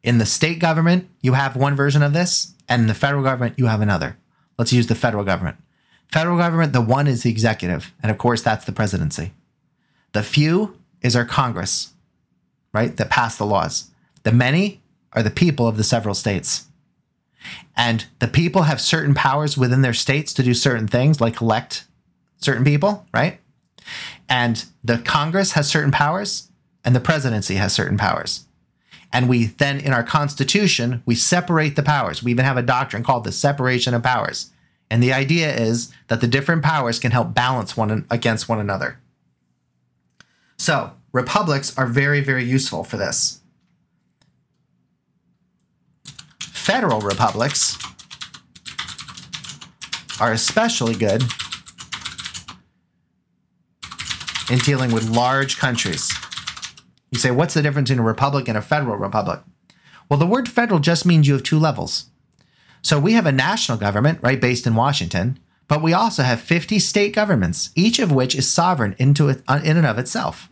in 0.02 0.18
the 0.18 0.26
state 0.26 0.58
government, 0.58 1.10
you 1.22 1.34
have 1.34 1.56
one 1.56 1.76
version 1.76 2.02
of 2.02 2.14
this, 2.14 2.56
and 2.68 2.82
in 2.82 2.88
the 2.88 2.96
federal 2.96 3.22
government, 3.22 3.60
you 3.60 3.68
have 3.68 3.82
another. 3.82 4.18
Let's 4.64 4.72
use 4.72 4.88
the 4.88 4.96
federal 4.96 5.26
government. 5.26 5.58
Federal 6.10 6.38
government, 6.38 6.72
the 6.72 6.80
one 6.80 7.06
is 7.06 7.24
the 7.24 7.30
executive, 7.30 7.94
and 8.02 8.10
of 8.10 8.18
course, 8.18 8.42
that's 8.42 8.64
the 8.64 8.72
presidency. 8.72 9.34
The 10.14 10.24
few 10.24 10.78
is 11.02 11.18
our 11.18 11.26
Congress, 11.26 11.92
right, 12.72 12.96
that 12.96 13.10
pass 13.10 13.38
the 13.38 13.46
laws. 13.46 13.92
The 14.24 14.32
many 14.32 14.82
are 15.12 15.22
the 15.22 15.30
people 15.30 15.68
of 15.68 15.76
the 15.76 15.84
several 15.84 16.16
states. 16.16 16.68
And 17.76 18.06
the 18.20 18.30
people 18.30 18.62
have 18.62 18.80
certain 18.80 19.14
powers 19.14 19.58
within 19.58 19.82
their 19.82 19.94
states 19.94 20.32
to 20.36 20.44
do 20.44 20.54
certain 20.54 20.88
things, 20.88 21.20
like 21.20 21.42
elect 21.42 21.86
certain 22.38 22.64
people, 22.64 23.06
right? 23.14 23.42
And 24.30 24.64
the 24.82 25.00
Congress 25.00 25.52
has 25.52 25.68
certain 25.68 25.92
powers, 25.92 26.50
and 26.86 26.96
the 26.96 27.02
presidency 27.02 27.56
has 27.56 27.74
certain 27.74 27.98
powers. 27.98 28.46
And 29.12 29.28
we 29.28 29.48
then, 29.48 29.82
in 29.82 29.92
our 29.92 30.04
Constitution, 30.04 31.04
we 31.06 31.16
separate 31.16 31.76
the 31.76 31.84
powers. 31.84 32.24
We 32.24 32.32
even 32.32 32.46
have 32.46 32.56
a 32.56 32.62
doctrine 32.62 33.04
called 33.04 33.26
the 33.26 33.34
separation 33.34 33.94
of 33.94 34.04
powers. 34.04 34.52
And 34.94 35.02
the 35.02 35.12
idea 35.12 35.52
is 35.52 35.92
that 36.08 36.22
the 36.22 36.28
different 36.28 36.62
powers 36.62 37.00
can 37.00 37.10
help 37.10 37.34
balance 37.34 37.76
one 37.76 38.06
against 38.12 38.48
one 38.48 38.60
another. 38.60 39.00
So, 40.56 40.92
republics 41.12 41.76
are 41.76 41.88
very, 41.88 42.22
very 42.22 42.44
useful 42.44 42.84
for 42.84 42.98
this. 42.98 43.42
Federal 46.40 47.02
republics 47.02 47.76
are 50.22 50.32
especially 50.32 50.94
good 50.94 51.24
in 54.52 54.60
dealing 54.60 54.92
with 54.92 55.10
large 55.10 55.58
countries. 55.58 56.14
You 57.10 57.18
say, 57.18 57.32
what's 57.32 57.56
the 57.56 57.64
difference 57.64 57.90
in 57.90 57.98
a 57.98 58.04
republic 58.04 58.48
and 58.48 58.60
a 58.60 58.62
federal 58.62 58.98
republic? 58.98 59.40
Well, 60.08 60.20
the 60.20 60.28
word 60.28 60.48
federal 60.48 60.80
just 60.80 61.04
means 61.04 61.28
you 61.28 61.34
have 61.34 61.42
two 61.42 61.58
levels. 61.58 62.12
So 62.84 63.00
we 63.00 63.14
have 63.14 63.26
a 63.26 63.32
national 63.32 63.78
government, 63.78 64.20
right, 64.22 64.40
based 64.40 64.68
in 64.68 64.76
Washington, 64.76 65.40
but 65.68 65.82
we 65.82 65.94
also 65.94 66.22
have 66.22 66.42
50 66.42 66.78
state 66.80 67.16
governments, 67.16 67.72
each 67.76 67.98
of 67.98 68.12
which 68.12 68.36
is 68.36 68.52
sovereign 68.52 68.96
into 69.00 69.30
uh, 69.30 69.62
in 69.64 69.78
and 69.78 69.88
of 69.88 69.98
itself. 69.98 70.50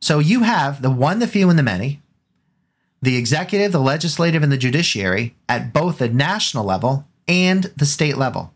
So 0.00 0.18
you 0.18 0.42
have 0.42 0.82
the 0.82 0.90
one, 0.90 1.18
the 1.18 1.26
few, 1.26 1.48
and 1.48 1.58
the 1.58 1.62
many, 1.62 2.02
the 3.00 3.16
executive, 3.16 3.72
the 3.72 3.80
legislative, 3.80 4.42
and 4.42 4.52
the 4.52 4.58
judiciary 4.58 5.34
at 5.48 5.72
both 5.72 5.98
the 5.98 6.10
national 6.10 6.64
level 6.64 7.06
and 7.26 7.64
the 7.76 7.86
state 7.86 8.18
level. 8.18 8.52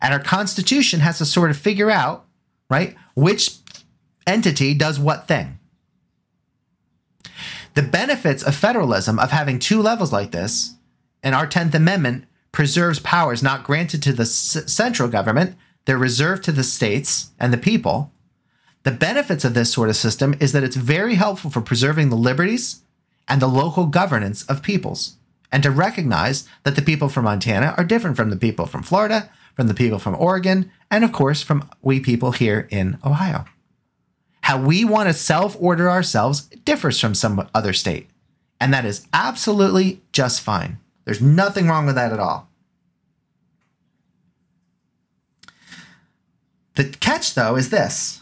And 0.00 0.12
our 0.12 0.20
Constitution 0.20 0.98
has 0.98 1.18
to 1.18 1.24
sort 1.24 1.50
of 1.50 1.56
figure 1.56 1.92
out, 1.92 2.26
right, 2.68 2.96
which 3.14 3.58
entity 4.26 4.74
does 4.74 4.98
what 4.98 5.28
thing. 5.28 5.60
The 7.74 7.82
benefits 7.82 8.42
of 8.42 8.56
federalism, 8.56 9.20
of 9.20 9.30
having 9.30 9.60
two 9.60 9.80
levels 9.80 10.12
like 10.12 10.32
this, 10.32 10.74
and 11.22 11.34
our 11.34 11.46
10th 11.46 11.74
Amendment 11.74 12.24
preserves 12.52 12.98
powers 12.98 13.42
not 13.42 13.64
granted 13.64 14.02
to 14.02 14.12
the 14.12 14.26
central 14.26 15.08
government, 15.08 15.56
they're 15.84 15.98
reserved 15.98 16.44
to 16.44 16.52
the 16.52 16.64
states 16.64 17.30
and 17.40 17.52
the 17.52 17.58
people. 17.58 18.12
The 18.84 18.90
benefits 18.90 19.44
of 19.44 19.54
this 19.54 19.72
sort 19.72 19.88
of 19.88 19.96
system 19.96 20.34
is 20.40 20.52
that 20.52 20.64
it's 20.64 20.76
very 20.76 21.14
helpful 21.14 21.50
for 21.50 21.60
preserving 21.60 22.10
the 22.10 22.16
liberties 22.16 22.82
and 23.28 23.40
the 23.40 23.46
local 23.46 23.86
governance 23.86 24.44
of 24.46 24.62
peoples, 24.62 25.16
and 25.50 25.62
to 25.62 25.70
recognize 25.70 26.48
that 26.64 26.76
the 26.76 26.82
people 26.82 27.08
from 27.08 27.24
Montana 27.24 27.74
are 27.78 27.84
different 27.84 28.16
from 28.16 28.30
the 28.30 28.36
people 28.36 28.66
from 28.66 28.82
Florida, 28.82 29.30
from 29.54 29.68
the 29.68 29.74
people 29.74 29.98
from 29.98 30.16
Oregon, 30.16 30.70
and 30.90 31.04
of 31.04 31.12
course 31.12 31.42
from 31.42 31.68
we 31.80 32.00
people 32.00 32.32
here 32.32 32.66
in 32.70 32.98
Ohio. 33.04 33.44
How 34.42 34.60
we 34.60 34.84
want 34.84 35.08
to 35.08 35.14
self 35.14 35.56
order 35.60 35.88
ourselves 35.88 36.42
differs 36.64 36.98
from 36.98 37.14
some 37.14 37.48
other 37.54 37.72
state, 37.72 38.10
and 38.60 38.74
that 38.74 38.84
is 38.84 39.06
absolutely 39.12 40.02
just 40.12 40.40
fine. 40.40 40.78
There's 41.04 41.20
nothing 41.20 41.66
wrong 41.66 41.86
with 41.86 41.96
that 41.96 42.12
at 42.12 42.20
all. 42.20 42.48
The 46.74 46.84
catch, 46.84 47.34
though, 47.34 47.56
is 47.56 47.70
this. 47.70 48.20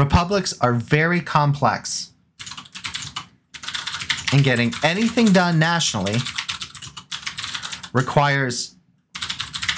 Republics 0.00 0.58
are 0.62 0.72
very 0.72 1.20
complex. 1.20 2.12
And 4.32 4.42
getting 4.42 4.72
anything 4.82 5.26
done 5.26 5.58
nationally 5.58 6.16
requires 7.92 8.69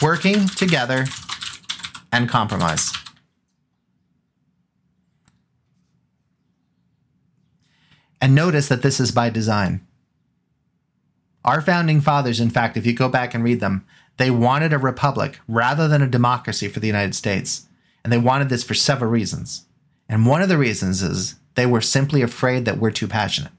working 0.02 0.48
together 0.48 1.06
and 2.10 2.28
compromise. 2.28 2.92
And 8.20 8.34
notice 8.34 8.68
that 8.68 8.82
this 8.82 9.00
is 9.00 9.12
by 9.12 9.30
design. 9.30 9.86
Our 11.44 11.60
founding 11.60 12.00
fathers, 12.00 12.40
in 12.40 12.50
fact, 12.50 12.76
if 12.76 12.86
you 12.86 12.92
go 12.92 13.08
back 13.08 13.34
and 13.34 13.42
read 13.42 13.60
them, 13.60 13.84
They 14.18 14.30
wanted 14.30 14.72
a 14.72 14.78
republic 14.78 15.40
rather 15.48 15.88
than 15.88 16.02
a 16.02 16.06
democracy 16.06 16.68
for 16.68 16.80
the 16.80 16.86
United 16.86 17.14
States. 17.14 17.66
And 18.04 18.12
they 18.12 18.18
wanted 18.18 18.48
this 18.48 18.62
for 18.62 18.74
several 18.74 19.10
reasons. 19.10 19.66
And 20.08 20.26
one 20.26 20.42
of 20.42 20.48
the 20.48 20.58
reasons 20.58 21.02
is 21.02 21.36
they 21.54 21.66
were 21.66 21.80
simply 21.80 22.22
afraid 22.22 22.64
that 22.64 22.78
we're 22.78 22.90
too 22.90 23.08
passionate. 23.08 23.52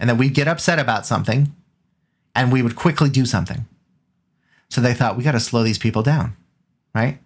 And 0.00 0.10
that 0.10 0.16
we'd 0.16 0.34
get 0.34 0.48
upset 0.48 0.78
about 0.78 1.06
something 1.06 1.54
and 2.34 2.52
we 2.52 2.62
would 2.62 2.76
quickly 2.76 3.08
do 3.08 3.24
something. 3.24 3.66
So 4.70 4.80
they 4.80 4.94
thought, 4.94 5.16
we 5.16 5.24
got 5.24 5.32
to 5.32 5.40
slow 5.40 5.62
these 5.62 5.78
people 5.78 6.02
down, 6.02 6.36
right? 6.94 7.18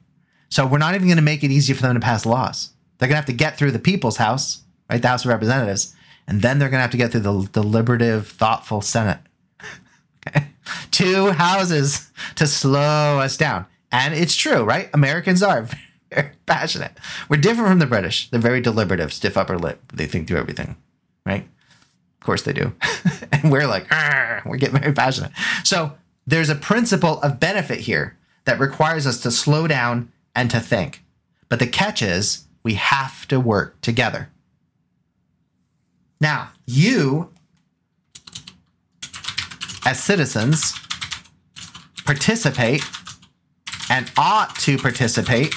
So 0.49 0.67
we're 0.67 0.79
not 0.79 0.95
even 0.95 1.09
going 1.09 1.17
to 1.17 1.23
make 1.23 1.43
it 1.43 1.51
easy 1.51 1.73
for 1.73 1.83
them 1.83 1.95
to 1.95 2.01
pass 2.01 2.27
laws. 2.27 2.71
They're 2.99 3.09
going 3.09 3.15
to 3.15 3.23
have 3.23 3.27
to 3.27 3.33
get 3.33 3.57
through 3.57 3.73
the 3.73 3.79
people's 3.79 4.19
house, 4.19 4.63
right? 4.91 5.01
The 5.01 5.09
House 5.09 5.25
of 5.25 5.31
Representatives. 5.31 5.95
And 6.29 6.41
then 6.41 6.59
they're 6.59 6.69
going 6.69 6.79
to 6.79 6.83
have 6.83 6.91
to 6.93 6.97
get 6.97 7.11
through 7.11 7.23
the 7.23 7.49
deliberative, 7.53 8.29
thoughtful 8.29 8.81
Senate. 8.81 9.19
okay. 10.29 10.47
Two 10.91 11.31
houses 11.33 12.11
to 12.37 12.47
slow 12.47 13.19
us 13.19 13.37
down. 13.37 13.67
And 13.91 14.15
it's 14.15 14.37
true, 14.37 14.63
right? 14.63 14.89
Americans 14.95 15.43
are 15.43 15.69
very 16.13 16.33
passionate. 16.47 16.93
We're 17.29 17.41
different 17.41 17.69
from 17.69 17.79
the 17.79 17.87
British. 17.87 18.31
They're 18.31 18.41
very 18.41 18.61
deliberative, 18.61 19.13
stiff 19.13 19.37
upper 19.37 19.59
lip. 19.59 19.81
They 19.93 20.07
think 20.07 20.29
through 20.29 20.39
everything, 20.39 20.77
right? 21.27 21.49
Of 22.21 22.27
course 22.27 22.43
they 22.43 22.53
do. 22.53 22.73
and 23.33 23.51
we're 23.51 23.67
like, 23.67 23.91
we're 24.45 24.59
getting 24.59 24.81
very 24.81 24.93
passionate. 24.93 25.33
So 25.65 25.93
there's 26.27 26.49
a 26.49 26.55
principle 26.55 27.21
of 27.21 27.41
benefit 27.41 27.81
here 27.81 28.17
that 28.45 28.59
requires 28.59 29.07
us 29.07 29.21
to 29.21 29.31
slow 29.31 29.67
down 29.67 30.13
and 30.35 30.51
to 30.51 30.61
think. 30.61 31.05
But 31.49 31.59
the 31.59 31.67
catch 31.67 32.03
is 32.03 32.47
we 32.63 32.75
have 32.75 33.27
to 33.29 33.39
work 33.39 33.81
together. 33.81 34.31
Now, 36.21 36.51
you, 36.67 37.31
as 39.85 40.03
citizens, 40.03 40.75
participate 42.05 42.85
and 43.91 44.11
ought 44.17 44.55
to 44.61 44.79
participate 44.79 45.55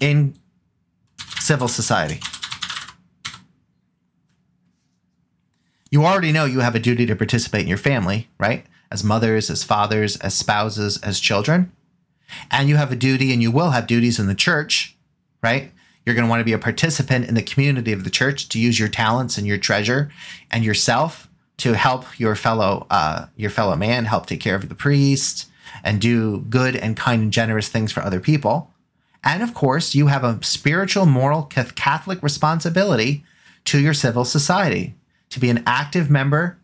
in 0.00 0.34
civil 1.38 1.68
society. 1.68 2.20
You 5.90 6.04
already 6.04 6.32
know 6.32 6.44
you 6.44 6.60
have 6.60 6.74
a 6.74 6.80
duty 6.80 7.06
to 7.06 7.14
participate 7.14 7.62
in 7.62 7.68
your 7.68 7.78
family, 7.78 8.28
right? 8.38 8.64
As 8.90 9.04
mothers, 9.04 9.50
as 9.50 9.64
fathers, 9.64 10.16
as 10.16 10.34
spouses, 10.34 11.00
as 11.02 11.20
children. 11.20 11.72
And 12.50 12.68
you 12.68 12.76
have 12.76 12.92
a 12.92 12.96
duty, 12.96 13.32
and 13.32 13.42
you 13.42 13.50
will 13.50 13.70
have 13.70 13.86
duties 13.86 14.18
in 14.18 14.26
the 14.26 14.34
church, 14.34 14.96
right? 15.42 15.72
You're 16.04 16.14
going 16.14 16.26
to 16.26 16.30
want 16.30 16.40
to 16.40 16.44
be 16.44 16.52
a 16.52 16.58
participant 16.58 17.28
in 17.28 17.34
the 17.34 17.42
community 17.42 17.92
of 17.92 18.04
the 18.04 18.10
church 18.10 18.48
to 18.50 18.58
use 18.58 18.78
your 18.78 18.88
talents 18.88 19.38
and 19.38 19.46
your 19.46 19.58
treasure 19.58 20.10
and 20.50 20.64
yourself 20.64 21.28
to 21.58 21.74
help 21.74 22.18
your 22.18 22.34
fellow 22.34 22.86
uh, 22.90 23.26
your 23.36 23.50
fellow 23.50 23.76
man, 23.76 24.04
help 24.04 24.26
take 24.26 24.40
care 24.40 24.56
of 24.56 24.68
the 24.68 24.74
priest, 24.74 25.48
and 25.82 26.00
do 26.00 26.40
good 26.50 26.76
and 26.76 26.96
kind 26.96 27.22
and 27.22 27.32
generous 27.32 27.68
things 27.68 27.92
for 27.92 28.02
other 28.02 28.20
people. 28.20 28.70
And 29.22 29.42
of 29.42 29.54
course, 29.54 29.94
you 29.94 30.08
have 30.08 30.24
a 30.24 30.38
spiritual, 30.42 31.06
moral, 31.06 31.44
Catholic 31.44 32.22
responsibility 32.22 33.24
to 33.66 33.80
your 33.80 33.94
civil 33.94 34.24
society 34.24 34.94
to 35.30 35.40
be 35.40 35.48
an 35.48 35.62
active 35.66 36.10
member. 36.10 36.58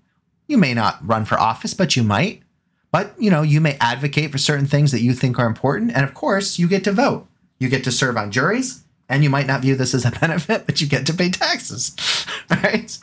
You 0.51 0.59
may 0.59 0.75
not 0.75 0.99
run 1.07 1.27
for 1.27 1.39
office, 1.39 1.75
but 1.75 1.95
you 1.95 2.03
might. 2.03 2.43
But, 2.91 3.15
you 3.17 3.31
know, 3.31 3.43
you 3.43 3.61
may 3.61 3.77
advocate 3.81 4.33
for 4.33 4.39
certain 4.39 4.67
things 4.67 4.91
that 4.91 5.01
you 5.01 5.13
think 5.13 5.39
are 5.39 5.47
important. 5.47 5.93
And 5.95 6.03
of 6.03 6.13
course, 6.13 6.59
you 6.59 6.67
get 6.67 6.83
to 6.83 6.93
vote. 6.93 7.29
You 7.61 7.69
get 7.69 7.85
to 7.85 7.93
serve 7.93 8.17
on 8.17 8.33
juries, 8.33 8.83
and 9.09 9.23
you 9.23 9.31
might 9.31 9.47
not 9.47 9.61
view 9.61 9.77
this 9.77 9.95
as 9.95 10.05
a 10.05 10.11
benefit, 10.21 10.67
but 10.67 10.81
you 10.81 10.89
get 10.89 11.07
to 11.07 11.15
pay 11.15 11.31
taxes, 11.31 11.95
right? 12.51 12.99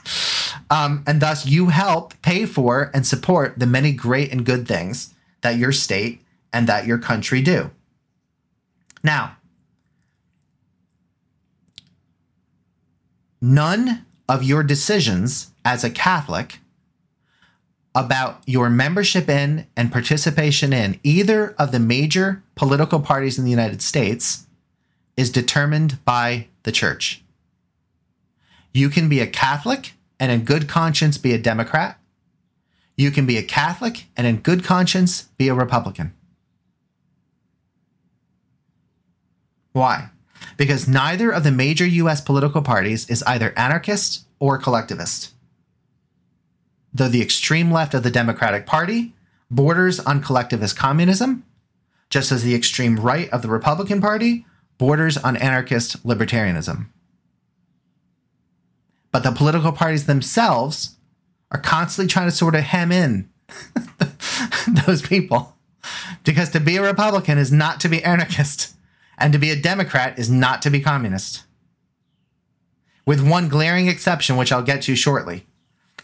Um, 0.70 1.06
and 1.08 1.22
thus, 1.22 1.46
you 1.46 1.70
help 1.70 2.22
pay 2.22 2.46
for 2.46 2.92
and 2.94 3.08
support 3.08 3.58
the 3.58 3.66
many 3.66 3.94
great 3.94 4.30
and 4.34 4.46
good 4.46 4.68
things 4.68 5.14
that 5.40 5.56
your 5.56 5.72
state 5.72 6.22
and 6.52 6.68
that 6.68 6.86
your 6.86 6.98
country 6.98 7.42
do. 7.42 7.72
Now, 9.06 9.38
none 13.40 14.06
of 14.28 14.44
your 14.44 14.64
decisions 14.64 15.52
as 15.64 15.86
a 15.86 15.90
Catholic 15.90 16.60
about 17.98 18.44
your 18.46 18.70
membership 18.70 19.28
in 19.28 19.66
and 19.76 19.92
participation 19.92 20.72
in 20.72 21.00
either 21.04 21.56
of 21.58 21.72
the 21.72 21.80
major 21.80 22.44
political 22.54 23.00
parties 23.00 23.40
in 23.40 23.44
the 23.44 23.50
United 23.50 23.82
States 23.82 24.46
is 25.18 25.32
determined 25.32 25.98
by 26.06 26.48
the 26.62 26.72
church. 26.72 27.24
You 28.72 28.90
can 28.90 29.10
be 29.10 29.20
a 29.20 29.26
Catholic 29.26 29.94
and 30.20 30.32
in 30.32 30.46
good 30.46 30.70
conscience 30.70 31.18
be 31.18 31.34
a 31.34 31.40
Democrat. 31.40 32.00
You 32.96 33.10
can 33.10 33.26
be 33.26 33.38
a 33.38 33.44
Catholic 33.44 34.06
and 34.16 34.28
in 34.28 34.38
good 34.38 34.64
conscience 34.64 35.24
be 35.40 35.48
a 35.48 35.56
Republican. 35.56 36.14
Why? 39.74 40.10
Because 40.56 40.88
neither 40.88 41.32
of 41.32 41.44
the 41.44 41.52
major 41.52 41.86
US 41.86 42.22
political 42.22 42.62
parties 42.62 43.10
is 43.10 43.24
either 43.24 43.54
anarchist 43.58 44.28
or 44.40 44.60
collectivist 44.60 45.34
though 46.98 47.08
the 47.08 47.22
extreme 47.22 47.72
left 47.72 47.94
of 47.94 48.04
the 48.04 48.12
Democratic 48.12 48.66
Party 48.66 49.14
borders 49.50 50.00
on 50.00 50.22
collectivist 50.22 50.76
communism, 50.76 51.46
just 52.10 52.32
as 52.32 52.44
the 52.44 52.56
extreme 52.56 53.00
right 53.00 53.30
of 53.30 53.42
the 53.42 53.50
Republican 53.50 54.02
Party 54.02 54.46
borders 54.78 55.18
on 55.18 55.38
anarchist 55.38 56.06
libertarianism. 56.06 56.88
But 59.12 59.24
the 59.24 59.32
political 59.32 59.72
parties 59.72 60.06
themselves 60.06 60.98
are 61.52 61.60
constantly 61.60 62.12
trying 62.12 62.28
to 62.28 62.36
sort 62.36 62.56
of 62.56 62.62
hem 62.62 62.92
in 62.92 63.30
those 64.86 65.02
people. 65.02 65.56
Because 66.24 66.50
to 66.50 66.60
be 66.60 66.76
a 66.76 66.82
Republican 66.82 67.38
is 67.38 67.52
not 67.52 67.80
to 67.80 67.90
be 67.90 68.04
anarchist, 68.04 68.76
and 69.18 69.32
to 69.34 69.40
be 69.40 69.50
a 69.50 69.56
Democrat 69.56 70.20
is 70.20 70.30
not 70.30 70.62
to 70.62 70.70
be 70.70 70.82
communist. 70.82 71.44
With 73.06 73.26
one 73.26 73.48
glaring 73.48 73.88
exception, 73.88 74.36
which 74.36 74.52
I'll 74.52 74.62
get 74.62 74.82
to 74.84 74.96
shortly. 74.96 75.48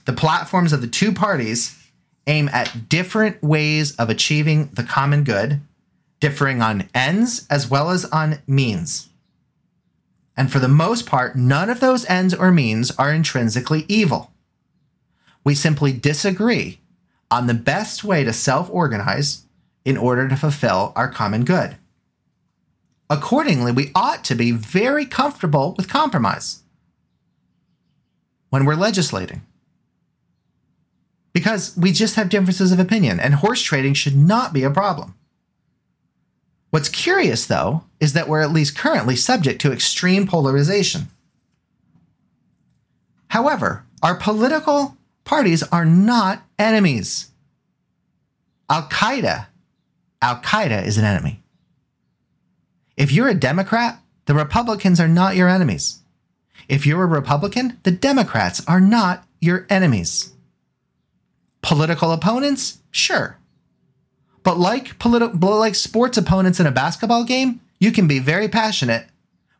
The 0.06 0.14
platforms 0.14 0.74
of 0.74 0.82
the 0.82 0.88
two 0.88 1.14
parties 1.14 1.78
aim 2.28 2.50
at 2.50 2.90
different 2.90 3.42
ways 3.42 3.96
of 3.96 4.10
achieving 4.10 4.70
the 4.74 4.84
common 4.84 5.24
good, 5.24 5.62
differing 6.20 6.62
on 6.62 6.90
ends 6.94 7.48
as 7.50 7.70
well 7.70 7.90
as 7.90 8.06
on 8.06 8.40
means. 8.48 9.10
And 10.36 10.52
for 10.52 10.60
the 10.60 10.68
most 10.68 11.06
part, 11.06 11.36
none 11.36 11.70
of 11.70 11.80
those 11.80 12.06
ends 12.06 12.34
or 12.34 12.52
means 12.52 12.92
are 12.92 13.14
intrinsically 13.14 13.86
evil. 13.88 14.32
We 15.44 15.56
simply 15.56 15.94
disagree 15.94 16.80
on 17.30 17.48
the 17.48 17.54
best 17.54 18.04
way 18.04 18.24
to 18.24 18.34
self 18.34 18.70
organize 18.72 19.46
in 19.86 19.98
order 19.98 20.28
to 20.28 20.36
fulfill 20.36 20.94
our 20.96 21.10
common 21.10 21.44
good. 21.44 21.76
Accordingly, 23.10 23.72
we 23.72 23.92
ought 23.94 24.24
to 24.26 24.36
be 24.36 24.52
very 24.52 25.06
comfortable 25.06 25.76
with 25.78 25.90
compromise 25.90 26.64
when 28.50 28.66
we're 28.66 28.76
legislating 28.76 29.42
because 31.34 31.76
we 31.76 31.92
just 31.92 32.16
have 32.16 32.30
differences 32.30 32.72
of 32.72 32.80
opinion, 32.80 33.20
and 33.20 33.36
horse 33.36 33.62
trading 33.62 33.94
should 33.94 34.16
not 34.16 34.54
be 34.54 34.64
a 34.64 34.70
problem. 34.70 35.16
What's 36.70 36.90
curious, 36.90 37.46
though, 37.46 37.84
is 38.00 38.14
that 38.14 38.28
we're 38.28 38.42
at 38.42 38.52
least 38.52 38.78
currently 38.78 39.16
subject 39.16 39.62
to 39.62 39.72
extreme 39.72 40.28
polarization. 40.28 41.08
However, 43.28 43.86
our 44.02 44.16
political 44.16 44.98
parties 45.24 45.64
are 45.64 45.86
not 45.86 46.44
enemies. 46.60 47.32
Al 48.70 48.84
Qaeda, 48.90 49.48
Al 50.22 50.38
Qaeda 50.38 50.86
is 50.86 50.98
an 50.98 51.06
enemy. 51.06 51.42
If 52.98 53.12
you're 53.12 53.28
a 53.28 53.36
Democrat, 53.36 54.00
the 54.26 54.36
Republicans 54.36 55.00
are 55.00 55.08
not 55.08 55.36
your 55.36 55.50
enemies. 55.50 56.00
If 56.68 56.86
you're 56.86 57.04
a 57.04 57.08
Republican, 57.08 57.80
the 57.84 57.92
Democrats 57.92 58.62
are 58.68 58.82
not 58.82 59.26
your 59.40 59.66
enemies. 59.70 60.33
Political 61.64 62.12
opponents? 62.12 62.80
Sure. 62.92 63.40
But 64.44 64.60
like 64.60 65.00
politi- 65.00 65.42
like 65.42 65.74
sports 65.74 66.18
opponents 66.18 66.60
in 66.60 66.68
a 66.68 66.72
basketball 66.72 67.24
game, 67.24 67.62
you 67.80 67.92
can 67.92 68.08
be 68.08 68.20
very 68.20 68.48
passionate. 68.48 69.08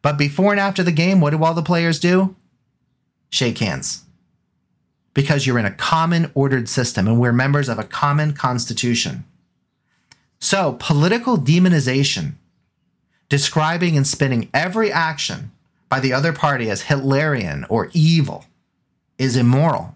But 0.02 0.18
before 0.18 0.52
and 0.52 0.60
after 0.60 0.84
the 0.84 0.92
game, 0.92 1.22
what 1.22 1.32
do 1.32 1.44
all 1.44 1.54
the 1.54 1.64
players 1.64 2.00
do? 2.00 2.36
Shake 3.30 3.58
hands. 3.60 4.04
Because 5.14 5.48
you're 5.48 5.60
in 5.60 5.66
a 5.66 5.72
common 5.72 6.30
ordered 6.36 6.68
system 6.68 7.08
and 7.08 7.20
we're 7.20 7.32
members 7.32 7.70
of 7.70 7.80
a 7.80 7.84
common 7.84 8.34
constitution. 8.34 9.24
So, 10.40 10.76
political 10.80 11.38
demonization, 11.38 12.34
describing 13.30 13.96
and 13.96 14.06
spinning 14.06 14.50
every 14.54 14.92
action 14.92 15.52
by 15.88 16.02
the 16.02 16.12
other 16.12 16.34
party 16.34 16.70
as 16.70 16.84
Hitlerian 16.84 17.66
or 17.70 17.90
evil, 17.94 18.46
is 19.18 19.38
immoral, 19.38 19.96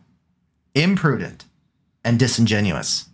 imprudent, 0.74 1.44
and 2.08 2.18
disingenuous. 2.18 3.10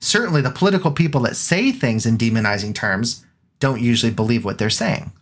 Certainly, 0.00 0.40
the 0.40 0.50
political 0.50 0.90
people 0.90 1.20
that 1.20 1.36
say 1.36 1.70
things 1.70 2.04
in 2.04 2.18
demonizing 2.18 2.74
terms 2.74 3.24
don't 3.60 3.80
usually 3.80 4.10
believe 4.10 4.44
what 4.44 4.58
they're 4.58 4.68
saying. 4.68 5.12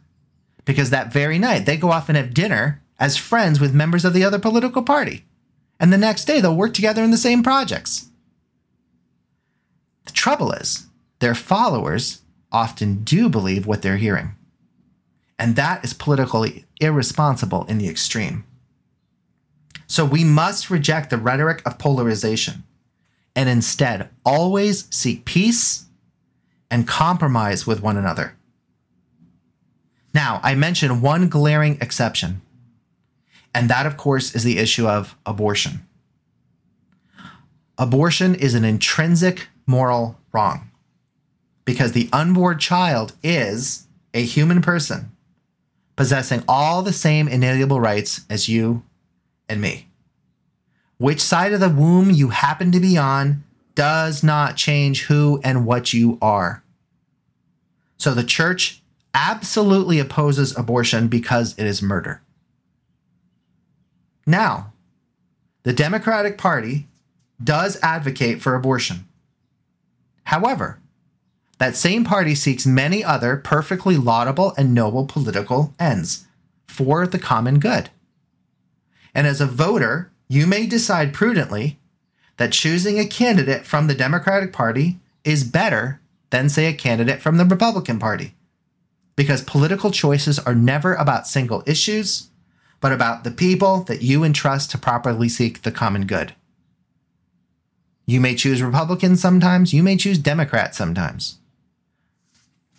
Because 0.64 0.88
that 0.88 1.12
very 1.12 1.38
night, 1.38 1.66
they 1.66 1.76
go 1.76 1.90
off 1.90 2.08
and 2.08 2.16
have 2.16 2.32
dinner 2.32 2.82
as 2.98 3.18
friends 3.18 3.60
with 3.60 3.74
members 3.74 4.06
of 4.06 4.14
the 4.14 4.24
other 4.24 4.38
political 4.38 4.82
party. 4.82 5.26
And 5.78 5.92
the 5.92 5.98
next 5.98 6.24
day, 6.24 6.40
they'll 6.40 6.56
work 6.56 6.72
together 6.72 7.04
in 7.04 7.10
the 7.10 7.18
same 7.18 7.42
projects. 7.42 8.08
The 10.06 10.12
trouble 10.12 10.52
is, 10.52 10.86
their 11.18 11.34
followers 11.34 12.22
often 12.50 13.04
do 13.04 13.28
believe 13.28 13.66
what 13.66 13.82
they're 13.82 13.98
hearing. 13.98 14.36
And 15.38 15.54
that 15.56 15.84
is 15.84 15.92
politically 15.92 16.64
irresponsible 16.80 17.66
in 17.66 17.76
the 17.76 17.90
extreme. 17.90 18.44
So 19.90 20.04
we 20.04 20.22
must 20.22 20.70
reject 20.70 21.10
the 21.10 21.16
rhetoric 21.16 21.62
of 21.66 21.76
polarization 21.76 22.62
and 23.34 23.48
instead 23.48 24.08
always 24.24 24.86
seek 24.94 25.24
peace 25.24 25.86
and 26.70 26.86
compromise 26.86 27.66
with 27.66 27.82
one 27.82 27.96
another. 27.96 28.36
Now, 30.14 30.38
I 30.44 30.54
mentioned 30.54 31.02
one 31.02 31.28
glaring 31.28 31.76
exception, 31.80 32.40
and 33.52 33.68
that, 33.68 33.84
of 33.84 33.96
course, 33.96 34.32
is 34.32 34.44
the 34.44 34.58
issue 34.58 34.86
of 34.86 35.16
abortion. 35.26 35.84
Abortion 37.76 38.36
is 38.36 38.54
an 38.54 38.64
intrinsic 38.64 39.48
moral 39.66 40.20
wrong 40.30 40.70
because 41.64 41.90
the 41.92 42.08
unborn 42.12 42.60
child 42.60 43.14
is 43.24 43.88
a 44.14 44.22
human 44.22 44.62
person 44.62 45.10
possessing 45.96 46.44
all 46.46 46.82
the 46.82 46.92
same 46.92 47.26
inalienable 47.26 47.80
rights 47.80 48.20
as 48.30 48.48
you 48.48 48.84
and 49.50 49.60
me. 49.60 49.88
Which 50.98 51.20
side 51.20 51.52
of 51.52 51.60
the 51.60 51.68
womb 51.68 52.10
you 52.10 52.28
happen 52.28 52.72
to 52.72 52.80
be 52.80 52.96
on 52.96 53.44
does 53.74 54.22
not 54.22 54.56
change 54.56 55.04
who 55.04 55.40
and 55.42 55.66
what 55.66 55.92
you 55.92 56.18
are. 56.22 56.62
So 57.96 58.14
the 58.14 58.24
church 58.24 58.82
absolutely 59.14 59.98
opposes 59.98 60.56
abortion 60.56 61.08
because 61.08 61.54
it 61.58 61.66
is 61.66 61.82
murder. 61.82 62.22
Now, 64.26 64.72
the 65.62 65.72
Democratic 65.72 66.38
Party 66.38 66.86
does 67.42 67.78
advocate 67.82 68.40
for 68.40 68.54
abortion. 68.54 69.06
However, 70.24 70.78
that 71.58 71.76
same 71.76 72.04
party 72.04 72.34
seeks 72.34 72.66
many 72.66 73.04
other 73.04 73.36
perfectly 73.36 73.96
laudable 73.96 74.54
and 74.56 74.74
noble 74.74 75.06
political 75.06 75.74
ends 75.78 76.26
for 76.66 77.06
the 77.06 77.18
common 77.18 77.58
good. 77.58 77.90
And 79.14 79.26
as 79.26 79.40
a 79.40 79.46
voter, 79.46 80.10
you 80.28 80.46
may 80.46 80.66
decide 80.66 81.12
prudently 81.12 81.78
that 82.36 82.52
choosing 82.52 82.98
a 82.98 83.06
candidate 83.06 83.66
from 83.66 83.86
the 83.86 83.94
Democratic 83.94 84.52
Party 84.52 84.98
is 85.24 85.44
better 85.44 86.00
than, 86.30 86.48
say, 86.48 86.66
a 86.66 86.72
candidate 86.72 87.20
from 87.20 87.36
the 87.36 87.44
Republican 87.44 87.98
Party. 87.98 88.34
Because 89.16 89.42
political 89.42 89.90
choices 89.90 90.38
are 90.38 90.54
never 90.54 90.94
about 90.94 91.26
single 91.26 91.62
issues, 91.66 92.30
but 92.80 92.92
about 92.92 93.24
the 93.24 93.30
people 93.30 93.82
that 93.82 94.02
you 94.02 94.24
entrust 94.24 94.70
to 94.70 94.78
properly 94.78 95.28
seek 95.28 95.62
the 95.62 95.72
common 95.72 96.06
good. 96.06 96.34
You 98.06 98.20
may 98.20 98.34
choose 98.34 98.62
Republicans 98.62 99.20
sometimes, 99.20 99.74
you 99.74 99.82
may 99.82 99.96
choose 99.96 100.18
Democrats 100.18 100.78
sometimes. 100.78 101.38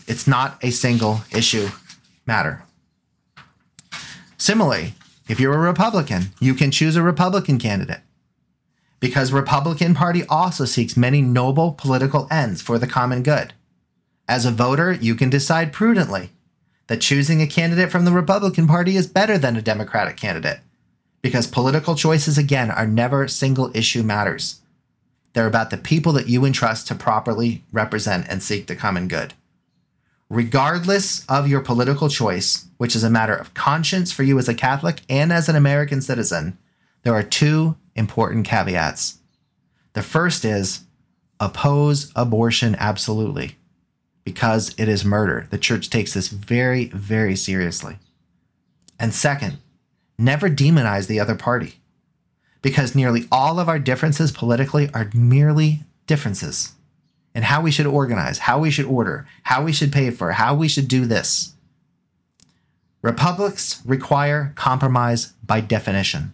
It's 0.08 0.28
not 0.28 0.58
a 0.64 0.72
single 0.72 1.22
issue 1.32 1.70
matter. 2.26 2.64
Similarly, 4.38 4.96
if 5.32 5.40
you're 5.40 5.54
a 5.54 5.58
Republican, 5.58 6.34
you 6.42 6.54
can 6.54 6.72
choose 6.72 6.98
a 6.98 7.02
Republican 7.02 7.58
candidate 7.58 8.02
because 9.00 9.32
Republican 9.32 9.96
Party 9.96 10.26
also 10.28 10.66
seeks 10.66 10.98
many 10.98 11.22
noble 11.22 11.72
political 11.72 12.28
ends 12.30 12.62
for 12.62 12.78
the 12.78 12.86
common 12.86 13.24
good. 13.24 13.54
As 14.28 14.46
a 14.46 14.52
voter, 14.52 14.92
you 14.92 15.16
can 15.16 15.30
decide 15.30 15.72
prudently 15.72 16.32
that 16.88 17.00
choosing 17.00 17.42
a 17.42 17.48
candidate 17.48 17.90
from 17.90 18.04
the 18.04 18.12
Republican 18.12 18.68
Party 18.68 18.98
is 18.98 19.08
better 19.08 19.38
than 19.38 19.56
a 19.56 19.62
Democratic 19.62 20.18
candidate 20.18 20.60
because 21.22 21.48
political 21.48 21.96
choices 21.96 22.38
again 22.38 22.70
are 22.70 22.86
never 22.86 23.26
single 23.30 23.72
issue 23.74 24.04
matters. 24.04 24.60
They're 25.32 25.48
about 25.48 25.70
the 25.70 25.78
people 25.78 26.12
that 26.12 26.28
you 26.28 26.44
entrust 26.44 26.90
to 26.90 26.96
properly 26.96 27.64
represent 27.72 28.28
and 28.28 28.44
seek 28.44 28.68
the 28.68 28.76
common 28.76 29.08
good. 29.08 29.34
Regardless 30.30 31.26
of 31.28 31.48
your 31.48 31.62
political 31.62 32.10
choice, 32.10 32.66
which 32.82 32.96
is 32.96 33.04
a 33.04 33.12
matter 33.12 33.36
of 33.36 33.54
conscience 33.54 34.12
for 34.12 34.24
you 34.24 34.40
as 34.40 34.50
a 34.50 34.56
Catholic 34.56 35.02
and 35.08 35.32
as 35.32 35.48
an 35.48 35.56
American 35.56 36.02
citizen, 36.02 36.58
there 37.04 37.14
are 37.14 37.22
two 37.22 37.78
important 37.94 38.44
caveats. 38.44 39.20
The 39.94 40.02
first 40.02 40.44
is 40.44 40.80
oppose 41.40 42.12
abortion 42.16 42.76
absolutely 42.80 43.56
because 44.24 44.74
it 44.80 44.90
is 44.90 45.06
murder. 45.06 45.46
The 45.52 45.60
church 45.60 45.92
takes 45.92 46.16
this 46.16 46.30
very, 46.30 46.86
very 46.86 47.36
seriously. 47.36 48.00
And 49.00 49.14
second, 49.14 49.60
never 50.18 50.50
demonize 50.50 51.06
the 51.06 51.20
other 51.20 51.36
party 51.36 51.76
because 52.64 52.96
nearly 52.96 53.28
all 53.32 53.60
of 53.60 53.70
our 53.70 53.78
differences 53.78 54.32
politically 54.32 54.90
are 54.92 55.08
merely 55.14 55.84
differences 56.08 56.72
in 57.36 57.44
how 57.44 57.62
we 57.62 57.70
should 57.70 57.86
organize, 57.86 58.40
how 58.40 58.58
we 58.58 58.72
should 58.72 58.88
order, 58.88 59.28
how 59.44 59.64
we 59.64 59.72
should 59.72 59.94
pay 59.94 60.10
for, 60.10 60.32
how 60.32 60.56
we 60.56 60.68
should 60.68 60.88
do 60.88 61.06
this. 61.06 61.54
Republics 63.02 63.82
require 63.86 64.54
compromise 64.56 65.34
by 65.44 65.60
definition. 65.60 66.34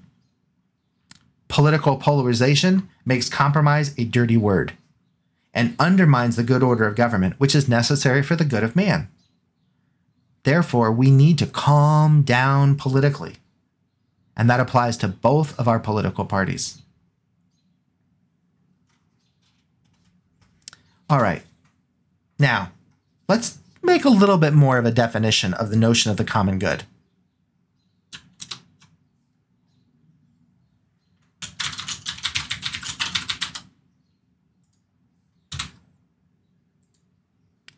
Political 1.47 1.97
polarization 1.97 2.89
makes 3.05 3.29
compromise 3.29 3.97
a 3.97 4.03
dirty 4.03 4.35
word 4.35 4.73
and 5.53 5.75
undermines 5.79 6.35
the 6.35 6.43
good 6.43 6.61
order 6.61 6.85
of 6.85 6.95
government, 6.95 7.35
which 7.39 7.55
is 7.55 7.69
necessary 7.69 8.21
for 8.21 8.35
the 8.35 8.45
good 8.45 8.63
of 8.63 8.75
man. 8.75 9.07
Therefore, 10.43 10.91
we 10.91 11.09
need 11.09 11.37
to 11.39 11.47
calm 11.47 12.21
down 12.21 12.75
politically, 12.75 13.37
and 14.35 14.49
that 14.49 14.59
applies 14.59 14.97
to 14.97 15.07
both 15.07 15.57
of 15.59 15.67
our 15.67 15.79
political 15.79 16.25
parties. 16.25 16.81
All 21.09 21.21
right. 21.21 21.43
Now, 22.37 22.71
let's 23.29 23.57
make 23.87 24.05
a 24.05 24.09
little 24.09 24.37
bit 24.37 24.53
more 24.53 24.77
of 24.77 24.85
a 24.85 24.91
definition 24.91 25.53
of 25.53 25.69
the 25.69 25.77
notion 25.77 26.11
of 26.11 26.17
the 26.17 26.25
common 26.25 26.59
good. 26.59 26.83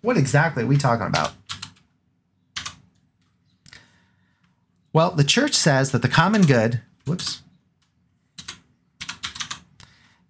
What 0.02 0.18
exactly 0.18 0.64
are 0.64 0.68
we 0.68 0.78
talking 0.78 1.06
about? 1.06 1.34
Well, 4.92 5.12
the 5.12 5.24
church 5.24 5.54
says 5.54 5.92
that 5.92 6.02
the 6.02 6.08
common 6.08 6.42
good, 6.42 6.82
whoops, 7.06 7.44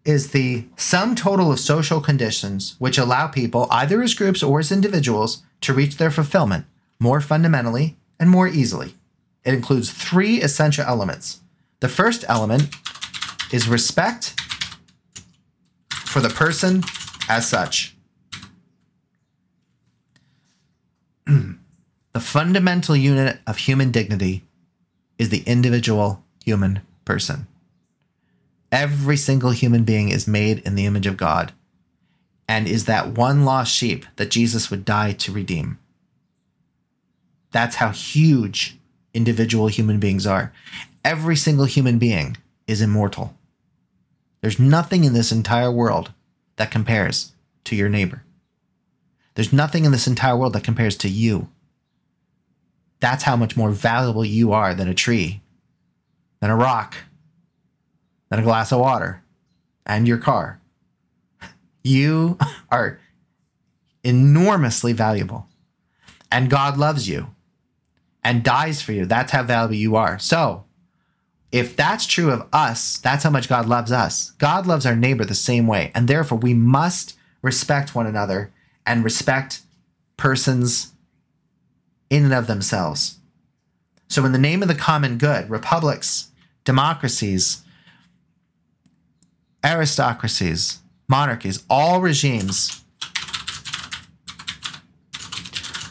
is 0.04 0.32
the 0.32 0.66
sum 0.76 1.16
total 1.16 1.52
of 1.52 1.60
social 1.60 2.02
conditions 2.02 2.76
which 2.80 2.98
allow 2.98 3.28
people, 3.28 3.68
either 3.72 4.02
as 4.02 4.14
groups 4.14 4.44
or 4.44 4.60
as 4.60 4.72
individuals, 4.72 5.44
to 5.62 5.74
reach 5.74 5.98
their 5.98 6.12
fulfillment 6.12 6.66
more 7.00 7.22
fundamentally 7.22 7.98
and 8.20 8.30
more 8.30 8.48
easily. 8.48 8.96
It 9.46 9.54
includes 9.54 9.92
three 9.92 10.42
essential 10.42 10.86
elements. 10.86 11.40
The 11.80 11.88
first 11.88 12.26
element 12.28 12.76
is 13.52 13.68
respect 13.68 14.36
for 16.06 16.20
the 16.20 16.30
person 16.30 16.84
as 17.30 17.48
such. 17.48 17.96
the 21.26 22.20
fundamental 22.20 22.96
unit 22.96 23.40
of 23.48 23.58
human 23.58 23.92
dignity 23.92 24.44
is 25.18 25.30
the 25.30 25.44
individual 25.46 26.24
human 26.44 26.82
person. 27.06 27.48
Every 28.72 29.18
single 29.18 29.52
human 29.52 29.84
being 29.84 30.10
is 30.10 30.28
made 30.28 30.60
in 30.60 30.76
the 30.76 30.86
image 30.86 31.08
of 31.08 31.18
God 31.18 31.54
and 32.50 32.68
is 32.68 32.86
that 32.86 33.16
one 33.16 33.46
lost 33.46 33.72
sheep 33.72 34.08
that 34.16 34.32
Jesus 34.32 34.72
would 34.72 34.84
die 34.84 35.12
to 35.12 35.32
redeem. 35.32 35.78
That's 37.52 37.76
how 37.76 37.90
huge 37.90 38.80
individual 39.14 39.68
human 39.68 40.00
beings 40.00 40.26
are. 40.26 40.52
Every 41.06 41.36
single 41.36 41.66
human 41.66 42.00
being 42.00 42.38
is 42.66 42.82
immortal. 42.82 43.36
There's 44.42 44.58
nothing 44.58 45.04
in 45.04 45.14
this 45.14 45.32
entire 45.32 45.72
world 45.72 46.12
that 46.56 46.72
compares 46.72 47.34
to 47.66 47.76
your 47.76 47.88
neighbor. 47.88 48.24
There's 49.36 49.54
nothing 49.54 49.86
in 49.86 49.92
this 49.92 50.08
entire 50.08 50.36
world 50.36 50.54
that 50.54 50.64
compares 50.64 50.98
to 50.98 51.08
you. 51.08 51.50
That's 53.00 53.24
how 53.24 53.36
much 53.36 53.58
more 53.58 53.70
valuable 53.70 54.26
you 54.26 54.54
are 54.54 54.74
than 54.74 54.88
a 54.88 54.96
tree, 54.96 55.42
than 56.42 56.50
a 56.50 56.56
rock, 56.56 56.96
than 58.30 58.40
a 58.40 58.44
glass 58.44 58.72
of 58.72 58.80
water, 58.80 59.22
and 59.86 60.08
your 60.08 60.18
car. 60.18 60.59
You 61.84 62.38
are 62.72 63.00
enormously 64.04 64.94
valuable. 64.94 65.48
And 66.32 66.50
God 66.50 66.78
loves 66.78 67.08
you 67.10 67.28
and 68.24 68.44
dies 68.44 68.82
for 68.82 68.92
you. 68.92 69.06
That's 69.06 69.32
how 69.32 69.44
valuable 69.44 69.76
you 69.76 69.96
are. 69.96 70.20
So, 70.20 70.66
if 71.52 71.76
that's 71.76 72.06
true 72.06 72.30
of 72.30 72.48
us, 72.54 73.00
that's 73.00 73.24
how 73.24 73.32
much 73.32 73.50
God 73.50 73.68
loves 73.68 73.92
us. 73.92 74.32
God 74.38 74.68
loves 74.68 74.86
our 74.86 74.96
neighbor 74.96 75.26
the 75.26 75.34
same 75.34 75.66
way. 75.66 75.92
And 75.96 76.08
therefore, 76.08 76.38
we 76.38 76.54
must 76.54 77.16
respect 77.42 77.96
one 77.96 78.06
another 78.06 78.52
and 78.86 79.04
respect 79.04 79.62
persons 80.16 80.94
in 82.10 82.26
and 82.26 82.34
of 82.34 82.46
themselves. 82.46 83.18
So, 84.08 84.26
in 84.26 84.32
the 84.32 84.38
name 84.38 84.62
of 84.62 84.68
the 84.68 84.76
common 84.76 85.18
good, 85.18 85.50
republics, 85.50 86.30
democracies, 86.66 87.64
aristocracies, 89.64 90.80
monarchies, 91.10 91.64
all 91.70 92.00
regimes 92.00 92.84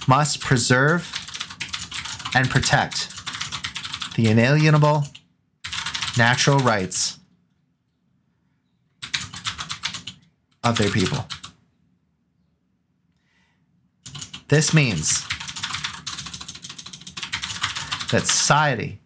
must 0.06 0.40
preserve 0.40 1.12
and 2.34 2.48
protect 2.48 3.12
the 4.14 4.28
inalienable 4.28 5.04
natural 6.16 6.58
rights 6.58 7.18
of 10.64 10.78
their 10.78 10.90
people. 10.90 11.26
This 14.48 14.72
means 14.72 15.26
that 18.10 18.26
society 18.26 18.98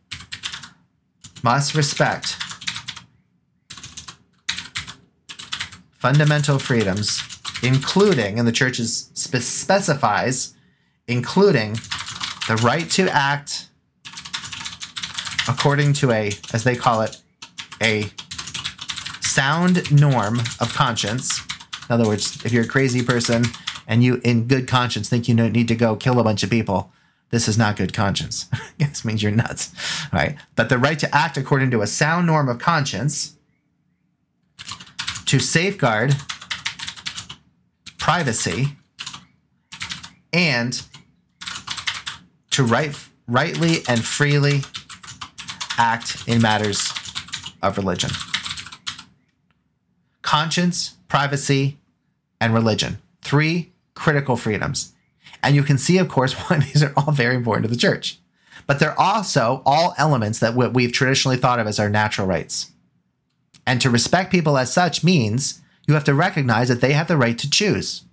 must 1.43 1.75
respect 1.75 2.37
fundamental 6.03 6.59
freedoms, 6.59 7.23
including, 7.63 8.37
and 8.37 8.49
the 8.49 8.51
church 8.51 8.81
is 8.81 9.09
spe- 9.15 9.37
specifies, 9.37 10.53
including 11.07 11.75
the 12.49 12.61
right 12.65 12.91
to 12.91 13.09
act 13.09 13.69
according 15.49 15.93
to 15.93 16.11
a, 16.11 16.33
as 16.53 16.65
they 16.65 16.75
call 16.75 17.03
it, 17.03 17.23
a 17.81 18.11
sound 19.21 19.93
norm 19.93 20.41
of 20.59 20.75
conscience. 20.75 21.41
In 21.89 21.95
other 21.95 22.09
words, 22.09 22.45
if 22.45 22.53
you're 22.53 22.65
a 22.65 22.69
crazy 22.69 23.05
person 23.05 23.45
and 23.87 24.03
you, 24.03 24.21
in 24.25 24.49
good 24.49 24.67
conscience, 24.67 25.09
think 25.09 25.29
you 25.29 25.37
don't 25.37 25.53
need 25.53 25.69
to 25.69 25.77
go 25.77 25.95
kill 25.95 26.19
a 26.19 26.25
bunch 26.25 26.43
of 26.43 26.51
people, 26.51 26.91
this 27.31 27.47
is 27.47 27.57
not 27.57 27.77
good 27.77 27.95
conscience. 27.95 28.49
this 28.79 29.05
means 29.05 29.23
you're 29.23 29.31
nuts, 29.31 29.73
right? 30.13 30.35
But 30.57 30.69
the 30.69 30.79
right 30.79 30.99
to 30.99 31.15
act 31.15 31.37
according 31.37 31.71
to 31.71 31.81
a 31.81 31.87
sound 31.87 32.27
norm 32.27 32.49
of 32.49 32.59
conscience 32.59 33.37
to 35.33 35.39
safeguard 35.39 36.15
privacy 37.99 38.69
and 40.31 40.83
to 42.51 42.63
right, 42.63 42.95
rightly 43.27 43.79
and 43.89 44.05
freely 44.05 44.61
act 45.79 46.29
in 46.29 46.43
matters 46.43 46.93
of 47.63 47.79
religion. 47.79 48.11
Conscience, 50.21 50.99
privacy, 51.09 51.79
and 52.39 52.53
religion. 52.53 52.99
Three 53.23 53.73
critical 53.95 54.37
freedoms. 54.37 54.93
And 55.43 55.57
you 55.57 55.63
can 55.63 55.79
see, 55.79 55.97
of 55.97 56.11
course, 56.11 56.35
why 56.51 56.59
these 56.59 56.83
are 56.83 56.93
all 56.95 57.11
very 57.11 57.37
important 57.37 57.65
to 57.65 57.71
the 57.71 57.81
church. 57.81 58.19
But 58.67 58.81
they're 58.81 59.01
also 59.01 59.63
all 59.65 59.95
elements 59.97 60.41
that 60.41 60.55
what 60.55 60.75
we've 60.75 60.93
traditionally 60.93 61.39
thought 61.39 61.59
of 61.59 61.67
as 61.67 61.81
our 61.81 61.89
natural 61.89 62.27
rights. 62.27 62.72
And 63.67 63.81
to 63.81 63.91
respect 63.91 64.33
people 64.33 64.59
as 64.59 64.73
such 64.73 65.05
means 65.05 65.61
you 65.87 65.95
have 65.95 66.05
to 66.05 66.15
recognize 66.15 66.69
that 66.69 66.81
they 66.81 66.93
have 66.93 67.09
the 67.09 67.17
right 67.17 67.39
to 67.39 67.51
choose. 67.51 68.05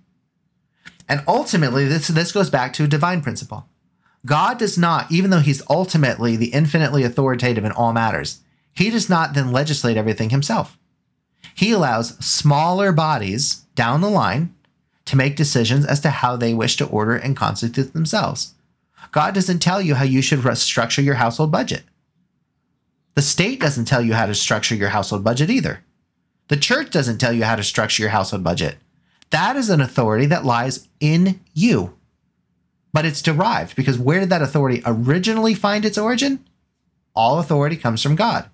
And 1.08 1.22
ultimately, 1.26 1.86
this, 1.86 2.08
this 2.08 2.32
goes 2.32 2.50
back 2.50 2.72
to 2.74 2.84
a 2.84 2.88
divine 2.88 3.20
principle. 3.20 3.66
God 4.26 4.58
does 4.58 4.76
not, 4.76 5.10
even 5.10 5.30
though 5.30 5.40
he's 5.40 5.62
ultimately 5.68 6.36
the 6.36 6.52
infinitely 6.52 7.04
authoritative 7.04 7.64
in 7.64 7.72
all 7.72 7.92
matters, 7.92 8.40
he 8.72 8.90
does 8.90 9.08
not 9.08 9.34
then 9.34 9.50
legislate 9.50 9.96
everything 9.96 10.30
himself. 10.30 10.78
He 11.54 11.72
allows 11.72 12.16
smaller 12.24 12.92
bodies 12.92 13.64
down 13.74 14.00
the 14.00 14.10
line 14.10 14.54
to 15.06 15.16
make 15.16 15.36
decisions 15.36 15.84
as 15.84 16.00
to 16.00 16.10
how 16.10 16.36
they 16.36 16.54
wish 16.54 16.76
to 16.76 16.86
order 16.86 17.16
and 17.16 17.36
constitute 17.36 17.92
themselves. 17.92 18.54
God 19.10 19.34
doesn't 19.34 19.58
tell 19.58 19.82
you 19.82 19.96
how 19.96 20.04
you 20.04 20.22
should 20.22 20.56
structure 20.56 21.02
your 21.02 21.14
household 21.14 21.50
budget. 21.50 21.82
The 23.20 23.26
state 23.26 23.60
doesn't 23.60 23.84
tell 23.84 24.00
you 24.00 24.14
how 24.14 24.24
to 24.24 24.34
structure 24.34 24.74
your 24.74 24.88
household 24.88 25.22
budget 25.22 25.50
either. 25.50 25.84
The 26.48 26.56
church 26.56 26.88
doesn't 26.88 27.18
tell 27.18 27.34
you 27.34 27.44
how 27.44 27.54
to 27.54 27.62
structure 27.62 28.02
your 28.02 28.12
household 28.12 28.42
budget. 28.42 28.78
That 29.28 29.56
is 29.56 29.68
an 29.68 29.82
authority 29.82 30.24
that 30.24 30.46
lies 30.46 30.88
in 31.00 31.40
you. 31.52 31.98
But 32.94 33.04
it's 33.04 33.20
derived 33.20 33.76
because 33.76 33.98
where 33.98 34.20
did 34.20 34.30
that 34.30 34.40
authority 34.40 34.80
originally 34.86 35.52
find 35.52 35.84
its 35.84 35.98
origin? 35.98 36.46
All 37.14 37.38
authority 37.38 37.76
comes 37.76 38.02
from 38.02 38.16
God. 38.16 38.48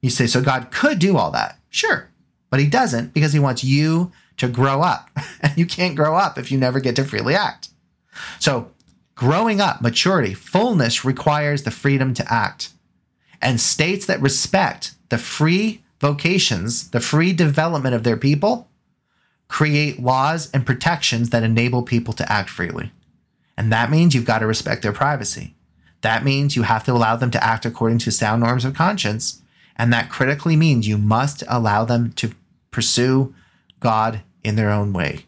You 0.00 0.10
say, 0.10 0.28
so 0.28 0.40
God 0.40 0.70
could 0.70 1.00
do 1.00 1.16
all 1.16 1.32
that. 1.32 1.58
Sure. 1.70 2.10
But 2.50 2.60
he 2.60 2.68
doesn't 2.68 3.14
because 3.14 3.32
he 3.32 3.40
wants 3.40 3.64
you 3.64 4.12
to 4.36 4.46
grow 4.46 4.80
up. 4.80 5.10
And 5.40 5.52
you 5.58 5.66
can't 5.66 5.96
grow 5.96 6.14
up 6.14 6.38
if 6.38 6.52
you 6.52 6.58
never 6.58 6.78
get 6.78 6.94
to 6.94 7.04
freely 7.04 7.34
act. 7.34 7.70
So, 8.38 8.70
growing 9.16 9.60
up, 9.60 9.82
maturity, 9.82 10.34
fullness 10.34 11.04
requires 11.04 11.64
the 11.64 11.72
freedom 11.72 12.14
to 12.14 12.32
act. 12.32 12.70
And 13.44 13.60
states 13.60 14.06
that 14.06 14.20
respect 14.20 14.94
the 15.10 15.18
free 15.18 15.84
vocations, 16.00 16.90
the 16.90 17.00
free 17.00 17.32
development 17.32 17.94
of 17.94 18.02
their 18.02 18.16
people, 18.16 18.68
create 19.48 20.00
laws 20.00 20.50
and 20.52 20.66
protections 20.66 21.30
that 21.30 21.42
enable 21.44 21.82
people 21.82 22.12
to 22.14 22.32
act 22.32 22.50
freely. 22.50 22.90
And 23.56 23.70
that 23.70 23.90
means 23.90 24.14
you've 24.14 24.24
got 24.24 24.40
to 24.40 24.46
respect 24.46 24.82
their 24.82 24.92
privacy. 24.92 25.54
That 26.00 26.24
means 26.24 26.56
you 26.56 26.62
have 26.62 26.84
to 26.84 26.92
allow 26.92 27.16
them 27.16 27.30
to 27.30 27.44
act 27.44 27.64
according 27.64 27.98
to 27.98 28.10
sound 28.10 28.42
norms 28.42 28.64
of 28.64 28.74
conscience. 28.74 29.42
And 29.76 29.92
that 29.92 30.10
critically 30.10 30.56
means 30.56 30.88
you 30.88 30.98
must 30.98 31.44
allow 31.48 31.84
them 31.84 32.12
to 32.14 32.32
pursue 32.70 33.34
God 33.80 34.22
in 34.42 34.56
their 34.56 34.70
own 34.70 34.92
way. 34.92 35.26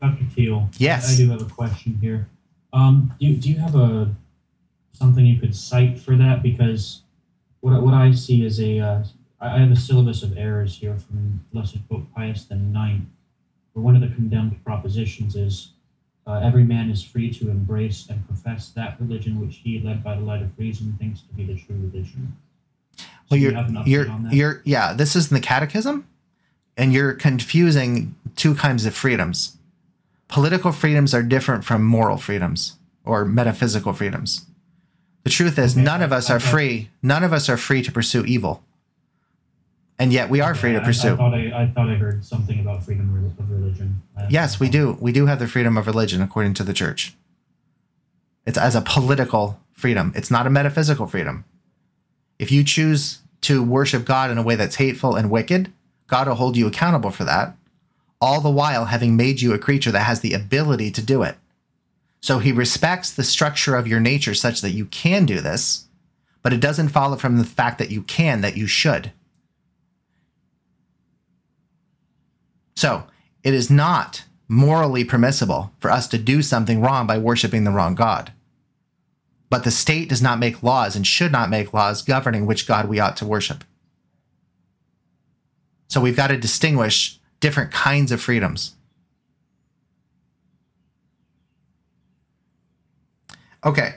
Dr. 0.00 0.24
Teal. 0.34 0.68
Yes. 0.78 1.08
I, 1.08 1.14
I 1.14 1.16
do 1.16 1.30
have 1.30 1.42
a 1.42 1.46
question 1.46 1.98
here. 2.00 2.28
Um, 2.72 3.14
do, 3.18 3.34
do 3.34 3.48
you 3.48 3.58
have 3.58 3.74
a 3.74 4.14
something 4.96 5.24
you 5.26 5.38
could 5.40 5.54
cite 5.54 5.98
for 5.98 6.16
that? 6.16 6.42
Because 6.42 7.02
what, 7.60 7.82
what 7.82 7.94
I 7.94 8.12
see 8.12 8.44
is 8.44 8.60
a 8.60 8.78
uh, 8.80 9.04
I 9.40 9.58
have 9.58 9.70
a 9.70 9.76
syllabus 9.76 10.22
of 10.22 10.36
errors 10.38 10.76
here 10.76 10.96
from 10.96 11.44
Blessed 11.52 11.86
Pope 11.88 12.06
Pius 12.14 12.44
the 12.44 12.56
Ninth, 12.56 13.04
where 13.72 13.84
one 13.84 13.94
of 13.94 14.00
the 14.00 14.08
condemned 14.08 14.62
propositions 14.64 15.36
is 15.36 15.72
uh, 16.26 16.40
every 16.42 16.64
man 16.64 16.90
is 16.90 17.02
free 17.02 17.30
to 17.34 17.50
embrace 17.50 18.06
and 18.08 18.26
profess 18.26 18.70
that 18.70 18.96
religion 19.00 19.40
which 19.40 19.56
he, 19.56 19.78
led 19.80 20.02
by 20.02 20.14
the 20.16 20.22
light 20.22 20.42
of 20.42 20.58
reason, 20.58 20.96
thinks 20.98 21.20
to 21.20 21.34
be 21.34 21.44
the 21.44 21.54
true 21.54 21.76
religion. 21.76 22.36
So 22.96 23.04
Well, 23.30 23.36
do 23.36 23.36
you 23.38 23.42
you're, 23.42 23.56
have 23.56 23.68
an 23.68 23.82
you're, 23.86 24.08
on 24.08 24.22
that? 24.24 24.32
you're, 24.32 24.62
yeah, 24.64 24.92
this 24.92 25.14
is 25.14 25.30
in 25.30 25.34
the 25.34 25.40
catechism, 25.40 26.06
and 26.76 26.92
you're 26.92 27.12
confusing 27.12 28.16
two 28.34 28.54
kinds 28.54 28.86
of 28.86 28.94
freedoms. 28.94 29.58
Political 30.28 30.72
freedoms 30.72 31.14
are 31.14 31.22
different 31.22 31.64
from 31.64 31.84
moral 31.84 32.16
freedoms 32.16 32.76
or 33.04 33.24
metaphysical 33.24 33.92
freedoms. 33.92 34.46
The 35.26 35.30
truth 35.30 35.58
is, 35.58 35.74
Okay, 35.74 35.82
none 35.82 36.02
of 36.02 36.12
us 36.12 36.30
I 36.30 36.36
are 36.36 36.38
free. 36.38 36.88
None 37.02 37.24
of 37.24 37.32
us 37.32 37.48
are 37.48 37.56
free 37.56 37.82
to 37.82 37.90
pursue 37.90 38.24
evil. 38.24 38.62
And 39.98 40.12
yet 40.12 40.30
we 40.30 40.40
are 40.40 40.54
free 40.54 40.72
to 40.72 40.80
pursue. 40.80 41.14
I, 41.14 41.16
thought 41.16 41.34
I, 41.34 41.62
I 41.62 41.66
thought 41.66 41.88
I 41.88 41.96
heard 41.96 42.24
something 42.24 42.60
about 42.60 42.84
freedom 42.84 43.34
of 43.36 43.50
religion. 43.50 44.02
Yes, 44.30 44.60
we 44.60 44.68
do. 44.68 44.96
We 45.00 45.10
do 45.10 45.26
have 45.26 45.40
the 45.40 45.48
freedom 45.48 45.76
of 45.76 45.88
religion 45.88 46.22
according 46.22 46.54
to 46.54 46.62
the 46.62 46.72
church. 46.72 47.16
It's 48.46 48.56
as 48.56 48.76
a 48.76 48.80
political 48.80 49.58
freedom. 49.72 50.12
It's 50.14 50.30
not 50.30 50.46
a 50.46 50.50
metaphysical 50.50 51.08
freedom. 51.08 51.44
If 52.38 52.52
you 52.52 52.62
choose 52.62 53.18
to 53.40 53.64
worship 53.64 54.04
God 54.04 54.30
in 54.30 54.38
a 54.38 54.44
way 54.44 54.54
that's 54.54 54.76
hateful 54.76 55.16
and 55.16 55.28
wicked, 55.28 55.72
God 56.06 56.28
will 56.28 56.36
hold 56.36 56.56
you 56.56 56.68
accountable 56.68 57.10
for 57.10 57.24
that, 57.24 57.56
all 58.20 58.40
the 58.40 58.48
while 58.48 58.84
having 58.84 59.16
made 59.16 59.40
you 59.40 59.52
a 59.52 59.58
creature 59.58 59.90
that 59.90 60.06
has 60.06 60.20
the 60.20 60.34
ability 60.34 60.92
to 60.92 61.02
do 61.02 61.24
it. 61.24 61.34
So 62.20 62.38
he 62.38 62.52
respects 62.52 63.12
the 63.12 63.24
structure 63.24 63.76
of 63.76 63.86
your 63.86 64.00
nature 64.00 64.34
such 64.34 64.60
that 64.60 64.70
you 64.70 64.86
can 64.86 65.26
do 65.26 65.40
this, 65.40 65.86
but 66.42 66.52
it 66.52 66.60
doesn't 66.60 66.88
follow 66.88 67.16
from 67.16 67.38
the 67.38 67.44
fact 67.44 67.78
that 67.78 67.90
you 67.90 68.02
can 68.02 68.40
that 68.40 68.56
you 68.56 68.66
should. 68.66 69.12
So, 72.76 73.04
it 73.42 73.54
is 73.54 73.70
not 73.70 74.24
morally 74.48 75.04
permissible 75.04 75.72
for 75.80 75.90
us 75.90 76.06
to 76.08 76.18
do 76.18 76.42
something 76.42 76.80
wrong 76.80 77.06
by 77.06 77.18
worshiping 77.18 77.64
the 77.64 77.70
wrong 77.70 77.94
God. 77.94 78.32
But 79.48 79.64
the 79.64 79.70
state 79.70 80.08
does 80.08 80.22
not 80.22 80.38
make 80.38 80.62
laws 80.62 80.94
and 80.94 81.06
should 81.06 81.32
not 81.32 81.50
make 81.50 81.72
laws 81.72 82.02
governing 82.02 82.46
which 82.46 82.66
God 82.66 82.88
we 82.88 83.00
ought 83.00 83.16
to 83.18 83.26
worship. 83.26 83.64
So 85.88 86.00
we've 86.00 86.16
got 86.16 86.28
to 86.28 86.36
distinguish 86.36 87.18
different 87.40 87.72
kinds 87.72 88.12
of 88.12 88.20
freedoms. 88.20 88.75
Okay, 93.66 93.96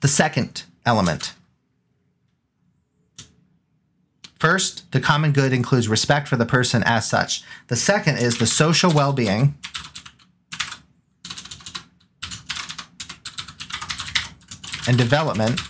the 0.00 0.08
second 0.08 0.64
element. 0.84 1.34
First, 4.40 4.90
the 4.90 4.98
common 4.98 5.30
good 5.30 5.52
includes 5.52 5.88
respect 5.88 6.26
for 6.26 6.34
the 6.34 6.44
person 6.44 6.82
as 6.84 7.08
such. 7.08 7.44
The 7.68 7.76
second 7.76 8.18
is 8.18 8.38
the 8.38 8.46
social 8.46 8.92
well 8.92 9.12
being 9.12 9.54
and 14.88 14.98
development 14.98 15.60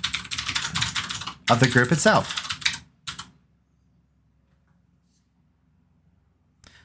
of 1.51 1.61
the 1.61 1.69
group 1.71 1.93
itself. 1.93 2.41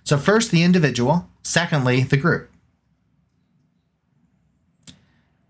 So, 0.03 0.17
first, 0.17 0.51
the 0.51 0.63
individual, 0.63 1.29
secondly, 1.43 2.03
the 2.03 2.17
group. 2.17 2.51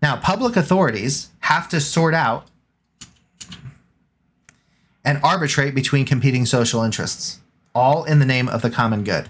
Now, 0.02 0.16
public 0.16 0.56
authorities 0.56 1.30
have 1.40 1.68
to 1.70 1.80
sort 1.80 2.14
out 2.14 2.46
and 5.04 5.20
arbitrate 5.22 5.74
between 5.74 6.04
competing 6.06 6.46
social 6.46 6.82
interests. 6.82 7.40
all 7.74 8.04
in 8.04 8.18
the 8.18 8.26
name 8.26 8.48
of 8.48 8.62
the 8.62 8.70
common 8.70 9.04
good. 9.04 9.28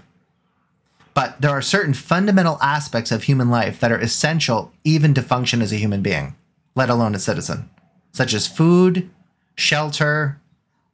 But 1.13 1.41
there 1.41 1.51
are 1.51 1.61
certain 1.61 1.93
fundamental 1.93 2.57
aspects 2.61 3.11
of 3.11 3.23
human 3.23 3.49
life 3.49 3.79
that 3.79 3.91
are 3.91 3.99
essential 3.99 4.71
even 4.83 5.13
to 5.13 5.21
function 5.21 5.61
as 5.61 5.71
a 5.71 5.77
human 5.77 6.01
being, 6.01 6.35
let 6.75 6.89
alone 6.89 7.13
a 7.15 7.19
citizen, 7.19 7.69
such 8.13 8.33
as 8.33 8.47
food, 8.47 9.09
shelter, 9.55 10.39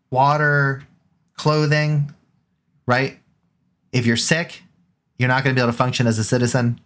water, 0.09 0.83
clothing, 1.35 2.13
right? 2.85 3.19
If 3.91 4.05
you're 4.05 4.17
sick, 4.17 4.63
you're 5.17 5.29
not 5.29 5.43
going 5.43 5.55
to 5.55 5.59
be 5.59 5.63
able 5.63 5.71
to 5.71 5.77
function 5.77 6.07
as 6.07 6.19
a 6.19 6.23
citizen. 6.23 6.81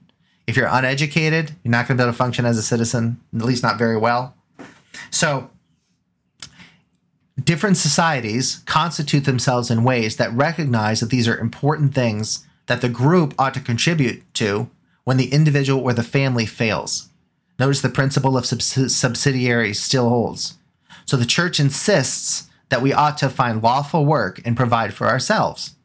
If 0.47 0.57
you're 0.57 0.69
uneducated, 0.69 1.51
you're 1.63 1.71
not 1.71 1.87
going 1.87 1.97
to 1.97 2.03
be 2.03 2.05
able 2.05 2.13
to 2.13 2.17
function 2.17 2.45
as 2.45 2.57
a 2.57 2.63
citizen, 2.63 3.19
at 3.35 3.41
least 3.41 3.63
not 3.63 3.77
very 3.77 3.97
well. 3.97 4.35
So, 5.09 5.49
different 7.41 7.77
societies 7.77 8.63
constitute 8.65 9.25
themselves 9.25 9.71
in 9.71 9.83
ways 9.83 10.17
that 10.17 10.33
recognize 10.33 10.99
that 10.99 11.09
these 11.09 11.27
are 11.27 11.37
important 11.37 11.93
things 11.93 12.45
that 12.67 12.81
the 12.81 12.89
group 12.89 13.33
ought 13.39 13.53
to 13.53 13.59
contribute 13.59 14.21
to 14.35 14.69
when 15.03 15.17
the 15.17 15.31
individual 15.31 15.81
or 15.81 15.93
the 15.93 16.03
family 16.03 16.45
fails. 16.45 17.09
Notice 17.59 17.81
the 17.81 17.89
principle 17.89 18.37
of 18.37 18.45
subs- 18.45 18.73
subsidiarity 18.73 19.75
still 19.75 20.09
holds. 20.09 20.57
So 21.05 21.17
the 21.17 21.25
church 21.25 21.59
insists 21.59 22.49
that 22.69 22.81
we 22.81 22.93
ought 22.93 23.17
to 23.19 23.29
find 23.29 23.61
lawful 23.61 24.05
work 24.05 24.41
and 24.45 24.55
provide 24.55 24.93
for 24.93 25.07
ourselves. 25.07 25.75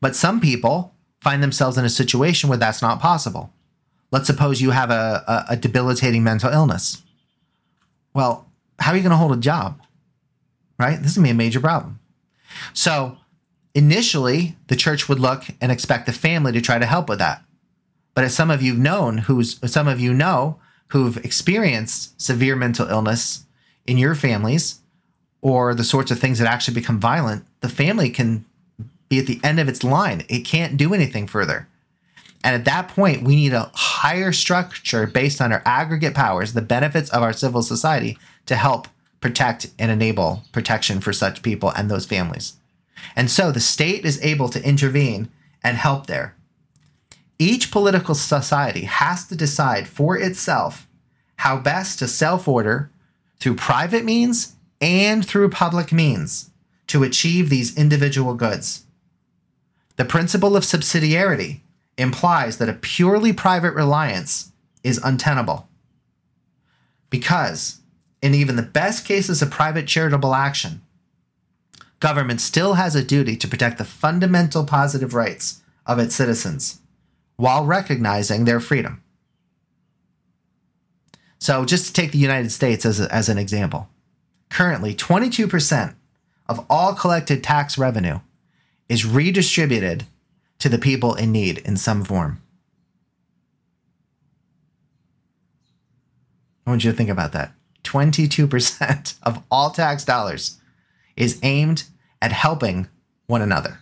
But 0.00 0.16
some 0.16 0.40
people 0.40 0.94
find 1.20 1.42
themselves 1.42 1.78
in 1.78 1.84
a 1.84 1.90
situation 1.90 2.48
where 2.48 2.58
that's 2.58 2.82
not 2.82 3.00
possible. 3.00 3.52
Let's 4.12 4.26
suppose 4.26 4.60
you 4.60 4.70
have 4.70 4.90
a, 4.90 5.24
a, 5.26 5.52
a 5.54 5.56
debilitating 5.56 6.22
mental 6.22 6.52
illness. 6.52 7.02
Well, 8.14 8.46
how 8.78 8.92
are 8.92 8.96
you 8.96 9.02
going 9.02 9.10
to 9.10 9.16
hold 9.16 9.32
a 9.32 9.40
job? 9.40 9.80
Right? 10.78 11.00
This 11.00 11.12
is 11.12 11.16
going 11.16 11.26
to 11.26 11.28
be 11.28 11.36
a 11.36 11.46
major 11.46 11.60
problem. 11.60 11.98
So, 12.74 13.16
initially, 13.74 14.56
the 14.68 14.76
church 14.76 15.08
would 15.08 15.18
look 15.18 15.44
and 15.60 15.72
expect 15.72 16.06
the 16.06 16.12
family 16.12 16.52
to 16.52 16.60
try 16.60 16.78
to 16.78 16.86
help 16.86 17.08
with 17.08 17.18
that. 17.18 17.42
But 18.14 18.24
as 18.24 18.34
some 18.34 18.50
of 18.50 18.62
you've 18.62 18.78
known, 18.78 19.18
who's 19.18 19.58
some 19.70 19.88
of 19.88 19.98
you 19.98 20.12
know 20.12 20.58
who've 20.88 21.16
experienced 21.24 22.20
severe 22.20 22.54
mental 22.54 22.86
illness 22.88 23.46
in 23.86 23.96
your 23.96 24.14
families, 24.14 24.80
or 25.40 25.74
the 25.74 25.84
sorts 25.84 26.10
of 26.10 26.18
things 26.18 26.38
that 26.38 26.46
actually 26.46 26.74
become 26.74 27.00
violent, 27.00 27.46
the 27.60 27.68
family 27.68 28.10
can 28.10 28.44
be 29.08 29.18
at 29.18 29.26
the 29.26 29.40
end 29.42 29.58
of 29.58 29.68
its 29.68 29.82
line. 29.82 30.24
It 30.28 30.40
can't 30.40 30.76
do 30.76 30.92
anything 30.92 31.26
further. 31.26 31.68
And 32.44 32.54
at 32.54 32.64
that 32.64 32.88
point, 32.88 33.22
we 33.22 33.36
need 33.36 33.52
a 33.52 33.70
higher 33.72 34.32
structure 34.32 35.06
based 35.06 35.40
on 35.40 35.52
our 35.52 35.62
aggregate 35.64 36.14
powers, 36.14 36.52
the 36.52 36.62
benefits 36.62 37.10
of 37.10 37.22
our 37.22 37.32
civil 37.32 37.62
society 37.62 38.18
to 38.46 38.56
help 38.56 38.88
protect 39.20 39.70
and 39.78 39.90
enable 39.90 40.42
protection 40.52 41.00
for 41.00 41.12
such 41.12 41.42
people 41.42 41.70
and 41.70 41.90
those 41.90 42.04
families. 42.06 42.54
And 43.14 43.30
so 43.30 43.52
the 43.52 43.60
state 43.60 44.04
is 44.04 44.22
able 44.22 44.48
to 44.48 44.66
intervene 44.66 45.28
and 45.62 45.76
help 45.76 46.06
there. 46.06 46.34
Each 47.38 47.70
political 47.70 48.14
society 48.14 48.82
has 48.82 49.26
to 49.28 49.36
decide 49.36 49.88
for 49.88 50.16
itself 50.18 50.88
how 51.36 51.58
best 51.58 51.98
to 52.00 52.08
self 52.08 52.46
order 52.46 52.90
through 53.40 53.56
private 53.56 54.04
means 54.04 54.54
and 54.80 55.26
through 55.26 55.48
public 55.48 55.92
means 55.92 56.50
to 56.88 57.02
achieve 57.02 57.48
these 57.48 57.76
individual 57.76 58.34
goods. 58.34 58.84
The 59.96 60.04
principle 60.04 60.56
of 60.56 60.64
subsidiarity 60.64 61.61
implies 61.98 62.58
that 62.58 62.68
a 62.68 62.74
purely 62.74 63.32
private 63.32 63.74
reliance 63.74 64.52
is 64.82 65.00
untenable. 65.04 65.68
Because, 67.10 67.80
in 68.20 68.34
even 68.34 68.56
the 68.56 68.62
best 68.62 69.04
cases 69.04 69.42
of 69.42 69.50
private 69.50 69.86
charitable 69.86 70.34
action, 70.34 70.82
government 72.00 72.40
still 72.40 72.74
has 72.74 72.94
a 72.94 73.04
duty 73.04 73.36
to 73.36 73.48
protect 73.48 73.78
the 73.78 73.84
fundamental 73.84 74.64
positive 74.64 75.14
rights 75.14 75.62
of 75.86 75.98
its 75.98 76.14
citizens 76.14 76.80
while 77.36 77.64
recognizing 77.64 78.44
their 78.44 78.60
freedom. 78.60 79.02
So, 81.38 81.64
just 81.64 81.86
to 81.86 81.92
take 81.92 82.12
the 82.12 82.18
United 82.18 82.52
States 82.52 82.86
as, 82.86 83.00
a, 83.00 83.12
as 83.12 83.28
an 83.28 83.36
example, 83.36 83.88
currently 84.48 84.94
22% 84.94 85.94
of 86.48 86.64
all 86.70 86.94
collected 86.94 87.42
tax 87.42 87.76
revenue 87.76 88.20
is 88.88 89.04
redistributed 89.04 90.04
to 90.62 90.68
the 90.68 90.78
people 90.78 91.16
in 91.16 91.32
need 91.32 91.58
in 91.58 91.76
some 91.76 92.04
form. 92.04 92.40
I 96.64 96.70
want 96.70 96.84
you 96.84 96.92
to 96.92 96.96
think 96.96 97.10
about 97.10 97.32
that. 97.32 97.52
22% 97.82 99.18
of 99.24 99.42
all 99.50 99.70
tax 99.70 100.04
dollars 100.04 100.60
is 101.16 101.40
aimed 101.42 101.82
at 102.20 102.30
helping 102.30 102.86
one 103.26 103.42
another. 103.42 103.80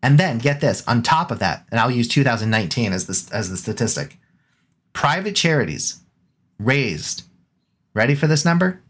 And 0.00 0.16
then 0.16 0.38
get 0.38 0.60
this, 0.60 0.86
on 0.86 1.02
top 1.02 1.32
of 1.32 1.40
that, 1.40 1.66
and 1.72 1.80
I'll 1.80 1.90
use 1.90 2.06
2019 2.06 2.92
as 2.92 3.06
the, 3.06 3.34
as 3.34 3.50
the 3.50 3.56
statistic. 3.56 4.16
Private 4.92 5.34
charities 5.34 6.02
raised, 6.60 7.24
ready 7.94 8.14
for 8.14 8.28
this 8.28 8.44
number? 8.44 8.80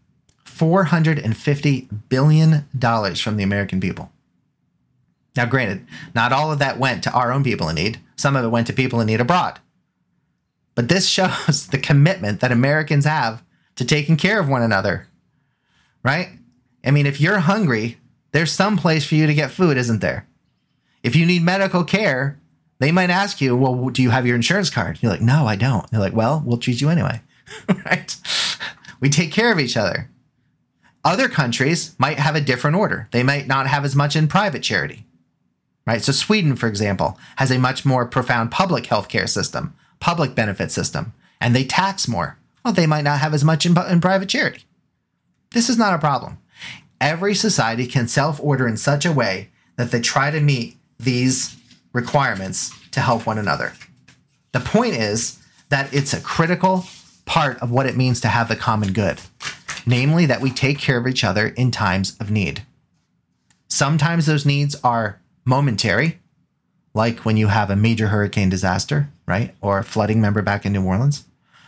$450 0.44 1.88
billion 2.11 2.66
from 3.14 3.36
the 3.38 3.42
American 3.42 3.80
people. 3.80 4.12
Now, 5.37 5.47
granted, 5.47 5.87
not 6.14 6.32
all 6.32 6.51
of 6.51 6.59
that 6.61 6.78
went 6.78 7.03
to 7.05 7.12
our 7.12 7.32
own 7.32 7.45
people 7.45 7.68
in 7.68 7.76
need, 7.76 8.01
some 8.16 8.37
of 8.37 8.45
it 8.45 8.49
went 8.49 8.66
to 8.68 8.72
people 8.72 9.01
in 9.01 9.07
need 9.07 9.20
abroad. 9.20 9.61
But 10.74 10.89
this 10.89 11.07
shows 11.09 11.66
the 11.66 11.78
commitment 11.78 12.41
that 12.41 12.53
Americans 12.53 13.05
have 13.05 13.43
to 13.76 13.84
taking 13.84 14.16
care 14.16 14.41
of 14.41 14.49
one 14.49 14.62
another, 14.62 15.09
right? 16.03 16.30
I 16.84 16.91
mean, 16.91 17.07
if 17.07 17.20
you're 17.20 17.39
hungry, 17.41 17.99
there's 18.32 18.53
some 18.53 18.76
place 18.76 19.07
for 19.07 19.16
you 19.16 19.26
to 19.26 19.34
get 19.34 19.51
food, 19.51 19.76
isn't 19.76 20.01
there? 20.01 20.26
If 21.03 21.16
you 21.16 21.26
need 21.26 21.43
medical 21.43 21.84
care, 21.84 22.39
they 22.78 22.93
might 22.93 23.11
ask 23.11 23.41
you, 23.41 23.57
Well, 23.57 23.89
do 23.91 24.03
you 24.03 24.11
have 24.11 24.26
your 24.26 24.37
insurance 24.37 24.70
card? 24.70 24.99
You're 25.01 25.12
like, 25.12 25.20
No, 25.20 25.47
I 25.47 25.57
don't. 25.57 25.89
They're 25.91 26.01
like, 26.01 26.14
Well, 26.14 26.43
we'll 26.45 26.59
treat 26.59 26.80
you 26.80 26.89
anyway, 26.89 27.20
right? 27.87 28.16
We 29.01 29.09
take 29.09 29.32
care 29.32 29.53
of 29.53 29.59
each 29.59 29.76
other. 29.76 30.11
Other 31.05 31.28
countries 31.28 31.95
might 31.99 32.18
have 32.18 32.34
a 32.34 32.41
different 32.41 32.76
order. 32.76 33.09
They 33.12 33.22
might 33.22 33.47
not 33.47 33.68
have 33.68 33.84
as 33.84 33.95
much 33.95 34.16
in 34.16 34.26
private 34.26 34.62
charity, 34.62 35.05
right? 35.87 36.03
So, 36.03 36.12
Sweden, 36.12 36.57
for 36.57 36.66
example, 36.66 37.18
has 37.37 37.51
a 37.51 37.59
much 37.59 37.84
more 37.84 38.07
profound 38.07 38.51
public 38.51 38.84
healthcare 38.84 39.28
system, 39.28 39.74
public 40.01 40.34
benefit 40.34 40.72
system, 40.72 41.12
and 41.41 41.55
they 41.55 41.64
tax 41.64 42.09
more. 42.09 42.39
Well, 42.64 42.74
they 42.74 42.87
might 42.87 43.05
not 43.05 43.20
have 43.20 43.32
as 43.32 43.45
much 43.45 43.64
in, 43.64 43.76
in 43.89 44.01
private 44.01 44.28
charity. 44.28 44.64
This 45.53 45.68
is 45.68 45.78
not 45.78 45.95
a 45.95 45.99
problem. 45.99 46.39
Every 47.01 47.34
society 47.34 47.87
can 47.87 48.09
self 48.09 48.41
order 48.43 48.66
in 48.66 48.76
such 48.76 49.07
a 49.07 49.12
way 49.12 49.51
that 49.76 49.91
they 49.91 50.01
try 50.01 50.30
to 50.30 50.41
meet 50.41 50.76
these 50.99 51.57
requirements 51.93 52.72
to 52.91 53.01
help 53.01 53.26
one 53.26 53.39
another. 53.39 53.72
The 54.53 54.61
point 54.61 54.95
is 54.95 55.39
that 55.68 55.93
it's 55.93 56.14
a 56.14 56.20
critical 56.20 56.87
part 57.26 57.59
of 57.61 57.70
what 57.70 57.87
it 57.87 57.97
means 57.97 58.20
to 58.22 58.28
have 58.28 58.49
the 58.49 58.57
common 58.57 58.93
good, 58.93 59.20
namely 59.84 60.26
that 60.26 60.41
we 60.41 60.51
take 60.51 60.78
care 60.78 60.99
of 60.99 61.07
each 61.07 61.24
other 61.24 61.49
in 61.49 61.70
times 61.70 62.16
of 62.18 62.30
need. 62.30 62.62
Sometimes 63.68 64.26
those 64.26 64.47
needs 64.47 64.76
are 64.82 65.20
momentary, 65.47 66.18
like 66.92 67.20
when 67.20 67.38
you 67.38 67.47
have 67.47 67.70
a 67.70 67.76
major 67.76 68.09
hurricane 68.09 68.51
disaster, 68.51 69.09
right? 69.26 69.55
Or 69.62 69.82
flooding, 69.82 70.20
member 70.20 70.42
back 70.42 70.66
in 70.66 70.72
New 70.72 70.84
Orleans. 70.84 71.24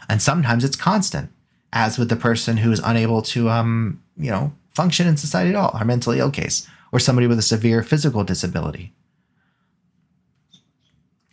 And 0.09 0.21
sometimes 0.21 0.65
it's 0.65 0.77
constant, 0.77 1.31
as 1.73 1.99
with 1.99 2.11
the 2.11 2.17
person 2.17 2.59
who 2.59 2.73
is 2.73 2.81
unable 2.85 3.23
to, 3.23 3.49
um, 3.49 4.03
you 4.17 4.31
know, 4.31 4.53
function 4.75 5.07
in 5.07 5.17
society 5.17 5.51
at 5.51 5.57
all, 5.57 5.71
our 5.75 5.85
mentally 5.85 6.19
ill 6.19 6.31
case, 6.31 6.67
or 6.93 6.99
somebody 6.99 7.27
with 7.27 7.39
a 7.39 7.43
severe 7.43 7.83
physical 7.83 8.25
disability. 8.25 8.93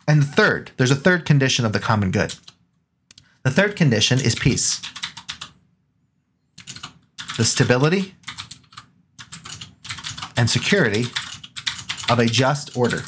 And 0.08 0.22
the 0.22 0.26
third, 0.26 0.70
there's 0.76 0.90
a 0.90 0.96
third 0.96 1.24
condition 1.24 1.64
of 1.64 1.72
the 1.72 1.80
common 1.80 2.10
good. 2.10 2.36
The 3.42 3.50
third 3.50 3.76
condition 3.76 4.20
is 4.20 4.34
peace. 4.34 4.80
The 7.36 7.44
stability 7.44 8.14
and 10.36 10.48
security 10.48 11.06
of 12.08 12.18
a 12.18 12.26
just 12.26 12.76
order. 12.76 13.02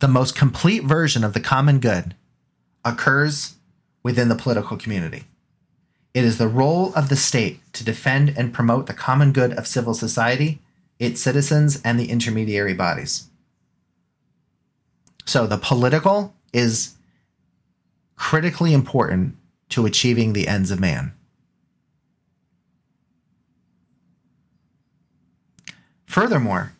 The 0.00 0.08
most 0.08 0.34
complete 0.34 0.82
version 0.82 1.22
of 1.22 1.32
the 1.32 1.40
common 1.40 1.78
good 1.78 2.16
occurs 2.84 3.54
within 4.02 4.28
the 4.28 4.34
political 4.34 4.76
community. 4.76 5.24
It 6.12 6.24
is 6.24 6.38
the 6.38 6.48
role 6.48 6.92
of 6.94 7.08
the 7.08 7.16
state 7.16 7.60
to 7.74 7.84
defend 7.84 8.34
and 8.36 8.52
promote 8.52 8.86
the 8.86 8.94
common 8.94 9.32
good 9.32 9.52
of 9.52 9.66
civil 9.66 9.94
society, 9.94 10.60
its 10.98 11.20
citizens, 11.20 11.80
and 11.84 12.00
the 12.00 12.10
intermediary 12.10 12.74
bodies. 12.74 13.28
So 15.24 15.46
the 15.46 15.56
political 15.56 16.34
is 16.52 16.94
critically 18.22 18.72
important 18.72 19.36
to 19.68 19.84
achieving 19.84 20.32
the 20.32 20.46
ends 20.46 20.70
of 20.70 20.78
man. 20.78 21.12
Furthermore, 26.06 26.72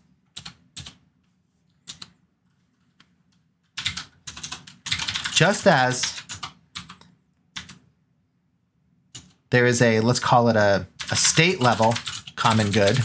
just 5.35 5.67
as 5.67 6.23
there 9.51 9.67
is 9.67 9.83
a, 9.83 9.99
let's 9.99 10.21
call 10.21 10.49
it 10.49 10.55
a, 10.55 10.87
a 11.11 11.17
state 11.17 11.61
level 11.61 11.93
common 12.37 12.71
good, 12.71 12.97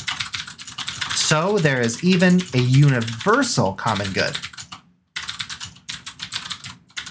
so 1.15 1.57
there 1.57 1.81
is 1.81 2.03
even 2.03 2.39
a 2.53 2.59
universal 2.59 3.73
common 3.73 4.13
good 4.13 4.37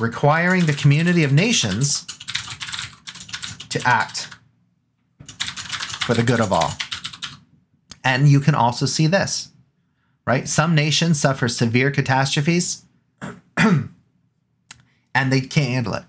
requiring 0.01 0.67
the 0.67 0.73
community 0.73 1.25
of 1.25 1.33
nations 1.33 2.07
to 3.69 3.81
act 3.85 4.29
for 6.05 6.15
the 6.15 6.23
good 6.23 6.41
of 6.41 6.53
all. 6.53 6.73
And 8.05 8.29
you 8.29 8.41
can 8.41 8.55
also 8.55 8.87
see 8.87 9.07
this, 9.07 9.51
right? 10.27 10.49
Some 10.49 10.75
nations 10.75 11.21
suffer 11.21 11.49
severe 11.49 11.91
catastrophes 11.91 12.85
and 13.57 13.91
they 15.15 15.41
can't 15.41 15.71
handle 15.71 15.95
it. 15.95 16.05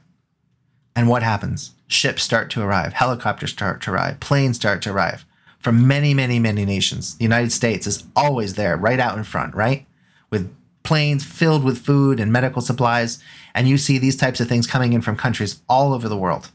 And 0.95 1.07
what 1.07 1.23
happens? 1.23 1.71
Ships 1.88 2.23
start 2.23 2.49
to 2.51 2.61
arrive, 2.61 2.93
helicopters 2.93 3.51
start 3.51 3.81
to 3.83 3.91
arrive, 3.91 4.19
planes 4.19 4.57
start 4.57 4.81
to 4.83 4.91
arrive 4.91 5.25
from 5.59 5.88
many, 5.88 6.13
many, 6.13 6.39
many 6.39 6.65
nations. 6.65 7.17
The 7.17 7.23
United 7.23 7.51
States 7.51 7.88
is 7.88 8.03
always 8.15 8.55
there, 8.55 8.77
right 8.77 8.99
out 8.99 9.17
in 9.17 9.23
front, 9.23 9.55
right? 9.55 9.85
With 10.29 10.53
planes 10.88 11.25
filled 11.25 11.65
with 11.65 11.85
food 11.85 12.17
and 12.17 12.31
medical 12.31 12.61
supplies. 12.61 13.21
And 13.53 13.67
you 13.67 13.77
see 13.77 13.97
these 13.97 14.15
types 14.15 14.39
of 14.39 14.47
things 14.47 14.65
coming 14.65 14.93
in 14.93 15.01
from 15.01 15.17
countries 15.17 15.61
all 15.67 15.93
over 15.93 16.07
the 16.07 16.17
world, 16.17 16.49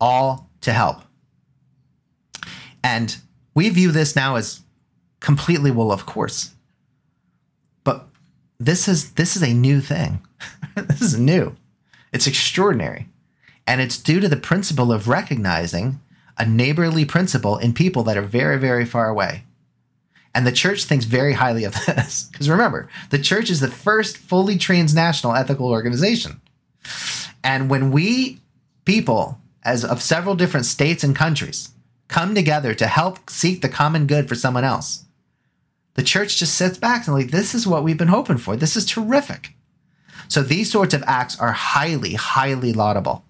all 0.00 0.48
to 0.60 0.72
help. 0.72 1.02
And 2.84 3.16
we 3.54 3.68
view 3.70 3.90
this 3.90 4.14
now 4.14 4.36
as 4.36 4.60
completely 5.18 5.72
well, 5.72 5.90
of 5.90 6.06
course. 6.06 6.54
But 7.82 8.06
this 8.60 8.86
is 8.86 9.12
this 9.14 9.34
is 9.36 9.42
a 9.42 9.52
new 9.52 9.80
thing. 9.80 10.24
this 10.76 11.02
is 11.02 11.18
new. 11.18 11.56
It's 12.12 12.28
extraordinary. 12.28 13.08
And 13.66 13.80
it's 13.80 13.98
due 13.98 14.20
to 14.20 14.28
the 14.28 14.36
principle 14.36 14.92
of 14.92 15.08
recognizing 15.08 16.00
a 16.38 16.46
neighborly 16.46 17.04
principle 17.04 17.58
in 17.58 17.74
people 17.74 18.04
that 18.04 18.16
are 18.16 18.22
very, 18.22 18.58
very 18.58 18.84
far 18.84 19.08
away. 19.08 19.44
And 20.34 20.46
the 20.46 20.52
church 20.52 20.84
thinks 20.84 21.04
very 21.04 21.32
highly 21.32 21.64
of 21.64 21.74
this. 21.86 22.28
Because 22.30 22.48
remember, 22.48 22.88
the 23.10 23.18
church 23.18 23.50
is 23.50 23.60
the 23.60 23.68
first 23.68 24.16
fully 24.16 24.58
transnational 24.58 25.34
ethical 25.34 25.68
organization. 25.68 26.40
And 27.42 27.70
when 27.70 27.90
we 27.90 28.40
people, 28.84 29.40
as 29.62 29.84
of 29.84 30.02
several 30.02 30.34
different 30.34 30.66
states 30.66 31.04
and 31.04 31.14
countries, 31.14 31.70
come 32.08 32.34
together 32.34 32.74
to 32.74 32.86
help 32.86 33.30
seek 33.30 33.62
the 33.62 33.68
common 33.68 34.06
good 34.06 34.28
for 34.28 34.34
someone 34.34 34.64
else, 34.64 35.04
the 35.94 36.02
church 36.02 36.38
just 36.38 36.54
sits 36.54 36.78
back 36.78 37.06
and 37.06 37.16
like, 37.16 37.30
this 37.30 37.54
is 37.54 37.66
what 37.66 37.82
we've 37.82 37.98
been 37.98 38.08
hoping 38.08 38.38
for. 38.38 38.56
This 38.56 38.76
is 38.76 38.86
terrific. 38.86 39.54
So 40.28 40.42
these 40.42 40.70
sorts 40.70 40.94
of 40.94 41.02
acts 41.06 41.38
are 41.40 41.52
highly, 41.52 42.14
highly 42.14 42.72
laudable. 42.72 43.24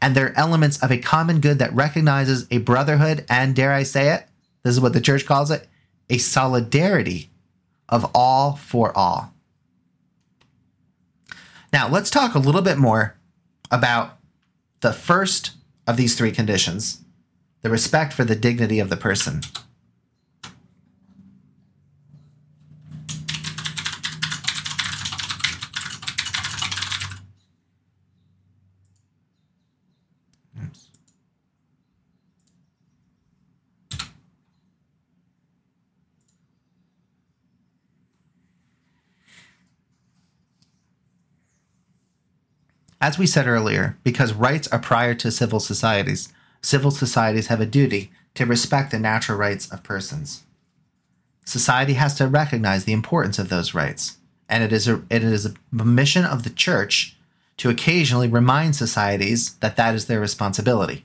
And 0.00 0.14
they're 0.14 0.36
elements 0.38 0.82
of 0.82 0.90
a 0.90 0.98
common 0.98 1.40
good 1.40 1.58
that 1.58 1.74
recognizes 1.74 2.46
a 2.50 2.58
brotherhood 2.58 3.24
and, 3.28 3.54
dare 3.54 3.72
I 3.72 3.82
say 3.82 4.12
it, 4.12 4.26
this 4.62 4.74
is 4.74 4.80
what 4.80 4.92
the 4.92 5.00
church 5.00 5.26
calls 5.26 5.50
it, 5.50 5.66
a 6.08 6.18
solidarity 6.18 7.30
of 7.88 8.10
all 8.14 8.56
for 8.56 8.96
all. 8.96 9.32
Now, 11.72 11.88
let's 11.88 12.10
talk 12.10 12.34
a 12.34 12.38
little 12.38 12.62
bit 12.62 12.78
more 12.78 13.16
about 13.70 14.18
the 14.80 14.92
first 14.92 15.52
of 15.86 15.96
these 15.96 16.16
three 16.16 16.32
conditions 16.32 17.02
the 17.62 17.70
respect 17.70 18.12
for 18.12 18.24
the 18.24 18.36
dignity 18.36 18.78
of 18.78 18.90
the 18.90 18.96
person. 18.96 19.40
As 43.00 43.18
we 43.18 43.26
said 43.26 43.46
earlier, 43.46 43.98
because 44.02 44.32
rights 44.32 44.68
are 44.68 44.78
prior 44.78 45.14
to 45.14 45.30
civil 45.30 45.60
societies, 45.60 46.32
civil 46.62 46.90
societies 46.90 47.48
have 47.48 47.60
a 47.60 47.66
duty 47.66 48.10
to 48.34 48.46
respect 48.46 48.90
the 48.90 48.98
natural 48.98 49.38
rights 49.38 49.70
of 49.70 49.82
persons. 49.82 50.44
Society 51.44 51.94
has 51.94 52.14
to 52.16 52.26
recognize 52.26 52.84
the 52.84 52.92
importance 52.92 53.38
of 53.38 53.48
those 53.48 53.74
rights, 53.74 54.16
and 54.48 54.64
it 54.64 54.72
is 54.72 54.88
a, 54.88 55.02
it 55.10 55.22
is 55.22 55.46
a 55.46 55.54
mission 55.84 56.24
of 56.24 56.42
the 56.42 56.50
church 56.50 57.16
to 57.58 57.70
occasionally 57.70 58.28
remind 58.28 58.76
societies 58.76 59.54
that 59.56 59.76
that 59.76 59.94
is 59.94 60.06
their 60.06 60.20
responsibility. 60.20 61.04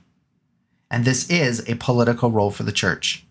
And 0.90 1.04
this 1.04 1.30
is 1.30 1.66
a 1.68 1.76
political 1.76 2.30
role 2.30 2.50
for 2.50 2.64
the 2.64 2.72
church. 2.72 3.24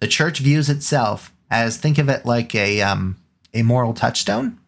The 0.00 0.08
church 0.08 0.40
views 0.40 0.68
itself 0.68 1.32
as 1.50 1.76
think 1.76 1.98
of 1.98 2.08
it 2.08 2.26
like 2.26 2.54
a 2.54 2.82
um, 2.82 3.16
a 3.54 3.62
moral 3.62 3.94
touchstone. 3.94 4.58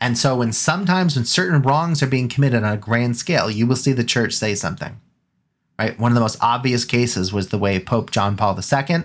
And 0.00 0.16
so, 0.16 0.36
when 0.36 0.52
sometimes 0.52 1.16
when 1.16 1.24
certain 1.24 1.62
wrongs 1.62 2.02
are 2.02 2.06
being 2.06 2.28
committed 2.28 2.62
on 2.62 2.72
a 2.72 2.76
grand 2.76 3.16
scale, 3.16 3.50
you 3.50 3.66
will 3.66 3.76
see 3.76 3.92
the 3.92 4.04
church 4.04 4.32
say 4.32 4.54
something. 4.54 5.00
Right? 5.78 5.98
One 5.98 6.12
of 6.12 6.14
the 6.14 6.20
most 6.20 6.38
obvious 6.40 6.84
cases 6.84 7.32
was 7.32 7.48
the 7.48 7.58
way 7.58 7.78
Pope 7.78 8.10
John 8.10 8.36
Paul 8.36 8.58
II 8.58 9.04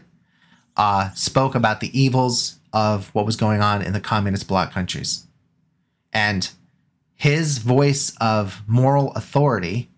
uh, 0.78 1.12
spoke 1.14 1.56
about 1.56 1.80
the 1.80 2.00
evils 2.00 2.60
of 2.72 3.14
what 3.14 3.26
was 3.26 3.36
going 3.36 3.62
on 3.62 3.82
in 3.82 3.94
the 3.94 4.00
communist 4.00 4.48
bloc 4.48 4.72
countries. 4.72 5.28
And 6.12 6.50
his 7.16 7.60
voice 7.60 8.16
of 8.20 8.62
moral 8.68 9.12
authority 9.14 9.90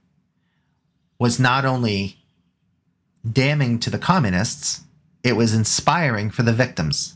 was 1.17 1.39
not 1.39 1.65
only 1.65 2.17
damning 3.29 3.79
to 3.79 3.89
the 3.89 3.97
communists, 3.97 4.81
it 5.23 5.33
was 5.33 5.53
inspiring 5.53 6.29
for 6.29 6.43
the 6.43 6.53
victims. 6.53 7.14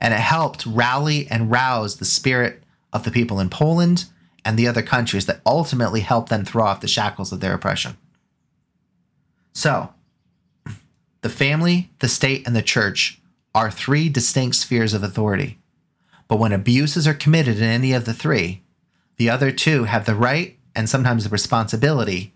And 0.00 0.12
it 0.14 0.20
helped 0.20 0.66
rally 0.66 1.26
and 1.30 1.50
rouse 1.50 1.96
the 1.96 2.04
spirit 2.04 2.62
of 2.92 3.04
the 3.04 3.10
people 3.10 3.40
in 3.40 3.50
Poland 3.50 4.06
and 4.44 4.58
the 4.58 4.68
other 4.68 4.82
countries 4.82 5.26
that 5.26 5.40
ultimately 5.46 6.00
helped 6.00 6.28
them 6.28 6.44
throw 6.44 6.64
off 6.64 6.80
the 6.80 6.88
shackles 6.88 7.32
of 7.32 7.40
their 7.40 7.54
oppression. 7.54 7.96
So, 9.52 9.92
the 11.22 11.30
family, 11.30 11.90
the 12.00 12.08
state, 12.08 12.46
and 12.46 12.54
the 12.54 12.62
church 12.62 13.20
are 13.54 13.70
three 13.70 14.08
distinct 14.08 14.56
spheres 14.56 14.92
of 14.92 15.02
authority. 15.02 15.58
But 16.28 16.38
when 16.38 16.52
abuses 16.52 17.06
are 17.06 17.14
committed 17.14 17.58
in 17.58 17.64
any 17.64 17.92
of 17.92 18.04
the 18.04 18.12
three, 18.12 18.62
the 19.16 19.30
other 19.30 19.50
two 19.50 19.84
have 19.84 20.06
the 20.06 20.14
right 20.14 20.58
and 20.74 20.88
sometimes 20.88 21.24
the 21.24 21.30
responsibility 21.30 22.34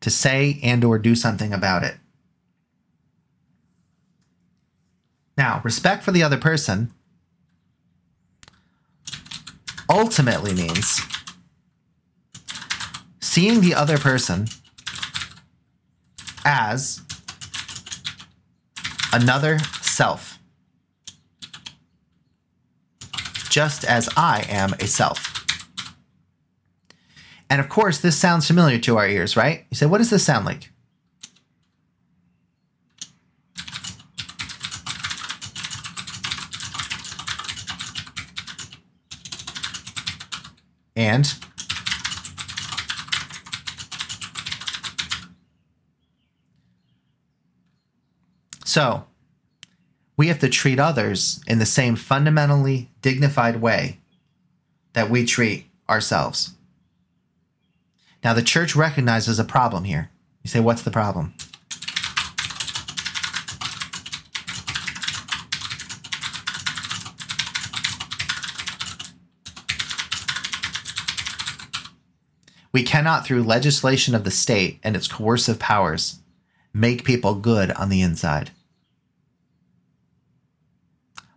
to 0.00 0.10
say 0.10 0.60
and 0.62 0.84
or 0.84 0.98
do 0.98 1.14
something 1.14 1.52
about 1.52 1.82
it. 1.82 1.96
Now, 5.36 5.60
respect 5.64 6.02
for 6.02 6.10
the 6.12 6.22
other 6.22 6.36
person 6.36 6.92
ultimately 9.88 10.54
means 10.54 11.00
seeing 13.20 13.60
the 13.60 13.74
other 13.74 13.98
person 13.98 14.46
as 16.44 17.02
another 19.12 19.58
self, 19.80 20.38
just 23.48 23.84
as 23.84 24.08
I 24.16 24.44
am 24.48 24.74
a 24.74 24.86
self. 24.86 25.44
And 27.50 27.60
of 27.60 27.68
course, 27.68 27.98
this 27.98 28.16
sounds 28.16 28.46
familiar 28.46 28.78
to 28.80 28.98
our 28.98 29.08
ears, 29.08 29.36
right? 29.36 29.64
You 29.70 29.76
say, 29.76 29.86
what 29.86 29.98
does 29.98 30.10
this 30.10 30.24
sound 30.24 30.44
like? 30.44 30.70
And 40.98 41.32
so 48.64 49.04
we 50.16 50.26
have 50.26 50.40
to 50.40 50.48
treat 50.48 50.80
others 50.80 51.40
in 51.46 51.60
the 51.60 51.66
same 51.66 51.94
fundamentally 51.94 52.90
dignified 53.00 53.60
way 53.60 54.00
that 54.94 55.08
we 55.08 55.24
treat 55.24 55.66
ourselves. 55.88 56.54
Now, 58.24 58.34
the 58.34 58.42
church 58.42 58.74
recognizes 58.74 59.38
a 59.38 59.44
problem 59.44 59.84
here. 59.84 60.10
You 60.42 60.50
say, 60.50 60.58
what's 60.58 60.82
the 60.82 60.90
problem? 60.90 61.34
We 72.72 72.82
cannot, 72.82 73.24
through 73.24 73.42
legislation 73.44 74.14
of 74.14 74.24
the 74.24 74.30
state 74.30 74.78
and 74.82 74.94
its 74.94 75.08
coercive 75.08 75.58
powers, 75.58 76.20
make 76.74 77.04
people 77.04 77.34
good 77.34 77.70
on 77.72 77.88
the 77.88 78.02
inside. 78.02 78.50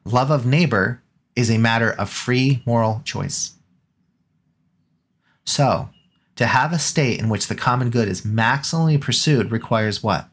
Love 0.03 0.29
of 0.31 0.45
neighbor 0.45 1.01
is 1.35 1.49
a 1.49 1.57
matter 1.57 1.91
of 1.91 2.09
free 2.09 2.61
moral 2.65 3.01
choice. 3.05 3.53
So, 5.45 5.89
to 6.35 6.45
have 6.47 6.73
a 6.73 6.79
state 6.79 7.19
in 7.19 7.29
which 7.29 7.47
the 7.47 7.55
common 7.55 7.89
good 7.89 8.07
is 8.07 8.21
maximally 8.21 8.99
pursued 8.99 9.51
requires 9.51 10.03
what? 10.03 10.27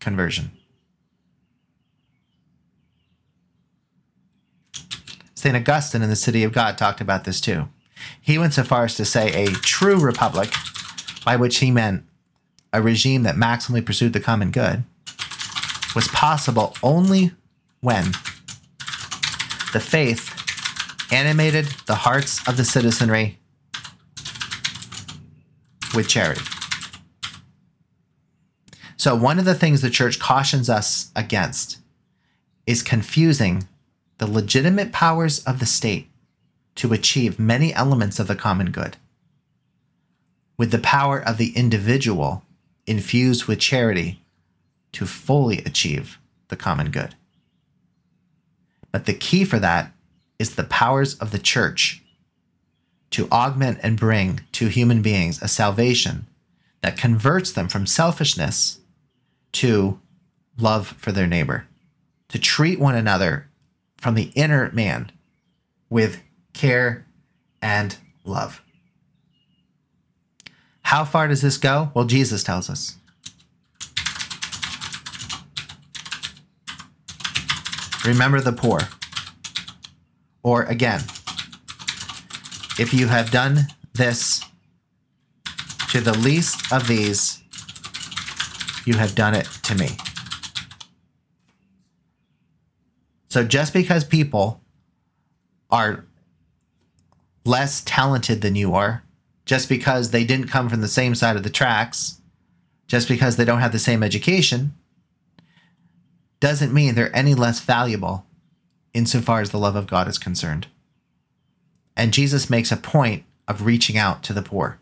Conversion. 0.00 0.52
St. 5.42 5.56
Augustine 5.56 6.02
in 6.02 6.08
the 6.08 6.14
City 6.14 6.44
of 6.44 6.52
God 6.52 6.78
talked 6.78 7.00
about 7.00 7.24
this 7.24 7.40
too. 7.40 7.68
He 8.20 8.38
went 8.38 8.54
so 8.54 8.62
far 8.62 8.84
as 8.84 8.94
to 8.94 9.04
say 9.04 9.44
a 9.44 9.48
true 9.48 9.98
republic, 9.98 10.54
by 11.24 11.34
which 11.34 11.58
he 11.58 11.72
meant 11.72 12.04
a 12.72 12.80
regime 12.80 13.24
that 13.24 13.34
maximally 13.34 13.84
pursued 13.84 14.12
the 14.12 14.20
common 14.20 14.52
good, 14.52 14.84
was 15.96 16.06
possible 16.08 16.76
only 16.80 17.32
when 17.80 18.12
the 19.72 19.80
faith 19.80 20.30
animated 21.12 21.66
the 21.86 21.96
hearts 21.96 22.46
of 22.46 22.56
the 22.56 22.64
citizenry 22.64 23.40
with 25.92 26.06
charity. 26.06 26.42
So, 28.96 29.16
one 29.16 29.40
of 29.40 29.44
the 29.44 29.56
things 29.56 29.82
the 29.82 29.90
church 29.90 30.20
cautions 30.20 30.70
us 30.70 31.10
against 31.16 31.78
is 32.64 32.80
confusing 32.84 33.66
the 34.22 34.30
legitimate 34.30 34.92
powers 34.92 35.42
of 35.46 35.58
the 35.58 35.66
state 35.66 36.08
to 36.76 36.92
achieve 36.92 37.40
many 37.40 37.74
elements 37.74 38.20
of 38.20 38.28
the 38.28 38.36
common 38.36 38.70
good 38.70 38.96
with 40.56 40.70
the 40.70 40.78
power 40.78 41.18
of 41.18 41.38
the 41.38 41.50
individual 41.56 42.44
infused 42.86 43.46
with 43.46 43.58
charity 43.58 44.22
to 44.92 45.06
fully 45.06 45.58
achieve 45.64 46.20
the 46.50 46.54
common 46.54 46.92
good. 46.92 47.16
But 48.92 49.06
the 49.06 49.12
key 49.12 49.44
for 49.44 49.58
that 49.58 49.92
is 50.38 50.54
the 50.54 50.62
powers 50.62 51.16
of 51.16 51.32
the 51.32 51.40
church 51.40 52.00
to 53.10 53.28
augment 53.32 53.80
and 53.82 53.98
bring 53.98 54.42
to 54.52 54.68
human 54.68 55.02
beings 55.02 55.42
a 55.42 55.48
salvation 55.48 56.28
that 56.80 56.96
converts 56.96 57.50
them 57.50 57.68
from 57.68 57.86
selfishness 57.86 58.78
to 59.54 59.98
love 60.56 60.94
for 60.96 61.10
their 61.10 61.26
neighbor, 61.26 61.66
to 62.28 62.38
treat 62.38 62.78
one 62.78 62.94
another 62.94 63.48
from 64.02 64.16
the 64.16 64.32
inner 64.34 64.68
man 64.72 65.12
with 65.88 66.20
care 66.52 67.06
and 67.62 67.96
love. 68.24 68.60
How 70.82 71.04
far 71.04 71.28
does 71.28 71.40
this 71.40 71.56
go? 71.56 71.92
Well, 71.94 72.04
Jesus 72.04 72.42
tells 72.42 72.68
us. 72.68 72.96
Remember 78.04 78.40
the 78.40 78.52
poor. 78.52 78.80
Or 80.42 80.64
again, 80.64 81.02
if 82.80 82.92
you 82.92 83.06
have 83.06 83.30
done 83.30 83.68
this 83.94 84.42
to 85.90 86.00
the 86.00 86.18
least 86.18 86.72
of 86.72 86.88
these, 86.88 87.40
you 88.84 88.94
have 88.94 89.14
done 89.14 89.34
it 89.36 89.46
to 89.62 89.76
me. 89.76 89.90
So 93.32 93.42
just 93.42 93.72
because 93.72 94.04
people 94.04 94.60
are 95.70 96.04
less 97.46 97.80
talented 97.86 98.42
than 98.42 98.56
you 98.56 98.74
are, 98.74 99.04
just 99.46 99.70
because 99.70 100.10
they 100.10 100.22
didn't 100.22 100.48
come 100.48 100.68
from 100.68 100.82
the 100.82 100.86
same 100.86 101.14
side 101.14 101.36
of 101.36 101.42
the 101.42 101.48
tracks, 101.48 102.20
just 102.88 103.08
because 103.08 103.36
they 103.36 103.46
don't 103.46 103.60
have 103.60 103.72
the 103.72 103.78
same 103.78 104.02
education, 104.02 104.74
doesn't 106.40 106.74
mean 106.74 106.94
they're 106.94 107.16
any 107.16 107.34
less 107.34 107.60
valuable 107.60 108.26
insofar 108.92 109.40
as 109.40 109.48
the 109.48 109.58
love 109.58 109.76
of 109.76 109.86
God 109.86 110.08
is 110.08 110.18
concerned. 110.18 110.66
And 111.96 112.12
Jesus 112.12 112.50
makes 112.50 112.70
a 112.70 112.76
point 112.76 113.24
of 113.48 113.64
reaching 113.64 113.96
out 113.96 114.22
to 114.24 114.34
the 114.34 114.42
poor. 114.42 114.78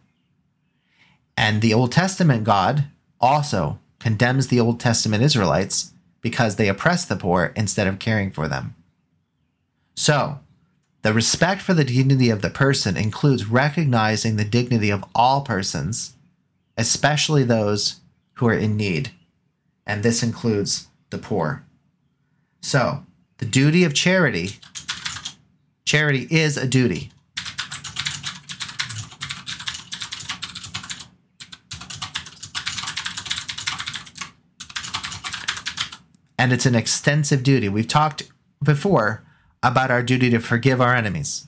And 1.36 1.62
the 1.62 1.72
Old 1.72 1.92
Testament 1.92 2.42
God 2.42 2.86
also 3.20 3.78
condemns 4.00 4.48
the 4.48 4.58
Old 4.58 4.80
Testament 4.80 5.22
Israelites 5.22 5.92
because 6.20 6.56
they 6.56 6.68
oppress 6.68 7.04
the 7.04 7.16
poor 7.16 7.52
instead 7.56 7.86
of 7.86 7.98
caring 7.98 8.30
for 8.30 8.48
them. 8.48 8.74
So, 9.94 10.40
the 11.02 11.14
respect 11.14 11.62
for 11.62 11.74
the 11.74 11.84
dignity 11.84 12.30
of 12.30 12.42
the 12.42 12.50
person 12.50 12.96
includes 12.96 13.46
recognizing 13.46 14.36
the 14.36 14.44
dignity 14.44 14.90
of 14.90 15.04
all 15.14 15.40
persons, 15.42 16.14
especially 16.76 17.42
those 17.42 18.00
who 18.34 18.48
are 18.48 18.54
in 18.54 18.76
need. 18.76 19.10
And 19.86 20.02
this 20.02 20.22
includes 20.22 20.88
the 21.08 21.18
poor. 21.18 21.64
So, 22.60 23.04
the 23.38 23.46
duty 23.46 23.84
of 23.84 23.94
charity 23.94 24.56
charity 25.90 26.28
is 26.30 26.56
a 26.56 26.68
duty. 26.68 27.10
And 36.40 36.54
it's 36.54 36.64
an 36.64 36.74
extensive 36.74 37.42
duty. 37.42 37.68
We've 37.68 37.86
talked 37.86 38.22
before 38.64 39.22
about 39.62 39.90
our 39.90 40.02
duty 40.02 40.30
to 40.30 40.38
forgive 40.38 40.80
our 40.80 40.94
enemies. 40.94 41.46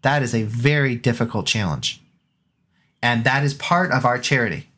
That 0.00 0.22
is 0.22 0.34
a 0.34 0.44
very 0.44 0.94
difficult 0.94 1.44
challenge. 1.44 2.00
And 3.02 3.24
that 3.24 3.44
is 3.44 3.52
part 3.52 3.92
of 3.92 4.06
our 4.06 4.18
charity. 4.18 4.70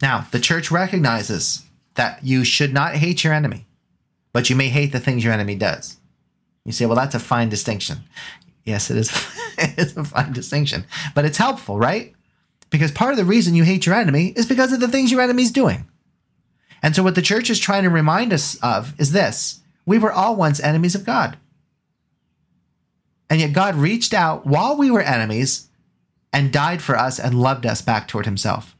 Now, 0.00 0.26
the 0.30 0.40
church 0.40 0.70
recognizes 0.70 1.66
that 1.92 2.24
you 2.24 2.42
should 2.42 2.72
not 2.72 2.94
hate 2.94 3.22
your 3.22 3.34
enemy, 3.34 3.66
but 4.32 4.48
you 4.48 4.56
may 4.56 4.70
hate 4.70 4.92
the 4.92 4.98
things 4.98 5.22
your 5.22 5.34
enemy 5.34 5.54
does. 5.54 5.98
You 6.64 6.72
say, 6.72 6.86
well, 6.86 6.96
that's 6.96 7.14
a 7.14 7.20
fine 7.20 7.50
distinction. 7.50 7.98
Yes, 8.64 8.90
it 8.90 8.96
is. 8.96 9.10
it 9.58 9.78
is 9.78 9.94
a 9.98 10.04
fine 10.04 10.32
distinction, 10.32 10.86
but 11.14 11.26
it's 11.26 11.36
helpful, 11.36 11.78
right? 11.78 12.14
Because 12.70 12.92
part 12.92 13.10
of 13.10 13.18
the 13.18 13.26
reason 13.26 13.54
you 13.54 13.64
hate 13.64 13.84
your 13.84 13.94
enemy 13.94 14.28
is 14.36 14.46
because 14.46 14.72
of 14.72 14.80
the 14.80 14.88
things 14.88 15.12
your 15.12 15.20
enemy's 15.20 15.50
doing. 15.50 15.86
And 16.82 16.96
so, 16.96 17.02
what 17.02 17.14
the 17.14 17.22
church 17.22 17.48
is 17.48 17.60
trying 17.60 17.84
to 17.84 17.90
remind 17.90 18.32
us 18.32 18.56
of 18.56 18.98
is 19.00 19.12
this 19.12 19.60
we 19.86 19.98
were 19.98 20.12
all 20.12 20.36
once 20.36 20.60
enemies 20.60 20.94
of 20.94 21.04
God. 21.04 21.36
And 23.30 23.40
yet, 23.40 23.52
God 23.52 23.76
reached 23.76 24.12
out 24.12 24.46
while 24.46 24.76
we 24.76 24.90
were 24.90 25.00
enemies 25.00 25.68
and 26.32 26.52
died 26.52 26.82
for 26.82 26.96
us 26.96 27.18
and 27.20 27.40
loved 27.40 27.66
us 27.66 27.82
back 27.82 28.08
toward 28.08 28.26
himself. 28.26 28.76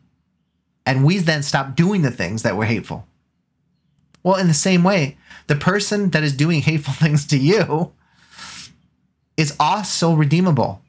And 0.85 1.05
we 1.05 1.19
then 1.19 1.43
stopped 1.43 1.77
doing 1.77 2.03
the 2.03 2.11
things 2.11 2.43
that 2.43 2.57
were 2.57 2.65
hateful. 2.65 3.07
Well, 4.23 4.37
in 4.37 4.49
the 4.49 4.55
same 4.55 4.85
way, 4.85 5.17
the 5.47 5.57
person 5.57 6.11
that 6.11 6.23
is 6.23 6.37
doing 6.37 6.63
hateful 6.63 6.95
things 6.95 7.27
to 7.27 7.39
you 7.39 7.93
is 9.37 9.57
also 9.59 10.15
redeemable. 10.15 10.83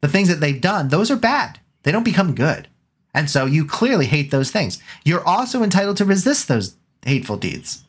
The 0.00 0.08
things 0.08 0.28
that 0.28 0.40
they've 0.40 0.60
done, 0.60 0.88
those 0.88 1.10
are 1.10 1.16
bad. 1.16 1.60
They 1.82 1.92
don't 1.92 2.04
become 2.04 2.34
good. 2.34 2.68
And 3.12 3.28
so 3.28 3.44
you 3.44 3.64
clearly 3.64 4.06
hate 4.06 4.30
those 4.30 4.50
things. 4.50 4.80
You're 5.04 5.26
also 5.26 5.62
entitled 5.62 5.96
to 5.98 6.04
resist 6.04 6.48
those 6.48 6.76
hateful 7.04 7.36
deeds. 7.36 7.84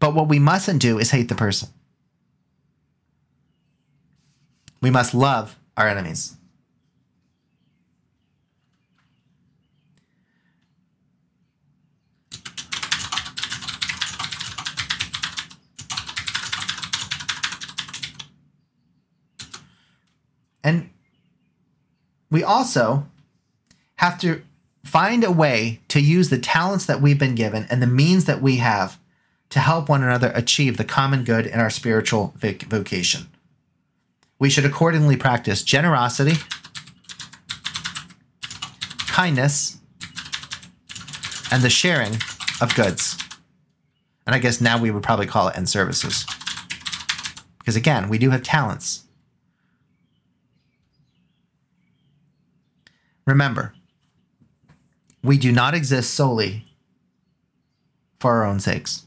But 0.00 0.14
what 0.14 0.28
we 0.28 0.38
mustn't 0.38 0.80
do 0.80 0.98
is 0.98 1.10
hate 1.10 1.28
the 1.28 1.34
person. 1.34 1.68
We 4.80 4.90
must 4.90 5.12
love 5.12 5.58
our 5.76 5.88
enemies. 5.88 6.34
And 20.62 20.90
we 22.30 22.42
also 22.44 23.06
have 23.98 24.18
to 24.20 24.42
find 24.84 25.22
a 25.22 25.30
way 25.30 25.80
to 25.88 26.00
use 26.00 26.30
the 26.30 26.38
talents 26.38 26.86
that 26.86 27.00
we've 27.00 27.18
been 27.18 27.34
given 27.34 27.66
and 27.68 27.82
the 27.82 27.86
means 27.86 28.24
that 28.24 28.40
we 28.40 28.56
have 28.56 28.98
to 29.50 29.58
help 29.58 29.88
one 29.88 30.02
another 30.02 30.32
achieve 30.34 30.76
the 30.76 30.84
common 30.84 31.24
good 31.24 31.46
in 31.46 31.58
our 31.58 31.70
spiritual 31.70 32.34
voc- 32.38 32.62
vocation. 32.64 33.28
We 34.38 34.50
should 34.50 34.64
accordingly 34.64 35.16
practice 35.16 35.62
generosity, 35.62 36.34
kindness, 39.08 39.78
and 41.50 41.62
the 41.62 41.70
sharing 41.70 42.14
of 42.60 42.74
goods. 42.76 43.18
And 44.26 44.34
I 44.34 44.38
guess 44.38 44.60
now 44.60 44.80
we 44.80 44.90
would 44.90 45.02
probably 45.02 45.26
call 45.26 45.48
it 45.48 45.56
end 45.56 45.68
services. 45.68 46.24
Because 47.58 47.74
again, 47.74 48.08
we 48.08 48.18
do 48.18 48.30
have 48.30 48.42
talents. 48.42 49.04
Remember, 53.26 53.74
we 55.22 55.38
do 55.38 55.52
not 55.52 55.74
exist 55.74 56.14
solely 56.14 56.64
for 58.20 58.32
our 58.32 58.44
own 58.44 58.60
sakes. 58.60 59.04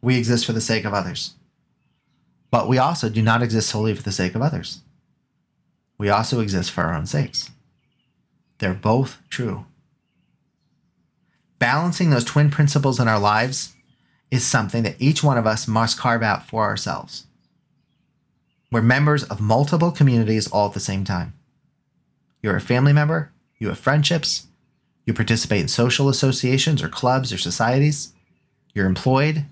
We 0.00 0.18
exist 0.18 0.46
for 0.46 0.52
the 0.52 0.60
sake 0.60 0.84
of 0.84 0.94
others. 0.94 1.34
But 2.50 2.68
we 2.68 2.78
also 2.78 3.08
do 3.08 3.22
not 3.22 3.42
exist 3.42 3.68
solely 3.68 3.94
for 3.94 4.02
the 4.02 4.12
sake 4.12 4.34
of 4.34 4.42
others. 4.42 4.80
We 5.98 6.08
also 6.08 6.40
exist 6.40 6.70
for 6.70 6.82
our 6.84 6.94
own 6.94 7.06
sakes. 7.06 7.50
They're 8.58 8.74
both 8.74 9.18
true. 9.28 9.66
Balancing 11.58 12.10
those 12.10 12.24
twin 12.24 12.50
principles 12.50 13.00
in 13.00 13.08
our 13.08 13.18
lives 13.18 13.74
is 14.30 14.44
something 14.44 14.82
that 14.82 15.00
each 15.00 15.22
one 15.22 15.38
of 15.38 15.46
us 15.46 15.66
must 15.66 15.98
carve 15.98 16.22
out 16.22 16.46
for 16.46 16.62
ourselves. 16.64 17.26
We're 18.70 18.82
members 18.82 19.24
of 19.24 19.40
multiple 19.40 19.90
communities 19.90 20.48
all 20.48 20.68
at 20.68 20.74
the 20.74 20.80
same 20.80 21.04
time. 21.04 21.35
You're 22.46 22.54
a 22.54 22.60
family 22.60 22.92
member, 22.92 23.32
you 23.58 23.66
have 23.70 23.78
friendships, 23.80 24.46
you 25.04 25.12
participate 25.12 25.62
in 25.62 25.66
social 25.66 26.08
associations 26.08 26.80
or 26.80 26.88
clubs 26.88 27.32
or 27.32 27.38
societies, 27.38 28.12
you're 28.72 28.86
employed, 28.86 29.46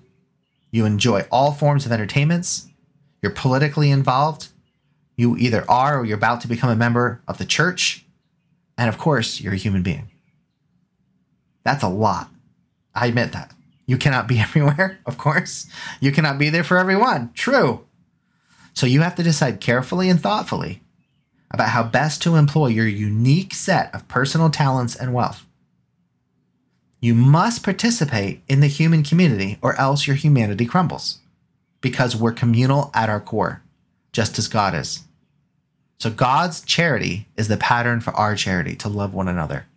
you 0.71 0.85
enjoy 0.85 1.25
all 1.29 1.51
forms 1.51 1.85
of 1.85 1.91
entertainments, 1.91 2.69
you're 3.21 3.33
politically 3.33 3.91
involved, 3.91 4.47
you 5.17 5.35
either 5.35 5.69
are 5.69 5.99
or 5.99 6.05
you're 6.05 6.15
about 6.17 6.39
to 6.39 6.47
become 6.47 6.69
a 6.69 6.75
member 6.77 7.21
of 7.27 7.37
the 7.37 7.43
church, 7.43 8.05
and 8.77 8.87
of 8.87 8.97
course, 8.97 9.41
you're 9.41 9.55
a 9.55 9.57
human 9.57 9.83
being. 9.83 10.09
That's 11.65 11.83
a 11.83 11.89
lot. 11.89 12.29
I 12.93 13.07
admit 13.07 13.33
that. 13.33 13.51
You 13.85 13.97
cannot 13.97 14.25
be 14.25 14.39
everywhere, 14.39 14.99
of 15.05 15.17
course. 15.17 15.67
You 15.99 16.13
cannot 16.13 16.37
be 16.37 16.49
there 16.49 16.63
for 16.63 16.77
everyone. 16.77 17.33
True. 17.33 17.85
So 18.73 18.85
you 18.85 19.01
have 19.01 19.15
to 19.15 19.23
decide 19.23 19.59
carefully 19.59 20.07
and 20.07 20.21
thoughtfully 20.21 20.81
about 21.51 21.69
how 21.69 21.83
best 21.83 22.21
to 22.23 22.35
employ 22.35 22.67
your 22.67 22.87
unique 22.87 23.53
set 23.53 23.93
of 23.93 24.07
personal 24.07 24.49
talents 24.49 24.95
and 24.95 25.13
wealth. 25.13 25.45
You 26.99 27.13
must 27.13 27.63
participate 27.63 28.41
in 28.47 28.61
the 28.61 28.67
human 28.67 29.03
community 29.03 29.57
or 29.61 29.75
else 29.75 30.07
your 30.07 30.15
humanity 30.15 30.65
crumbles 30.65 31.19
because 31.81 32.15
we're 32.15 32.31
communal 32.31 32.89
at 32.93 33.09
our 33.09 33.19
core, 33.19 33.61
just 34.11 34.39
as 34.39 34.47
God 34.47 34.73
is. 34.73 35.03
So 35.99 36.09
God's 36.09 36.61
charity 36.61 37.27
is 37.37 37.47
the 37.47 37.57
pattern 37.57 38.01
for 38.01 38.11
our 38.11 38.35
charity 38.35 38.75
to 38.77 38.89
love 38.89 39.13
one 39.13 39.27
another. 39.27 39.67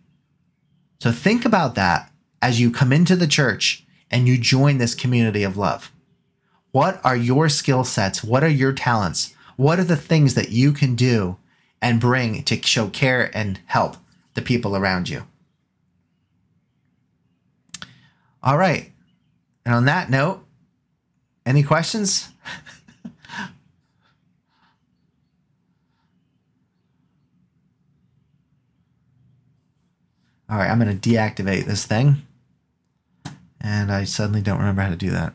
So 0.99 1.11
think 1.11 1.45
about 1.45 1.75
that 1.75 2.11
as 2.41 2.59
you 2.59 2.71
come 2.71 2.91
into 2.91 3.15
the 3.15 3.27
church 3.27 3.85
and 4.11 4.27
you 4.27 4.37
join 4.37 4.79
this 4.79 4.95
community 4.95 5.43
of 5.43 5.55
love. 5.55 5.91
What 6.71 6.99
are 7.03 7.15
your 7.15 7.47
skill 7.49 7.83
sets? 7.83 8.23
What 8.23 8.43
are 8.43 8.49
your 8.49 8.73
talents? 8.73 9.33
What 9.55 9.79
are 9.79 9.83
the 9.83 9.95
things 9.95 10.33
that 10.35 10.49
you 10.49 10.71
can 10.71 10.95
do 10.95 11.37
and 11.81 11.99
bring 11.99 12.43
to 12.43 12.61
show 12.61 12.87
care 12.89 13.35
and 13.35 13.59
help 13.65 13.97
the 14.33 14.41
people 14.41 14.75
around 14.75 15.09
you? 15.09 15.23
All 18.41 18.57
right. 18.57 18.91
And 19.65 19.75
on 19.75 19.85
that 19.85 20.09
note, 20.09 20.45
any 21.45 21.63
questions? 21.63 22.29
All 30.49 30.57
right, 30.57 30.69
I'm 30.69 30.79
going 30.79 30.99
to 30.99 31.09
deactivate 31.09 31.65
this 31.65 31.85
thing. 31.85 32.25
And 33.61 33.91
I 33.91 34.05
suddenly 34.05 34.41
don't 34.41 34.57
remember 34.57 34.81
how 34.81 34.89
to 34.89 34.95
do 34.95 35.11
that. 35.11 35.33